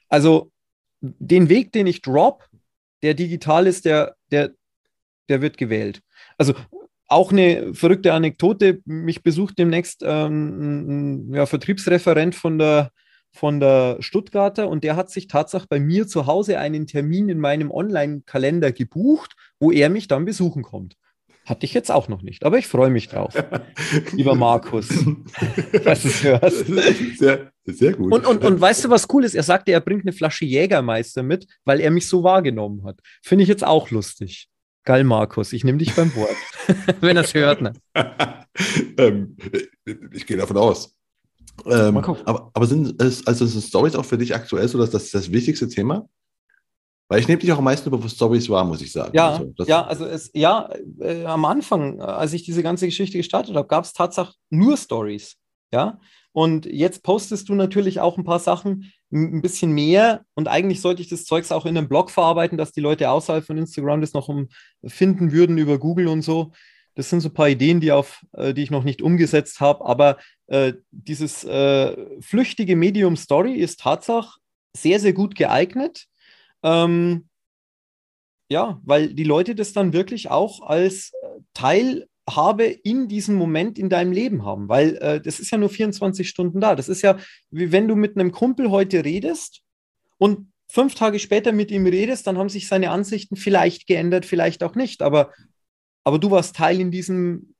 [0.08, 0.52] Also
[1.02, 2.48] den Weg, den ich drop,
[3.02, 4.52] der digital ist, der, der,
[5.30, 6.02] der wird gewählt.
[6.38, 6.54] Also
[7.08, 8.82] auch eine verrückte Anekdote.
[8.86, 12.92] Mich besucht demnächst ähm, ein ja, Vertriebsreferent von der,
[13.32, 17.40] von der Stuttgarter und der hat sich tatsächlich bei mir zu Hause einen Termin in
[17.40, 20.96] meinem Online-Kalender gebucht, wo er mich dann besuchen kommt.
[21.48, 23.34] Hatte ich jetzt auch noch nicht, aber ich freue mich drauf.
[24.12, 24.90] Lieber Markus,
[25.86, 26.66] was du hörst.
[27.18, 28.12] Sehr, sehr gut.
[28.12, 29.34] Und, und, und weißt du, was cool ist?
[29.34, 33.00] Er sagte, er bringt eine Flasche Jägermeister mit, weil er mich so wahrgenommen hat.
[33.24, 34.50] Finde ich jetzt auch lustig.
[34.84, 36.36] Geil, Markus, ich nehme dich beim Wort,
[37.00, 37.62] wenn er es hört.
[37.62, 37.72] Ne?
[38.98, 39.38] ähm,
[40.12, 40.98] ich gehe davon aus.
[41.66, 45.12] Ähm, aber, aber, sind es, also sind Stories auch für dich aktuell so, dass das
[45.12, 46.10] das wichtigste Thema?
[47.10, 49.12] Weil ich nehme dich auch am meisten über Stories wahr, muss ich sagen.
[49.16, 53.56] Ja, also, ja, also es, ja, äh, am Anfang, als ich diese ganze Geschichte gestartet
[53.56, 55.38] habe, gab es tatsächlich nur Stories.
[55.72, 56.00] Ja,
[56.38, 60.24] und jetzt postest du natürlich auch ein paar Sachen, ein bisschen mehr.
[60.36, 63.44] Und eigentlich sollte ich das Zeugs auch in einem Blog verarbeiten, dass die Leute außerhalb
[63.44, 64.30] von Instagram das noch
[64.86, 66.52] finden würden über Google und so.
[66.94, 69.86] Das sind so ein paar Ideen, die, auf, äh, die ich noch nicht umgesetzt habe.
[69.86, 74.40] Aber äh, dieses äh, flüchtige Medium Story ist Tatsache
[74.76, 76.06] sehr, sehr gut geeignet.
[76.64, 77.28] Ähm,
[78.50, 83.80] ja, weil die Leute das dann wirklich auch als äh, Teil habe in diesem Moment
[83.80, 86.76] in deinem Leben haben, weil äh, das ist ja nur 24 Stunden da.
[86.76, 87.18] Das ist ja,
[87.52, 89.62] wie wenn du mit einem Kumpel heute redest
[90.18, 94.64] und fünf Tage später mit ihm redest, dann haben sich seine Ansichten vielleicht geändert, vielleicht
[94.64, 95.02] auch nicht.
[95.02, 95.32] Aber,
[96.04, 97.56] aber du warst Teil in diesem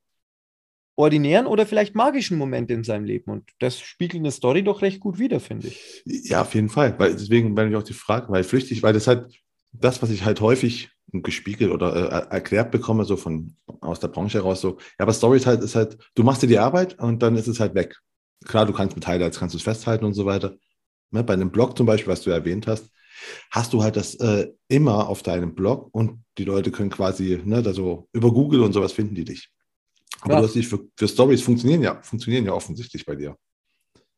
[0.98, 3.32] ordinären oder vielleicht magischen Moment in seinem Leben.
[3.32, 6.04] Und das spiegelt eine Story doch recht gut wider, finde ich.
[6.06, 6.98] Ja, auf jeden Fall.
[7.00, 9.40] Weil deswegen wenn ich auch die Frage, weil flüchtig, weil das halt
[9.72, 14.40] das, was ich halt häufig gespiegelt oder äh, erklärt bekomme, so von aus der Branche
[14.40, 17.22] heraus, so, ja, aber Story ist halt, ist halt, du machst dir die Arbeit und
[17.22, 17.96] dann ist es halt weg.
[18.46, 20.58] Klar, du kannst mit Highlights, kannst du es festhalten und so weiter.
[21.12, 22.90] Ne, bei einem Blog zum Beispiel, was du erwähnt hast,
[23.52, 27.62] hast du halt das äh, immer auf deinem Blog und die Leute können quasi, ne,
[27.62, 29.50] da so über Google und sowas finden die dich.
[30.22, 30.40] Aber ja.
[30.40, 33.36] du hast dich für, für Stories funktionieren ja, funktionieren ja offensichtlich bei dir.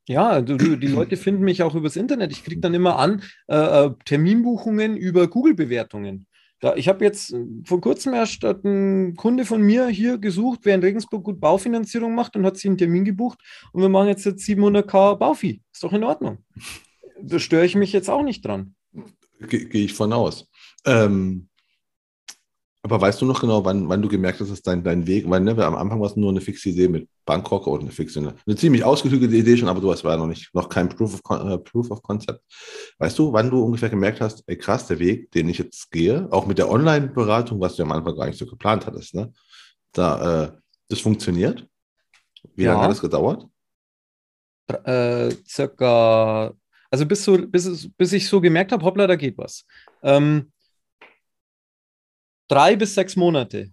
[0.08, 2.32] Ja, du, du, die Leute finden mich auch übers Internet.
[2.32, 6.26] Ich kriege dann immer an äh, äh Terminbuchungen über Google-Bewertungen.
[6.62, 10.76] Da, ich habe jetzt äh, vor kurzem erst ein Kunde von mir hier gesucht, wer
[10.76, 13.40] in Regensburg gut Baufinanzierung macht und hat sich einen Termin gebucht
[13.72, 15.62] und wir machen jetzt, jetzt 700k Baufi.
[15.72, 16.40] Ist doch in Ordnung.
[17.22, 18.76] Da störe ich mich jetzt auch nicht dran.
[19.40, 20.50] Gehe geh ich von aus.
[20.86, 21.49] Ähm,
[22.82, 25.42] aber weißt du noch genau, wann, wann du gemerkt hast, dass dein, dein Weg, weil
[25.42, 28.36] ne, am Anfang war es nur eine fixe Idee mit Bangkok oder eine fixe, eine,
[28.46, 31.22] eine ziemlich ausgeklügelte Idee schon, aber du hast war noch nicht, noch kein Proof of,
[31.30, 32.42] uh, Proof of Concept.
[32.98, 36.28] Weißt du, wann du ungefähr gemerkt hast, ey krass, der Weg, den ich jetzt gehe,
[36.32, 39.34] auch mit der Online-Beratung, was du am Anfang gar nicht so geplant hattest, ne?
[39.92, 40.52] Da, äh,
[40.88, 41.68] das funktioniert?
[42.56, 42.72] Wie ja.
[42.72, 43.46] lange hat das gedauert?
[44.68, 46.54] Äh, circa,
[46.90, 49.66] also bis, so, bis, bis ich so gemerkt habe, hoppla, da geht was.
[50.02, 50.52] Ähm,
[52.50, 53.72] drei bis sechs Monate.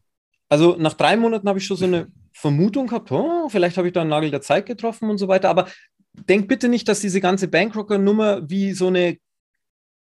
[0.48, 3.94] Also nach drei Monaten habe ich schon so eine Vermutung gehabt, oh, vielleicht habe ich
[3.94, 5.48] da einen Nagel der Zeit getroffen und so weiter.
[5.48, 5.66] Aber
[6.12, 9.16] denk bitte nicht, dass diese ganze Bankrocker-Nummer wie so eine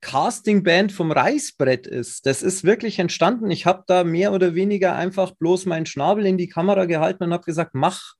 [0.00, 2.26] Casting-Band vom Reißbrett ist.
[2.26, 3.50] Das ist wirklich entstanden.
[3.50, 7.32] Ich habe da mehr oder weniger einfach bloß meinen Schnabel in die Kamera gehalten und
[7.32, 8.14] habe gesagt, mach.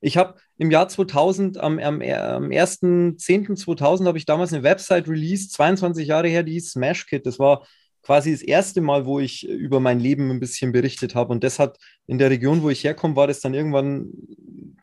[0.00, 5.52] Ich habe im Jahr 2000, am, am, am 1.10.2000 habe ich damals eine Website released,
[5.52, 7.26] 22 Jahre her, die hieß Smash Kit.
[7.26, 7.66] Das war
[8.06, 11.32] quasi das erste Mal, wo ich über mein Leben ein bisschen berichtet habe.
[11.32, 11.76] Und das hat
[12.06, 14.12] in der Region, wo ich herkomme, war das dann irgendwann,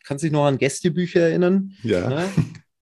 [0.03, 1.71] kannst du dich noch an Gästebücher erinnern?
[1.83, 2.09] Ja.
[2.09, 2.29] Ne?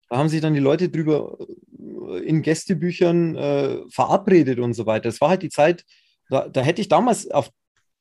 [0.08, 1.38] Da haben sich dann die Leute drüber
[1.78, 5.08] äh, in Gästebüchern äh, verabredet und so weiter.
[5.08, 5.84] Das war halt die Zeit,
[6.28, 7.48] da, da hätte ich damals auf,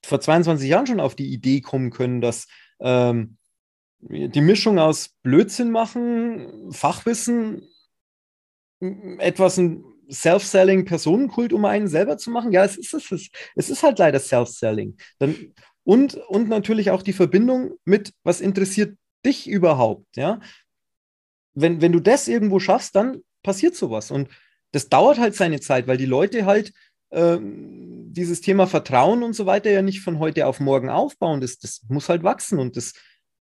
[0.04, 2.48] vor 22 Jahren schon auf die Idee kommen können, dass
[2.80, 3.38] ähm,
[4.00, 7.68] die Mischung aus Blödsinn machen, Fachwissen,
[9.20, 12.52] etwas ein Self-Selling Personenkult, um einen selber zu machen?
[12.52, 14.98] Ja, es ist, es ist, es ist halt leider Self-Selling.
[15.84, 20.18] Und, und natürlich auch die Verbindung mit, was interessiert dich überhaupt?
[20.18, 20.40] Ja?
[21.54, 24.12] Wenn, wenn du das irgendwo schaffst, dann passiert sowas.
[24.12, 24.30] Und
[24.72, 26.74] das dauert halt seine Zeit, weil die Leute halt
[27.12, 31.42] ähm, dieses Thema Vertrauen und so weiter ja nicht von heute auf morgen aufbauen.
[31.42, 32.94] Das, das muss halt wachsen und das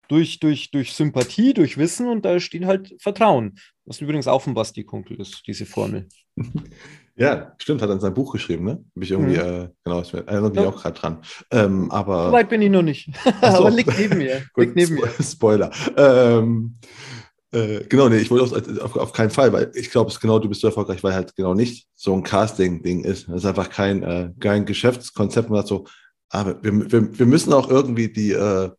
[0.10, 3.58] durch, durch, durch Sympathie, durch Wissen und da steht halt Vertrauen.
[3.86, 6.08] Was übrigens auch von Basti Kunkel ist, diese Formel.
[7.22, 8.72] Ja, stimmt, hat er in seinem Buch geschrieben, ne?
[8.72, 9.44] Habe ich irgendwie, mhm.
[9.44, 10.70] äh, genau, ich erinnere mich ja.
[10.70, 11.22] auch gerade dran.
[11.52, 12.28] Ähm, aber.
[12.28, 13.10] So weit bin ich noch nicht.
[13.26, 13.32] So.
[13.42, 14.42] aber liegt neben mir.
[14.54, 15.24] Gut, liegt neben Spo mir.
[15.24, 15.72] Spoiler.
[15.98, 16.78] Ähm,
[17.52, 20.40] Äh, genau, nee, ich wollte auf, auf, auf, keinen Fall, weil ich glaube, es genau,
[20.40, 23.28] du bist so erfolgreich, weil halt genau nicht so ein Casting-Ding ist.
[23.28, 25.86] Das ist einfach kein, äh, kein Geschäftskonzept, man sagt so,
[26.30, 28.70] aber wir, wir, wir müssen auch irgendwie die, äh,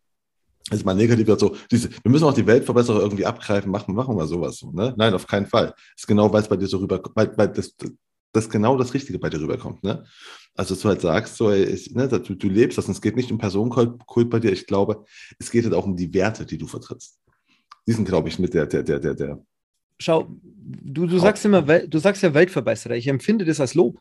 [0.70, 4.16] also mal negativ wird so, diese, wir müssen auch die Weltverbesserer irgendwie abgreifen, machen, machen
[4.16, 4.62] wir sowas.
[4.72, 4.94] Ne?
[4.96, 5.66] Nein, auf keinen Fall.
[5.66, 7.74] Das ist genau, weil es bei dir so rüber, weil, weil das,
[8.32, 9.82] das genau das Richtige bei dir rüberkommt.
[9.82, 10.04] Ne?
[10.54, 13.00] Also, dass du halt sagst, so, ey, ist, ne, du, du lebst das und es
[13.00, 14.52] geht nicht um Personenkult bei dir.
[14.52, 15.04] Ich glaube,
[15.38, 17.18] es geht halt auch um die Werte, die du vertrittst.
[17.86, 19.44] Die sind, glaube ich, mit der, der, der, der, der.
[19.98, 22.94] Schau, du, du sagst immer, du sagst ja Weltverbesserer.
[22.94, 23.98] Ich empfinde das als Lob.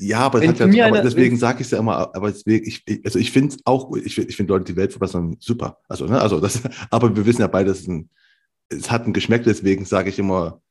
[0.00, 3.18] Ja, aber, ja, aber eine, deswegen sage ich es ja immer, aber deswegen, ich, also
[3.18, 5.78] ich finde es auch, ich, ich finde Leute, die Welt verbessern, super.
[5.88, 7.88] Also, ne, also das, aber wir wissen ja beide, es,
[8.68, 10.62] es hat ein Geschmack, deswegen sage ich immer,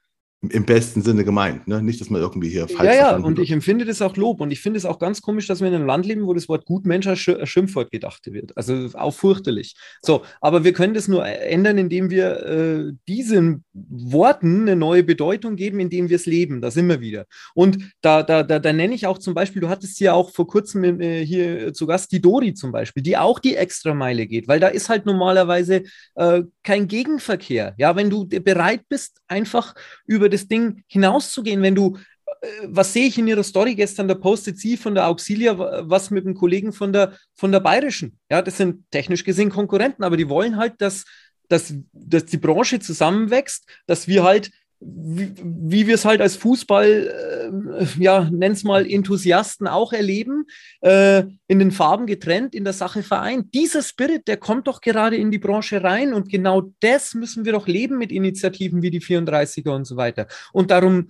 [0.41, 1.81] im besten Sinne gemeint, ne?
[1.81, 4.39] Nicht, dass man irgendwie hier falsch Ja, ja, und ich empfinde das auch Lob.
[4.39, 6.47] Und ich finde es auch ganz komisch, dass wir in einem Land leben, wo das
[6.47, 8.55] Wort Gutmensch als Schimpfwort gedacht wird.
[8.55, 9.75] Also auch fürchterlich.
[10.03, 15.55] So, aber wir können das nur ändern, indem wir äh, diesen Worten eine neue Bedeutung
[15.55, 16.61] geben, indem wir es leben.
[16.61, 17.25] Da sind wir wieder.
[17.55, 20.45] Und da, da, da, da nenne ich auch zum Beispiel, du hattest ja auch vor
[20.45, 24.59] kurzem äh, hier zu Gast die Dori zum Beispiel, die auch die Extrameile geht, weil
[24.59, 25.81] da ist halt normalerweise
[26.13, 27.73] äh, kein Gegenverkehr.
[27.77, 29.73] Ja, wenn du bereit bist, einfach
[30.05, 31.61] über über das Ding hinauszugehen.
[31.61, 31.97] Wenn du,
[32.41, 36.11] äh, was sehe ich in ihrer Story gestern, da postet sie von der Auxilia was
[36.11, 38.19] mit einem Kollegen von der, von der Bayerischen.
[38.29, 41.05] Ja, das sind technisch gesehen Konkurrenten, aber die wollen halt, dass,
[41.47, 47.51] dass, dass die Branche zusammenwächst, dass wir halt wie, wie wir es halt als Fußball,
[47.79, 50.45] äh, ja, nenn's mal Enthusiasten auch erleben,
[50.81, 53.53] äh, in den Farben getrennt, in der Sache vereint.
[53.53, 57.53] Dieser Spirit, der kommt doch gerade in die Branche rein und genau das müssen wir
[57.53, 60.27] doch leben mit Initiativen wie die 34er und so weiter.
[60.53, 61.09] Und darum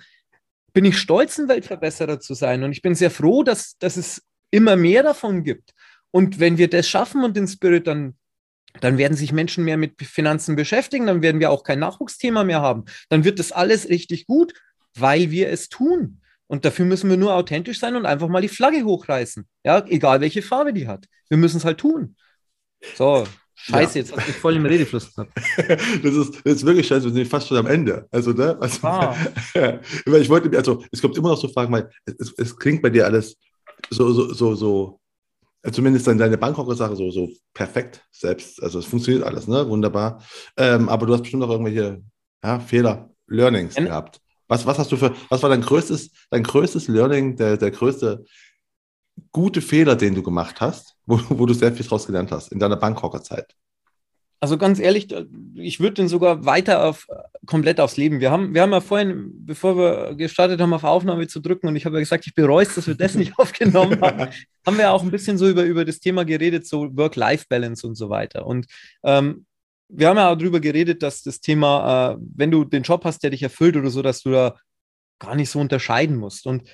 [0.74, 4.24] bin ich stolz, ein Weltverbesserer zu sein und ich bin sehr froh, dass, dass es
[4.52, 5.74] immer mehr davon gibt.
[6.12, 8.16] Und wenn wir das schaffen und den Spirit dann
[8.84, 12.62] dann werden sich Menschen mehr mit Finanzen beschäftigen, dann werden wir auch kein Nachwuchsthema mehr
[12.62, 12.86] haben.
[13.10, 14.54] Dann wird das alles richtig gut,
[14.96, 16.22] weil wir es tun.
[16.48, 19.46] Und dafür müssen wir nur authentisch sein und einfach mal die Flagge hochreißen.
[19.66, 21.06] Ja, egal welche Farbe die hat.
[21.30, 22.16] Wir müssen es halt tun.
[22.96, 23.26] So,
[23.60, 24.06] Scheiße, ja.
[24.06, 25.32] jetzt hast du voll im Redefluss gehabt.
[25.58, 28.08] das, ist, das ist wirklich scheiße, wir sind fast schon am Ende.
[28.12, 28.56] Also, ne?
[28.60, 29.16] Also, ah.
[30.06, 33.06] ich wollte, also, es kommt immer noch so Fragen, weil es, es klingt bei dir
[33.06, 33.36] alles
[33.90, 35.00] so, so, so, so
[35.72, 38.62] zumindest dann deine Bangkoker-Sache so, so perfekt selbst.
[38.62, 39.68] Also es funktioniert alles, ne?
[39.68, 40.24] Wunderbar.
[40.58, 42.02] Ähm, aber du hast bestimmt auch irgendwelche
[42.44, 43.86] ja, Fehler, Learnings ja.
[43.86, 44.22] gehabt.
[44.48, 48.24] Was, was hast du für, was war dein größtes, dein größtes Learning, der, der größte
[49.32, 52.60] gute Fehler, den du gemacht hast, wo, wo du sehr viel draus gelernt hast in
[52.60, 53.54] deiner Bangkoker-Zeit?
[54.40, 55.08] Also ganz ehrlich,
[55.56, 57.08] ich würde den sogar weiter auf
[57.48, 58.20] komplett aufs Leben.
[58.20, 61.76] Wir haben, wir haben ja vorhin, bevor wir gestartet haben, auf Aufnahme zu drücken, und
[61.76, 64.30] ich habe ja gesagt, ich bereue es, dass wir das nicht aufgenommen haben,
[64.66, 68.10] haben wir auch ein bisschen so über, über das Thema geredet, so Work-Life-Balance und so
[68.10, 68.46] weiter.
[68.46, 68.68] Und
[69.04, 69.46] ähm,
[69.90, 73.24] wir haben ja auch darüber geredet, dass das Thema, äh, wenn du den Job hast,
[73.24, 74.56] der dich erfüllt oder so, dass du da
[75.20, 76.46] gar nicht so unterscheiden musst.
[76.46, 76.70] Und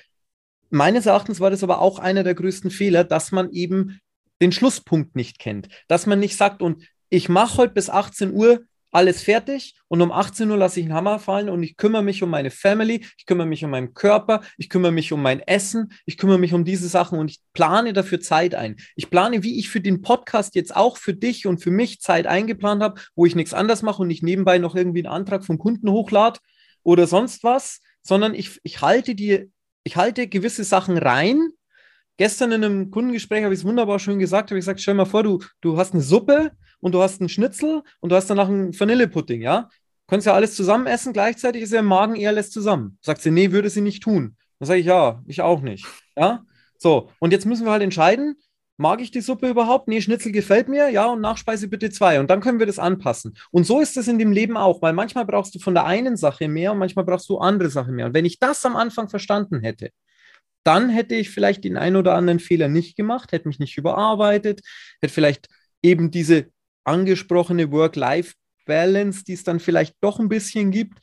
[0.70, 4.00] meines Erachtens war das aber auch einer der größten Fehler, dass man eben
[4.42, 5.68] den Schlusspunkt nicht kennt.
[5.88, 8.64] Dass man nicht sagt, und ich mache heute bis 18 Uhr
[8.94, 12.22] alles fertig und um 18 Uhr lasse ich einen Hammer fallen und ich kümmere mich
[12.22, 15.92] um meine Family, ich kümmere mich um meinen Körper, ich kümmere mich um mein Essen,
[16.06, 18.76] ich kümmere mich um diese Sachen und ich plane dafür Zeit ein.
[18.94, 22.28] Ich plane, wie ich für den Podcast jetzt auch für dich und für mich Zeit
[22.28, 25.58] eingeplant habe, wo ich nichts anders mache und nicht nebenbei noch irgendwie einen Antrag vom
[25.58, 26.38] Kunden hochlade
[26.84, 29.50] oder sonst was, sondern ich, ich halte die,
[29.82, 31.48] ich halte gewisse Sachen rein.
[32.16, 35.04] Gestern in einem Kundengespräch habe ich es wunderbar schön gesagt, habe ich gesagt, stell mal
[35.04, 36.52] vor, du, du hast eine Suppe
[36.84, 39.70] und du hast einen Schnitzel und du hast danach einen Vanillepudding, ja?
[40.06, 42.98] Kannst ja alles zusammen essen, gleichzeitig ist ja im Magen eher alles zusammen.
[43.00, 44.36] Sagt sie, nee, würde sie nicht tun.
[44.58, 45.86] Dann sage ich, ja, ich auch nicht.
[46.14, 46.44] Ja?
[46.76, 48.36] So, und jetzt müssen wir halt entscheiden,
[48.76, 49.88] mag ich die Suppe überhaupt?
[49.88, 52.20] Nee, Schnitzel gefällt mir, ja, und Nachspeise bitte zwei.
[52.20, 53.34] Und dann können wir das anpassen.
[53.50, 56.18] Und so ist es in dem Leben auch, weil manchmal brauchst du von der einen
[56.18, 58.04] Sache mehr und manchmal brauchst du andere Sachen mehr.
[58.04, 59.88] Und wenn ich das am Anfang verstanden hätte,
[60.64, 64.60] dann hätte ich vielleicht den einen oder anderen Fehler nicht gemacht, hätte mich nicht überarbeitet,
[65.00, 65.48] hätte vielleicht
[65.82, 66.50] eben diese
[66.84, 70.98] angesprochene Work-Life-Balance, die es dann vielleicht doch ein bisschen gibt,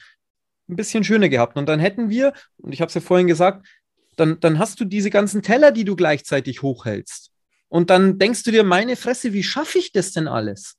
[0.69, 1.57] ein bisschen schöner gehabt.
[1.57, 3.67] Und dann hätten wir, und ich habe es ja vorhin gesagt,
[4.15, 7.31] dann, dann hast du diese ganzen Teller, die du gleichzeitig hochhältst.
[7.67, 10.75] Und dann denkst du dir, meine Fresse, wie schaffe ich das denn alles?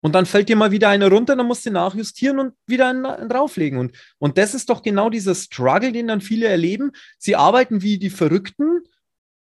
[0.00, 3.04] Und dann fällt dir mal wieder einer runter, dann musst du nachjustieren und wieder einen,
[3.06, 3.78] einen drauflegen.
[3.78, 6.92] Und, und das ist doch genau dieser Struggle, den dann viele erleben.
[7.18, 8.82] Sie arbeiten wie die Verrückten,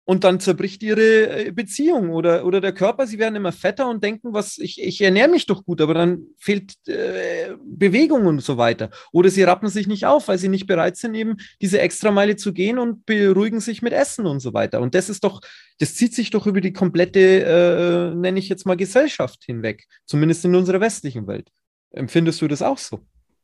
[0.07, 4.05] und dann zerbricht ihre äh, Beziehung oder, oder der Körper, sie werden immer fetter und
[4.05, 8.59] denken, was, ich, ich ernähre mich doch gut, aber dann fehlt äh, Bewegung und so
[8.59, 8.91] weiter.
[9.13, 12.53] Oder sie rappen sich nicht auf, weil sie nicht bereit sind, eben diese Extrameile zu
[12.53, 14.81] gehen und beruhigen sich mit Essen und so weiter.
[14.81, 15.41] Und das ist doch,
[15.79, 20.45] das zieht sich doch über die komplette, äh, nenne ich jetzt mal, Gesellschaft hinweg, zumindest
[20.45, 21.49] in unserer westlichen Welt.
[21.93, 23.01] Empfindest du das auch so?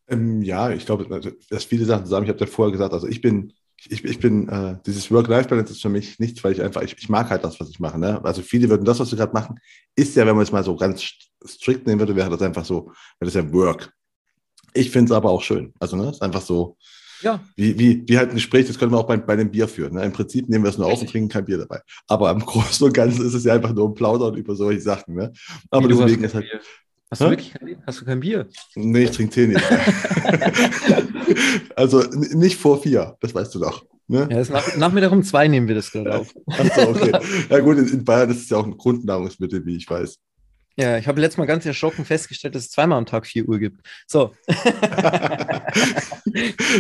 [0.09, 2.27] Ähm, ja, ich glaube, also, dass viele Sachen zusammen.
[2.27, 3.53] Ich habe ja vorher gesagt, also ich bin,
[3.89, 7.09] ich, ich bin, äh, dieses Work-Life-Balance ist für mich nichts, weil ich einfach, ich, ich
[7.09, 7.98] mag halt das, was ich mache.
[7.98, 8.23] Ne?
[8.24, 9.59] Also viele würden das, was wir gerade machen,
[9.97, 11.02] ist ja, wenn man es mal so ganz
[11.47, 12.86] strikt nehmen würde, wäre das einfach so,
[13.19, 13.93] wäre das ja Work.
[14.74, 15.73] Ich finde es aber auch schön.
[15.81, 16.77] Also, ne, ist einfach so,
[17.23, 17.40] ja.
[17.57, 19.94] wie, wie, wie halt ein Gespräch, das können wir auch bei, bei einem Bier führen.
[19.94, 20.05] Ne?
[20.05, 21.81] Im Prinzip nehmen wir es nur auf und trinken kein Bier dabei.
[22.07, 25.15] Aber im Großen und Ganzen ist es ja einfach nur ein Plaudern über solche Sachen.
[25.15, 25.32] Ne?
[25.70, 26.48] Aber deswegen ist halt.
[26.51, 26.61] Bier.
[27.11, 27.31] Hast du Hä?
[27.31, 28.49] wirklich kein, hast du kein Bier?
[28.77, 29.61] Nee, ich trinke Tee nicht.
[31.77, 32.03] also
[32.35, 33.85] nicht vor vier, das weißt du doch.
[34.07, 34.28] Ne?
[34.31, 36.32] Ja, nach, Nachmittag um zwei nehmen wir das gerade auf.
[36.47, 37.12] Achso, okay.
[37.49, 40.19] Ja gut, in, in Bayern ist es ja auch ein Grundnahrungsmittel, wie ich weiß.
[40.77, 43.59] Ja, ich habe letztes Mal ganz erschrocken festgestellt, dass es zweimal am Tag 4 Uhr
[43.59, 43.81] gibt.
[44.07, 44.31] So.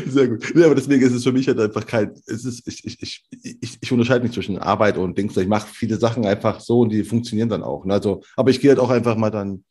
[0.06, 0.52] Sehr gut.
[0.54, 3.24] Nee, aber deswegen ist es für mich halt einfach kein, es ist, ich, ich, ich,
[3.60, 5.36] ich, ich unterscheide nicht zwischen Arbeit und Dings.
[5.36, 7.84] Ich mache viele Sachen einfach so und die funktionieren dann auch.
[7.84, 7.94] Ne?
[7.94, 9.64] Also, aber ich gehe halt auch einfach mal dann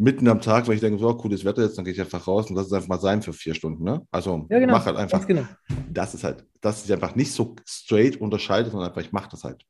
[0.00, 2.48] mitten am Tag, weil ich denke, so cooles Wetter jetzt, dann gehe ich einfach raus
[2.48, 3.84] und lass es einfach mal sein für vier Stunden.
[3.84, 4.00] Ne?
[4.10, 5.26] Also ja, genau, mach halt einfach.
[5.26, 5.46] Genau.
[5.92, 9.44] Das ist halt, dass ich einfach nicht so straight unterscheide, sondern einfach, ich mache das
[9.44, 9.62] halt.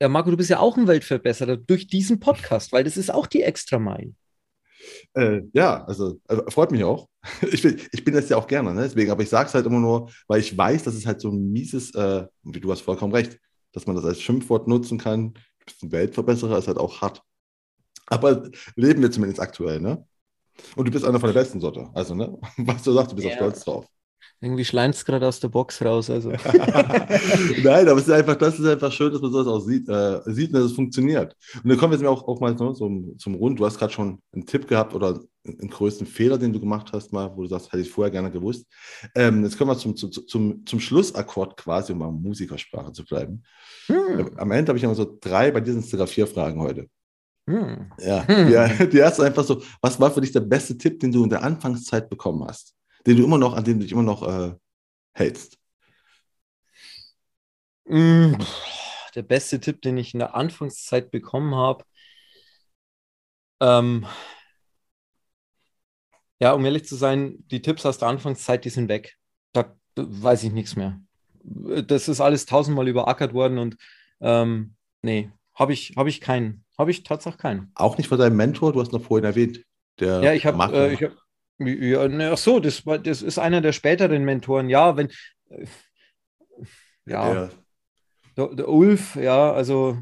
[0.00, 3.26] Ja, Marco, du bist ja auch ein Weltverbesserer durch diesen Podcast, weil das ist auch
[3.26, 4.12] die extra Meile.
[5.14, 7.08] Äh, ja, also, also, freut mich auch.
[7.50, 8.82] Ich bin, ich bin das ja auch gerne, ne?
[8.82, 11.30] deswegen, aber ich sage es halt immer nur, weil ich weiß, dass es halt so
[11.30, 13.38] ein mieses, äh, du hast vollkommen recht,
[13.72, 15.32] dass man das als Schimpfwort nutzen kann.
[15.32, 17.22] Du bist ein Weltverbesserer, ist halt auch hart.
[18.06, 20.04] Aber leben wir zumindest aktuell, ne?
[20.76, 21.88] Und du bist einer von der besten Sorte.
[21.94, 22.36] Also, ne?
[22.58, 23.34] Was du sagst, du bist ja.
[23.34, 23.86] auch stolz drauf.
[24.42, 26.08] Irgendwie schleint es gerade aus der Box raus.
[26.08, 26.30] Also.
[27.62, 30.20] Nein, aber es ist einfach, das ist einfach schön, dass man sowas auch sieht, äh,
[30.26, 31.36] sieht dass es funktioniert.
[31.62, 33.60] Und dann kommen wir jetzt auch, auch mal so, zum, zum Rund.
[33.60, 37.12] Du hast gerade schon einen Tipp gehabt oder einen größten Fehler, den du gemacht hast,
[37.12, 38.66] mal, wo du sagst, hätte ich vorher gerne gewusst.
[39.14, 43.42] Ähm, jetzt kommen wir zum, zum, zum, zum Schlussakkord quasi, um mal Musikersprache zu bleiben.
[43.86, 44.30] Hm.
[44.36, 46.88] Am Ende habe ich immer so drei, bei dir sind es sogar vier Fragen heute.
[47.48, 47.90] Hm.
[47.98, 48.78] Ja, hm.
[48.78, 51.30] Die, die erste einfach so, was war für dich der beste Tipp, den du in
[51.30, 52.74] der Anfangszeit bekommen hast?
[53.06, 54.54] den du immer noch, an dem du dich immer noch äh,
[55.12, 55.58] hältst?
[57.84, 58.34] Mm,
[59.14, 61.84] der beste Tipp, den ich in der Anfangszeit bekommen habe,
[63.60, 64.06] ähm,
[66.38, 69.16] ja, um ehrlich zu sein, die Tipps aus der Anfangszeit, die sind weg.
[69.52, 71.00] Da weiß ich nichts mehr.
[71.42, 73.76] Das ist alles tausendmal überackert worden und
[74.20, 75.30] ähm, nee,
[75.60, 76.64] habe ich, hab ich keinen.
[76.78, 77.70] Habe ich tatsächlich keinen.
[77.74, 79.62] Auch nicht von deinem Mentor, du hast noch vorhin erwähnt.
[80.00, 81.12] Der ja, ich habe äh, hab,
[81.58, 84.70] ja, ne, ach so, das, war, das ist einer der späteren Mentoren.
[84.70, 85.10] Ja, wenn.
[85.50, 85.66] Äh,
[87.04, 87.34] ja.
[87.34, 87.50] ja.
[88.38, 89.98] Der, der, Ulf, ja, also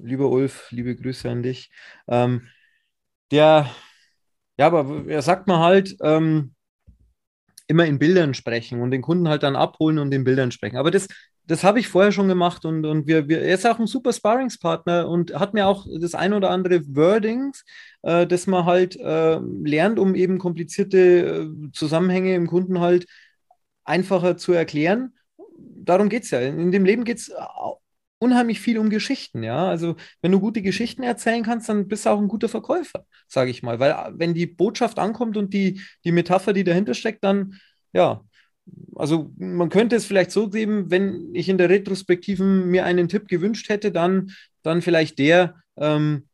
[0.00, 1.70] lieber Ulf, liebe Grüße an dich.
[2.08, 2.48] Ähm,
[3.30, 3.70] der,
[4.58, 6.54] ja, aber er sagt mir halt, ähm,
[7.68, 10.76] immer in Bildern sprechen und den Kunden halt dann abholen und in Bildern sprechen.
[10.76, 11.06] Aber das,
[11.46, 14.12] das habe ich vorher schon gemacht und, und wir, wir, er ist auch ein super
[14.12, 17.64] Sparringspartner und hat mir auch das ein oder andere Wordings,
[18.02, 23.06] äh, das man halt äh, lernt, um eben komplizierte äh, Zusammenhänge im Kunden halt
[23.84, 25.14] einfacher zu erklären.
[25.58, 26.40] Darum geht es ja.
[26.40, 27.32] In dem Leben geht es
[28.18, 29.68] unheimlich viel um Geschichten, ja.
[29.68, 33.50] Also wenn du gute Geschichten erzählen kannst, dann bist du auch ein guter Verkäufer, sage
[33.50, 33.78] ich mal.
[33.78, 37.54] Weil wenn die Botschaft ankommt und die, die Metapher, die dahinter steckt, dann
[37.92, 38.22] ja,
[38.94, 43.28] also man könnte es vielleicht so geben, wenn ich in der Retrospektiven mir einen Tipp
[43.28, 44.30] gewünscht hätte, dann,
[44.62, 46.28] dann vielleicht der, ähm,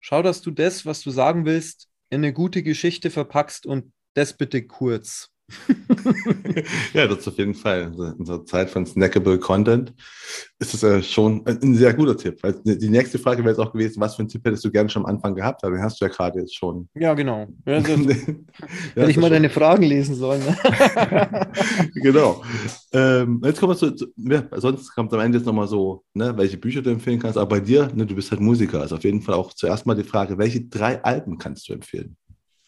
[0.00, 4.36] schau, dass du das, was du sagen willst, in eine gute Geschichte verpackst und das
[4.36, 5.30] bitte kurz.
[6.92, 7.84] ja, das ist auf jeden Fall.
[7.84, 9.94] Also in unserer Zeit von snackable Content
[10.58, 12.40] ist es äh, schon ein sehr guter Tipp.
[12.64, 15.06] Die nächste Frage wäre jetzt auch gewesen, was für einen Tipp hättest du gerne schon
[15.06, 15.64] am Anfang gehabt?
[15.64, 16.88] Aber den hast du ja gerade jetzt schon.
[16.94, 17.46] Ja, genau.
[17.64, 19.30] Ja, hätte ich mal schon.
[19.30, 20.42] deine Fragen lesen sollen.
[20.44, 21.50] Ne?
[21.94, 22.42] genau.
[22.92, 26.36] Ähm, jetzt kommen wir zu, zu ja, sonst kommt am Ende jetzt nochmal so, ne,
[26.36, 27.38] welche Bücher du empfehlen kannst.
[27.38, 28.82] Aber bei dir, ne, du bist halt Musiker.
[28.82, 32.16] Also auf jeden Fall auch zuerst mal die Frage, welche drei Alben kannst du empfehlen?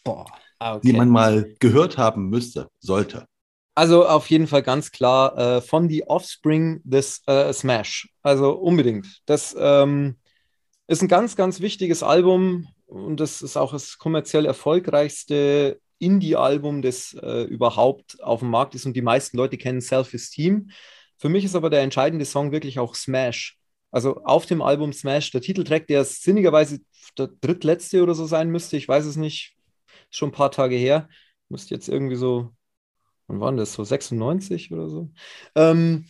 [0.03, 0.25] Boah.
[0.61, 0.89] Ah, okay.
[0.89, 3.27] die man mal gehört haben müsste, sollte?
[3.75, 8.11] Also auf jeden Fall ganz klar äh, von The Offspring des äh, Smash.
[8.23, 9.23] Also unbedingt.
[9.25, 10.17] Das ähm,
[10.87, 17.15] ist ein ganz, ganz wichtiges Album und das ist auch das kommerziell erfolgreichste Indie-Album, das
[17.15, 20.71] äh, überhaupt auf dem Markt ist und die meisten Leute kennen Self-Esteem.
[21.17, 23.57] Für mich ist aber der entscheidende Song wirklich auch Smash.
[23.91, 26.81] Also auf dem Album Smash, der Titeltrack, der sinnigerweise
[27.17, 29.57] der drittletzte oder so sein müsste, ich weiß es nicht,
[30.11, 31.09] schon ein paar Tage her.
[31.49, 32.53] Müsste jetzt irgendwie so,
[33.27, 33.73] wann waren das?
[33.73, 35.11] So 96 oder so.
[35.55, 36.07] Ähm,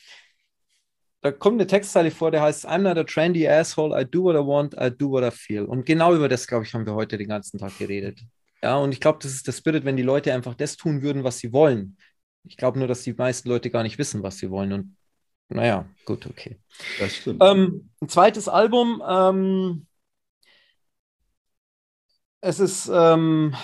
[1.22, 4.34] da kommt eine Textzeile vor, der heißt I'm not a trendy asshole, I do what
[4.34, 5.64] I want, I do what I feel.
[5.64, 8.20] Und genau über das, glaube ich, haben wir heute den ganzen Tag geredet.
[8.62, 11.24] Ja, und ich glaube, das ist der Spirit, wenn die Leute einfach das tun würden,
[11.24, 11.96] was sie wollen.
[12.44, 14.72] Ich glaube nur, dass die meisten Leute gar nicht wissen, was sie wollen.
[14.72, 14.96] Und
[15.48, 16.58] naja, gut, okay.
[16.98, 17.42] Das stimmt.
[17.42, 19.02] Ähm, ein zweites Album.
[19.06, 19.86] Ähm,
[22.40, 23.54] es ist ähm,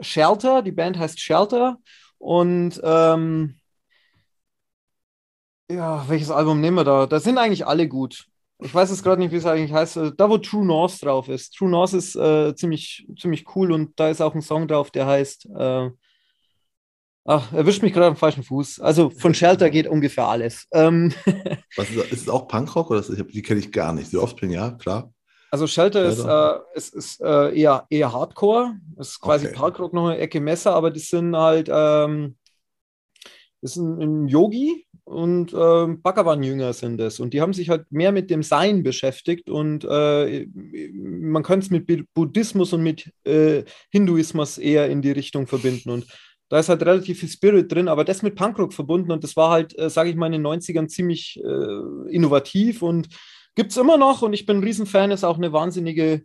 [0.00, 1.78] Shelter, die Band heißt Shelter.
[2.18, 3.58] Und ähm,
[5.70, 7.06] ja, welches Album nehmen wir da?
[7.06, 8.26] Da sind eigentlich alle gut.
[8.60, 9.96] Ich weiß es gerade nicht, wie es eigentlich heißt.
[9.98, 11.54] Äh, da, wo True North drauf ist.
[11.54, 15.06] True North ist äh, ziemlich, ziemlich cool und da ist auch ein Song drauf, der
[15.06, 15.46] heißt.
[15.56, 15.90] Äh,
[17.24, 18.80] ach, erwischt mich gerade am falschen Fuß.
[18.80, 20.66] Also von Shelter geht ungefähr alles.
[20.72, 21.12] Ähm,
[21.76, 24.10] Was ist, ist es auch Punkrock oder ist, die kenne ich gar nicht?
[24.10, 25.12] The Offspring, ja, klar.
[25.50, 28.76] Also Shelter ist, äh, ist, ist äh, eher, eher Hardcore.
[28.96, 29.56] Das ist quasi okay.
[29.56, 31.68] Punkrock noch eine Ecke Messer, aber die sind halt.
[31.72, 32.36] Ähm,
[33.60, 37.18] das ist ein, Yogi, und äh, Bhagavan-Jünger sind es.
[37.18, 40.46] Und die haben sich halt mehr mit dem Sein beschäftigt und äh,
[40.92, 45.90] man kann es mit Buddhismus und mit äh, Hinduismus eher in die Richtung verbinden.
[45.90, 46.06] Und
[46.50, 49.50] da ist halt relativ viel Spirit drin, aber das mit Punkrock verbunden und das war
[49.50, 53.08] halt, äh, sage ich mal, in den 90ern ziemlich äh, innovativ und
[53.58, 56.22] gibt es immer noch und ich bin ein Riesenfan, ist auch eine wahnsinnige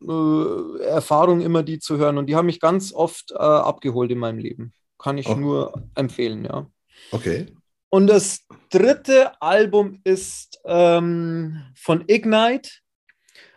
[0.00, 2.18] äh, Erfahrung, immer die zu hören.
[2.18, 4.72] Und die haben mich ganz oft abgeholt in meinem Leben.
[4.96, 5.34] Kann ich oh.
[5.34, 6.70] nur empfehlen, ja.
[7.10, 7.46] Okay.
[7.90, 12.70] Und das dritte Album ist ähm, von Ignite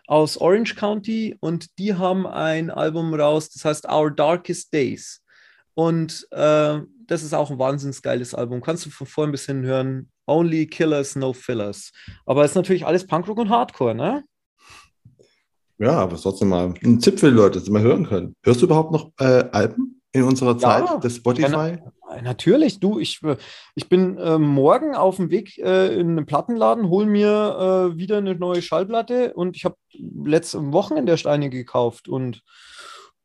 [0.08, 5.22] aus Orange County und die haben ein Album raus, das heißt Our Darkest Days.
[5.76, 8.62] Und äh, das ist auch ein wahnsinnig geiles Album.
[8.62, 10.10] Kannst du von vorn bis hin hören.
[10.28, 11.92] Only Killers, No Fillers.
[12.26, 14.24] Aber es ist natürlich alles Punkrock und Hardcore, ne?
[15.80, 18.36] Ja, aber trotzdem mal ein Tipp für die Leute, dass sie mal hören können.
[18.44, 21.52] Hörst du überhaupt noch äh, Alben in unserer Zeit, ja, des Spotify?
[21.52, 23.20] Ja, Natürlich, du, ich,
[23.76, 28.18] ich bin äh, morgen auf dem Weg äh, in einen Plattenladen, hole mir äh, wieder
[28.18, 32.42] eine neue Schallplatte und ich habe letztes Wochenende erst eine gekauft und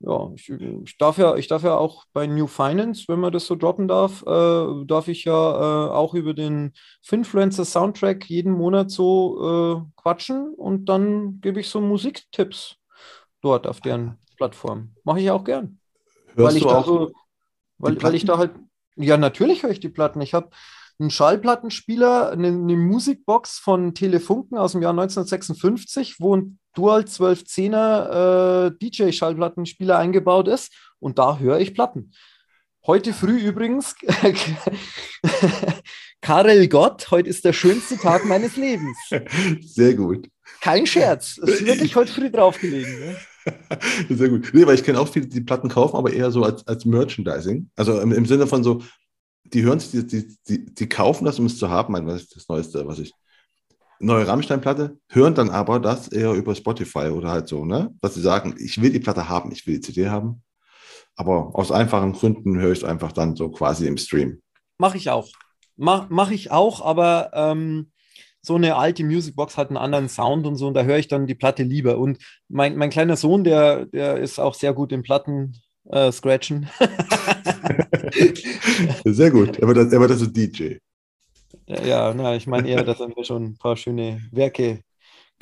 [0.04, 3.46] ja, ich, ich, darf ja, ich darf ja auch bei New Finance, wenn man das
[3.46, 6.72] so droppen darf, äh, darf ich ja äh, auch über den
[7.02, 12.76] Finfluencer Soundtrack jeden Monat so äh, quatschen und dann gebe ich so Musiktipps
[13.40, 14.94] dort auf deren Plattform.
[15.04, 15.78] Mache ich auch gern.
[16.34, 17.12] Hörst weil ich da so,
[17.78, 18.52] weil, weil ich da halt
[18.96, 20.20] ja, natürlich höre ich die Platten.
[20.20, 20.50] Ich habe
[20.98, 28.66] einen Schallplattenspieler, eine, eine, Musikbox von Telefunken aus dem Jahr 1956, wo ein Dual 1210er
[28.66, 32.12] äh, DJ-Schallplattenspieler eingebaut ist und da höre ich Platten.
[32.86, 33.94] Heute früh übrigens,
[36.20, 38.96] Karel Gott, heute ist der schönste Tag meines Lebens.
[39.60, 40.28] Sehr gut.
[40.60, 42.98] Kein Scherz, es ist wirklich heute früh draufgelegen.
[42.98, 43.16] Ne?
[44.10, 44.50] Sehr gut.
[44.52, 47.70] Nee, weil ich kenne auch viele, die Platten kaufen, aber eher so als, als Merchandising.
[47.76, 48.82] Also im, im Sinne von so,
[49.52, 51.92] die hören sich, die, die, die kaufen das, um es zu haben.
[51.92, 53.12] Mein, was ist das Neueste, was ich.
[54.00, 57.94] Neue Rammstein-Platte, hören dann aber das eher über Spotify oder halt so, ne?
[58.00, 60.42] Dass sie sagen, ich will die Platte haben, ich will die CD haben.
[61.14, 64.42] Aber aus einfachen Gründen höre ich es einfach dann so quasi im Stream.
[64.78, 65.28] Mache ich auch.
[65.76, 67.92] Mache mach ich auch, aber ähm,
[68.40, 71.28] so eine alte Musicbox hat einen anderen Sound und so, und da höre ich dann
[71.28, 71.98] die Platte lieber.
[71.98, 72.18] Und
[72.48, 76.68] mein, mein kleiner Sohn, der, der ist auch sehr gut im Platten äh, scratchen.
[79.04, 79.58] sehr gut.
[79.58, 80.74] Er wird, das, er wird das DJ.
[81.66, 84.80] Ja, ja na, ich meine eher, dass er mir schon ein paar schöne Werke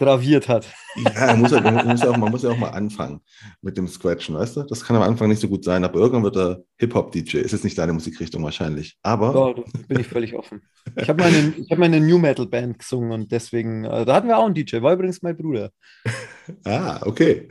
[0.01, 0.67] graviert hat.
[1.15, 3.21] Ja, muss ja, man, muss ja auch, man muss ja auch mal anfangen
[3.61, 4.63] mit dem Scratchen, weißt du?
[4.63, 7.39] Das kann am Anfang nicht so gut sein, aber irgendwann wird er Hip-Hop-DJ.
[7.39, 9.55] Ist jetzt nicht deine Musikrichtung wahrscheinlich, aber...
[9.57, 10.63] Ja, bin ich völlig offen.
[10.97, 14.47] Ich habe meine, hab meine New Metal-Band gesungen und deswegen, äh, da hatten wir auch
[14.47, 15.71] einen DJ, war übrigens mein Bruder.
[16.65, 17.49] ah, okay.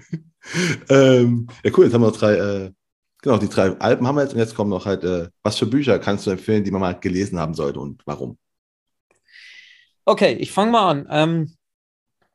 [0.90, 2.34] ähm, ja, cool, jetzt haben wir noch drei...
[2.34, 2.72] Äh,
[3.21, 5.65] genau, die drei Alben haben wir jetzt und jetzt kommen noch halt, äh, was für
[5.65, 8.37] Bücher kannst du empfehlen, die man mal gelesen haben sollte und warum?
[10.05, 11.07] Okay, ich fange mal an.
[11.09, 11.55] Ähm,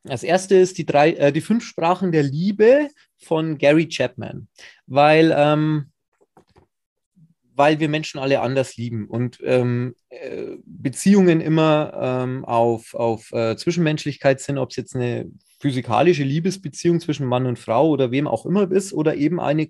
[0.03, 4.47] das erste ist die, drei, äh, die fünf Sprachen der Liebe von Gary Chapman,
[4.85, 5.91] weil, ähm,
[7.55, 13.57] weil wir Menschen alle anders lieben und ähm, äh, Beziehungen immer ähm, auf, auf äh,
[13.57, 15.31] Zwischenmenschlichkeit sind, ob es jetzt eine
[15.65, 19.67] physikalische Liebesbeziehung zwischen Mann und Frau oder wem auch immer ist oder eben eine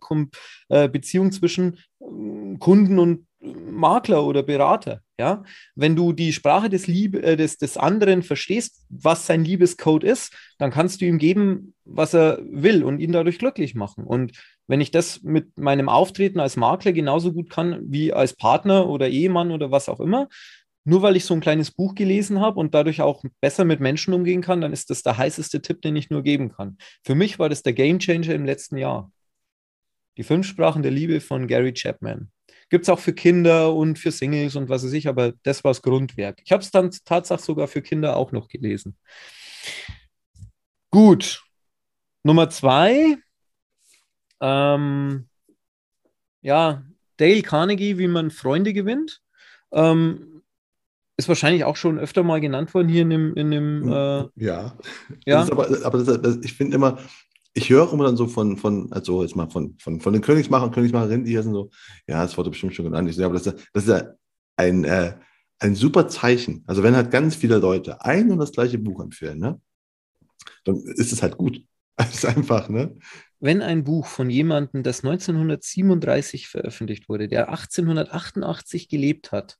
[0.67, 4.99] äh, Beziehung zwischen ähm, Kunden und Makler oder Berater.
[5.17, 5.45] Ja?
[5.73, 10.35] Wenn du die Sprache des, Liebe, äh, des, des anderen verstehst, was sein Liebescode ist,
[10.57, 14.03] dann kannst du ihm geben, was er will und ihn dadurch glücklich machen.
[14.03, 14.33] Und
[14.67, 19.07] wenn ich das mit meinem Auftreten als Makler genauso gut kann wie als Partner oder
[19.07, 20.27] Ehemann oder was auch immer,
[20.85, 24.13] nur weil ich so ein kleines Buch gelesen habe und dadurch auch besser mit Menschen
[24.13, 26.77] umgehen kann, dann ist das der heißeste Tipp, den ich nur geben kann.
[27.03, 29.11] Für mich war das der Game Changer im letzten Jahr.
[30.17, 32.31] Die fünf Sprachen der Liebe von Gary Chapman.
[32.69, 35.71] Gibt es auch für Kinder und für Singles und was weiß ich, aber das war
[35.71, 36.41] das Grundwerk.
[36.45, 38.95] Ich habe es dann tatsächlich sogar für Kinder auch noch gelesen.
[40.91, 41.43] Gut.
[42.23, 43.17] Nummer zwei.
[44.39, 45.27] Ähm,
[46.41, 46.83] ja,
[47.17, 49.21] Dale Carnegie, wie man Freunde gewinnt.
[49.71, 50.34] Ähm,
[51.17, 53.33] ist wahrscheinlich auch schon öfter mal genannt worden hier in dem.
[53.35, 54.77] In dem äh, ja,
[55.25, 55.41] ja.
[55.41, 56.97] aber, aber das, das, ich finde immer,
[57.53, 60.67] ich höre immer dann so von, von also jetzt mal von, von, von den Königsmachern
[60.67, 61.69] und Königsmacherinnen, die hier sind so,
[62.07, 63.09] ja, das wurde bestimmt schon genannt.
[63.09, 64.09] Ich sage, aber das, das ist ja
[64.57, 65.17] ein, äh,
[65.59, 66.63] ein super Zeichen.
[66.67, 69.61] Also wenn halt ganz viele Leute ein und das gleiche Buch empfehlen, ne,
[70.65, 71.61] dann ist es halt gut.
[71.97, 72.93] Das ist einfach, ne?
[73.39, 79.59] Wenn ein Buch von jemandem, das 1937 veröffentlicht wurde, der 1888 gelebt hat,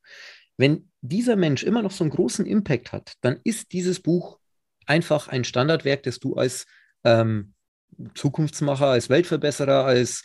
[0.58, 4.40] wenn dieser Mensch immer noch so einen großen Impact hat, dann ist dieses Buch
[4.86, 6.66] einfach ein Standardwerk, das du als
[7.04, 7.54] ähm,
[8.14, 10.24] Zukunftsmacher, als Weltverbesserer, als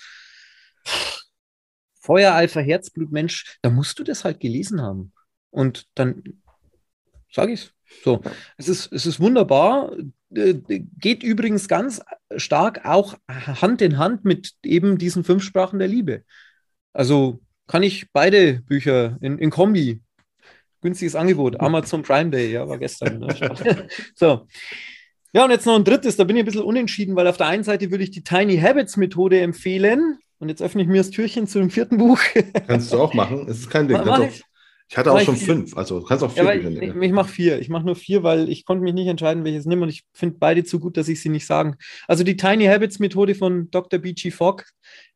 [2.00, 5.12] Feuereifer, Herzblutmensch, da musst du das halt gelesen haben.
[5.50, 6.22] Und dann
[7.30, 7.72] sage ich es.
[8.04, 8.22] So,
[8.56, 9.92] es ist, es ist wunderbar.
[10.34, 10.54] Äh,
[10.98, 12.00] geht übrigens ganz
[12.36, 16.24] stark auch Hand in Hand mit eben diesen fünf Sprachen der Liebe.
[16.92, 20.02] Also kann ich beide Bücher in, in Kombi.
[20.80, 21.60] Günstiges Angebot.
[21.60, 23.18] Amazon Prime Day, ja, war gestern.
[23.18, 23.88] Ne?
[24.14, 24.46] so.
[25.32, 27.46] Ja, und jetzt noch ein drittes, da bin ich ein bisschen unentschieden, weil auf der
[27.46, 30.18] einen Seite würde ich die Tiny Habits Methode empfehlen.
[30.38, 32.18] Und jetzt öffne ich mir das Türchen zu dem vierten Buch.
[32.66, 33.46] Kannst du auch machen.
[33.48, 33.98] Es ist kein Ding.
[33.98, 34.26] Auch,
[34.90, 35.46] ich hatte auch schon vier.
[35.46, 37.00] fünf, also du kannst auch vier ja, Bücher nehmen.
[37.00, 37.60] Ich, ich mache vier.
[37.60, 40.38] Ich mache nur vier, weil ich konnte mich nicht entscheiden, welches nehme und ich finde
[40.40, 41.76] beide zu gut, dass ich sie nicht sagen.
[42.08, 44.00] Also die Tiny Habits Methode von Dr.
[44.00, 44.32] B.G.
[44.32, 44.64] Fogg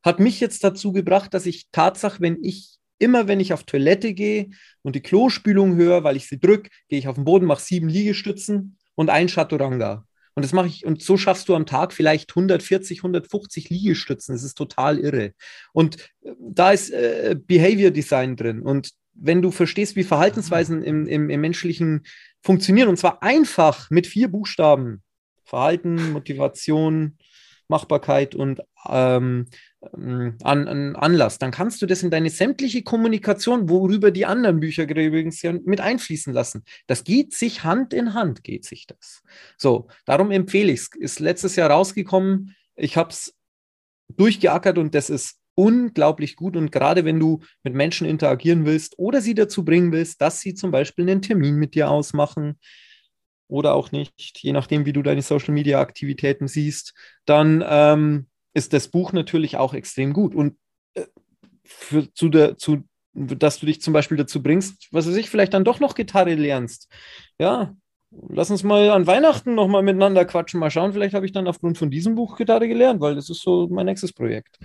[0.01, 4.13] hat mich jetzt dazu gebracht, dass ich Tatsache, wenn ich immer, wenn ich auf Toilette
[4.13, 4.49] gehe
[4.81, 7.89] und die Klospülung höre, weil ich sie drücke, gehe ich auf den Boden, mache sieben
[7.89, 10.05] Liegestützen und ein Chaturanga.
[10.35, 14.35] Und das mache ich, und so schaffst du am Tag vielleicht 140, 150 Liegestützen.
[14.35, 15.33] Das ist total irre.
[15.71, 18.61] Und äh, da ist äh, Behavior Design drin.
[18.61, 22.03] Und wenn du verstehst, wie Verhaltensweisen im, im, im menschlichen
[22.41, 25.01] funktionieren, und zwar einfach mit vier Buchstaben:
[25.45, 27.17] Verhalten, Motivation,
[27.67, 29.47] Machbarkeit und ähm,
[29.95, 34.59] ähm, an, an Anlass, dann kannst du das in deine sämtliche Kommunikation, worüber die anderen
[34.59, 36.63] Bücher übrigens ja mit einfließen lassen.
[36.87, 39.21] Das geht sich Hand in Hand, geht sich das.
[39.57, 40.89] So, darum empfehle ich es.
[40.95, 42.55] Ist letztes Jahr rausgekommen.
[42.75, 43.35] Ich habe es
[44.09, 46.55] durchgeackert und das ist unglaublich gut.
[46.55, 50.53] Und gerade wenn du mit Menschen interagieren willst oder sie dazu bringen willst, dass sie
[50.53, 52.59] zum Beispiel einen Termin mit dir ausmachen,
[53.47, 56.93] oder auch nicht, je nachdem, wie du deine Social-Media-Aktivitäten siehst,
[57.25, 60.33] dann ähm, ist das Buch natürlich auch extrem gut.
[60.33, 60.57] Und
[60.95, 61.05] äh,
[61.63, 65.53] für, zu der, zu, dass du dich zum Beispiel dazu bringst, was weiß ich, vielleicht
[65.53, 66.89] dann doch noch Gitarre lernst.
[67.39, 67.75] Ja,
[68.29, 70.59] lass uns mal an Weihnachten nochmal miteinander quatschen.
[70.59, 73.41] Mal schauen, vielleicht habe ich dann aufgrund von diesem Buch Gitarre gelernt, weil das ist
[73.41, 74.57] so mein nächstes Projekt.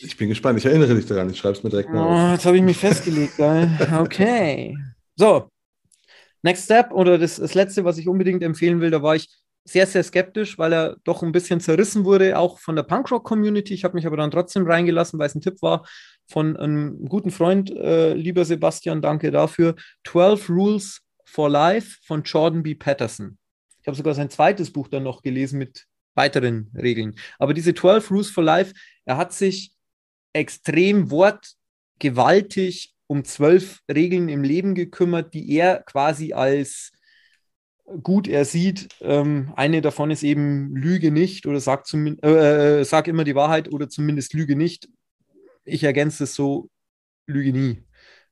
[0.00, 0.58] Ich bin gespannt.
[0.58, 1.28] Ich erinnere dich daran.
[1.30, 2.32] Ich schreibe es mir direkt mal oh, auf.
[2.32, 3.34] Jetzt habe ich mich festgelegt.
[3.98, 4.76] okay.
[5.16, 5.48] So.
[6.42, 9.28] Next Step oder das, das letzte, was ich unbedingt empfehlen will, da war ich
[9.64, 13.74] sehr, sehr skeptisch, weil er doch ein bisschen zerrissen wurde, auch von der Punkrock-Community.
[13.74, 15.86] Ich habe mich aber dann trotzdem reingelassen, weil es ein Tipp war
[16.26, 19.74] von einem guten Freund, äh, lieber Sebastian, danke dafür.
[20.06, 22.74] 12 Rules for Life von Jordan B.
[22.74, 23.38] Patterson.
[23.82, 27.14] Ich habe sogar sein zweites Buch dann noch gelesen mit weiteren Regeln.
[27.38, 28.74] Aber diese 12 Rules for Life,
[29.04, 29.72] er hat sich
[30.32, 36.92] extrem wortgewaltig um zwölf Regeln im Leben gekümmert, die er quasi als
[38.02, 38.88] gut er sieht.
[39.00, 43.72] Ähm, eine davon ist eben Lüge nicht oder sag, zum, äh, sag immer die Wahrheit
[43.72, 44.88] oder zumindest Lüge nicht.
[45.64, 46.70] Ich ergänze es so,
[47.26, 47.82] Lüge nie.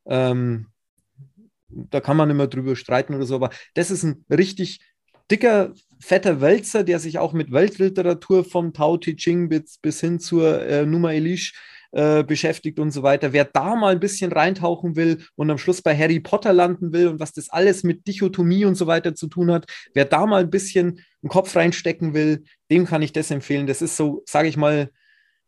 [0.07, 0.67] Ähm,
[1.69, 4.81] da kann man immer drüber streiten oder so, aber das ist ein richtig
[5.31, 10.21] dicker, fetter Wälzer, der sich auch mit Weltliteratur vom Tao Te Ching bis, bis hin
[10.21, 11.55] zur äh, Numa Elish
[11.93, 13.33] äh, beschäftigt und so weiter.
[13.33, 17.09] Wer da mal ein bisschen reintauchen will und am Schluss bei Harry Potter landen will
[17.09, 20.43] und was das alles mit Dichotomie und so weiter zu tun hat, wer da mal
[20.43, 23.67] ein bisschen einen Kopf reinstecken will, dem kann ich das empfehlen.
[23.67, 24.91] Das ist so, sage ich mal,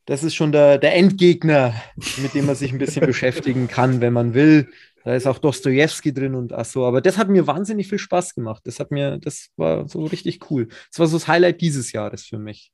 [0.06, 1.74] das ist schon der, der Endgegner,
[2.23, 4.69] mit dem man sich ein bisschen beschäftigen kann, wenn man will.
[5.05, 6.85] Da ist auch Dostoevsky drin und ach so.
[6.85, 8.62] Aber das hat mir wahnsinnig viel Spaß gemacht.
[8.65, 10.69] Das hat mir, das war so richtig cool.
[10.90, 12.73] Das war so das Highlight dieses Jahres für mich.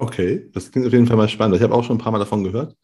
[0.00, 1.56] Okay, das klingt auf jeden Fall mal spannend.
[1.56, 2.76] Ich habe auch schon ein paar Mal davon gehört,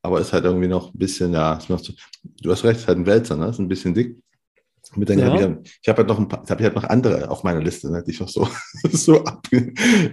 [0.00, 1.92] aber es ist halt irgendwie noch ein bisschen, ja, zu,
[2.40, 3.48] du hast recht, es ist halt ein Wälzer, ne?
[3.48, 4.16] ist ein bisschen dick.
[4.94, 5.26] Mit ja.
[5.26, 7.90] hab ich, ich habe halt noch ein paar, habe halt noch andere auf meiner Liste,
[7.90, 8.46] ne, die ich noch so,
[8.90, 9.46] so ab,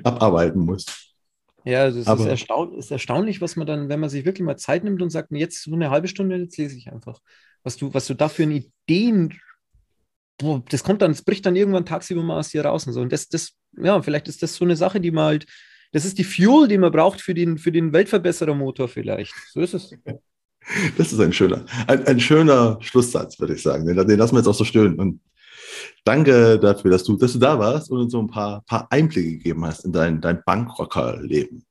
[0.04, 0.86] abarbeiten muss.
[1.66, 4.58] Ja, das also ist, erstaun ist erstaunlich, was man dann, wenn man sich wirklich mal
[4.58, 7.20] Zeit nimmt und sagt, jetzt so eine halbe Stunde, jetzt lese ich einfach.
[7.64, 9.38] Was du, was du da für Ideen,
[10.38, 13.02] boah, das kommt dann, es bricht dann irgendwann tagsüber mal aus dir raus und so.
[13.02, 15.46] Und das, das, ja, vielleicht ist das so eine Sache, die man halt
[15.92, 19.34] das ist die Fuel, die man braucht für den, für den Weltverbesserermotor vielleicht.
[19.52, 19.92] So ist es.
[20.98, 23.88] Das ist ein schöner, ein, ein schöner Schlusssatz, würde ich sagen.
[23.88, 25.00] Den, den lassen wir jetzt auch so stehen.
[25.00, 25.22] Und
[26.04, 29.32] danke dafür, dass du, dass du da warst und uns so ein paar, paar Einblicke
[29.32, 31.66] gegeben hast in dein, dein Bankrocker-Leben.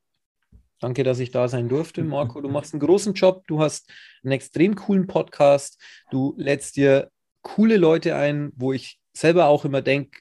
[0.81, 2.41] Danke, dass ich da sein durfte, Marco.
[2.41, 3.45] Du machst einen großen Job.
[3.47, 3.89] Du hast
[4.25, 5.81] einen extrem coolen Podcast.
[6.11, 7.11] Du lädst dir
[7.43, 10.21] coole Leute ein, wo ich selber auch immer denke,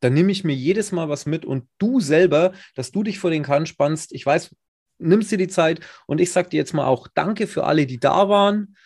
[0.00, 3.30] dann nehme ich mir jedes Mal was mit und du selber, dass du dich vor
[3.30, 4.54] den Kahn spannst, ich weiß,
[4.98, 7.98] nimmst dir die Zeit und ich sage dir jetzt mal auch Danke für alle, die
[7.98, 8.76] da waren.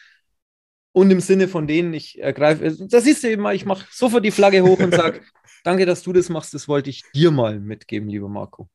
[0.95, 4.25] Und im Sinne von denen, ich ergreife, da siehst du eben mal, ich mache sofort
[4.25, 5.23] die Flagge hoch und sage,
[5.65, 8.69] danke, dass du das machst, das wollte ich dir mal mitgeben, lieber Marco.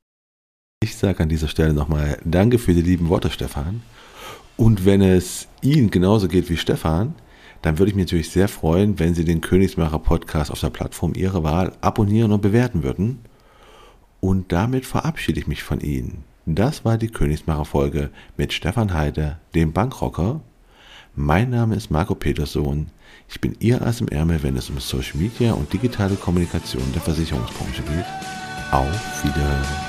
[0.82, 3.84] Ich sage an dieser Stelle nochmal Danke für die lieben Worte, Stefan.
[4.58, 7.14] Und wenn es Ihnen genauso geht wie Stefan,
[7.62, 11.14] dann würde ich mich natürlich sehr freuen, wenn Sie den Königsmacher Podcast auf der Plattform
[11.16, 13.20] Ihrer Wahl abonnieren und bewerten würden.
[14.20, 16.24] Und damit verabschiede ich mich von Ihnen.
[16.46, 20.42] Das war die Königsmacher Folge mit Stefan Heide, dem Bankrocker.
[21.16, 22.88] Mein Name ist Marco Petersohn.
[23.28, 27.02] Ich bin Ihr Ass im Ärmel, wenn es um Social Media und digitale Kommunikation der
[27.02, 28.06] Versicherungsbranche geht.
[28.72, 29.87] Auf Wiedersehen.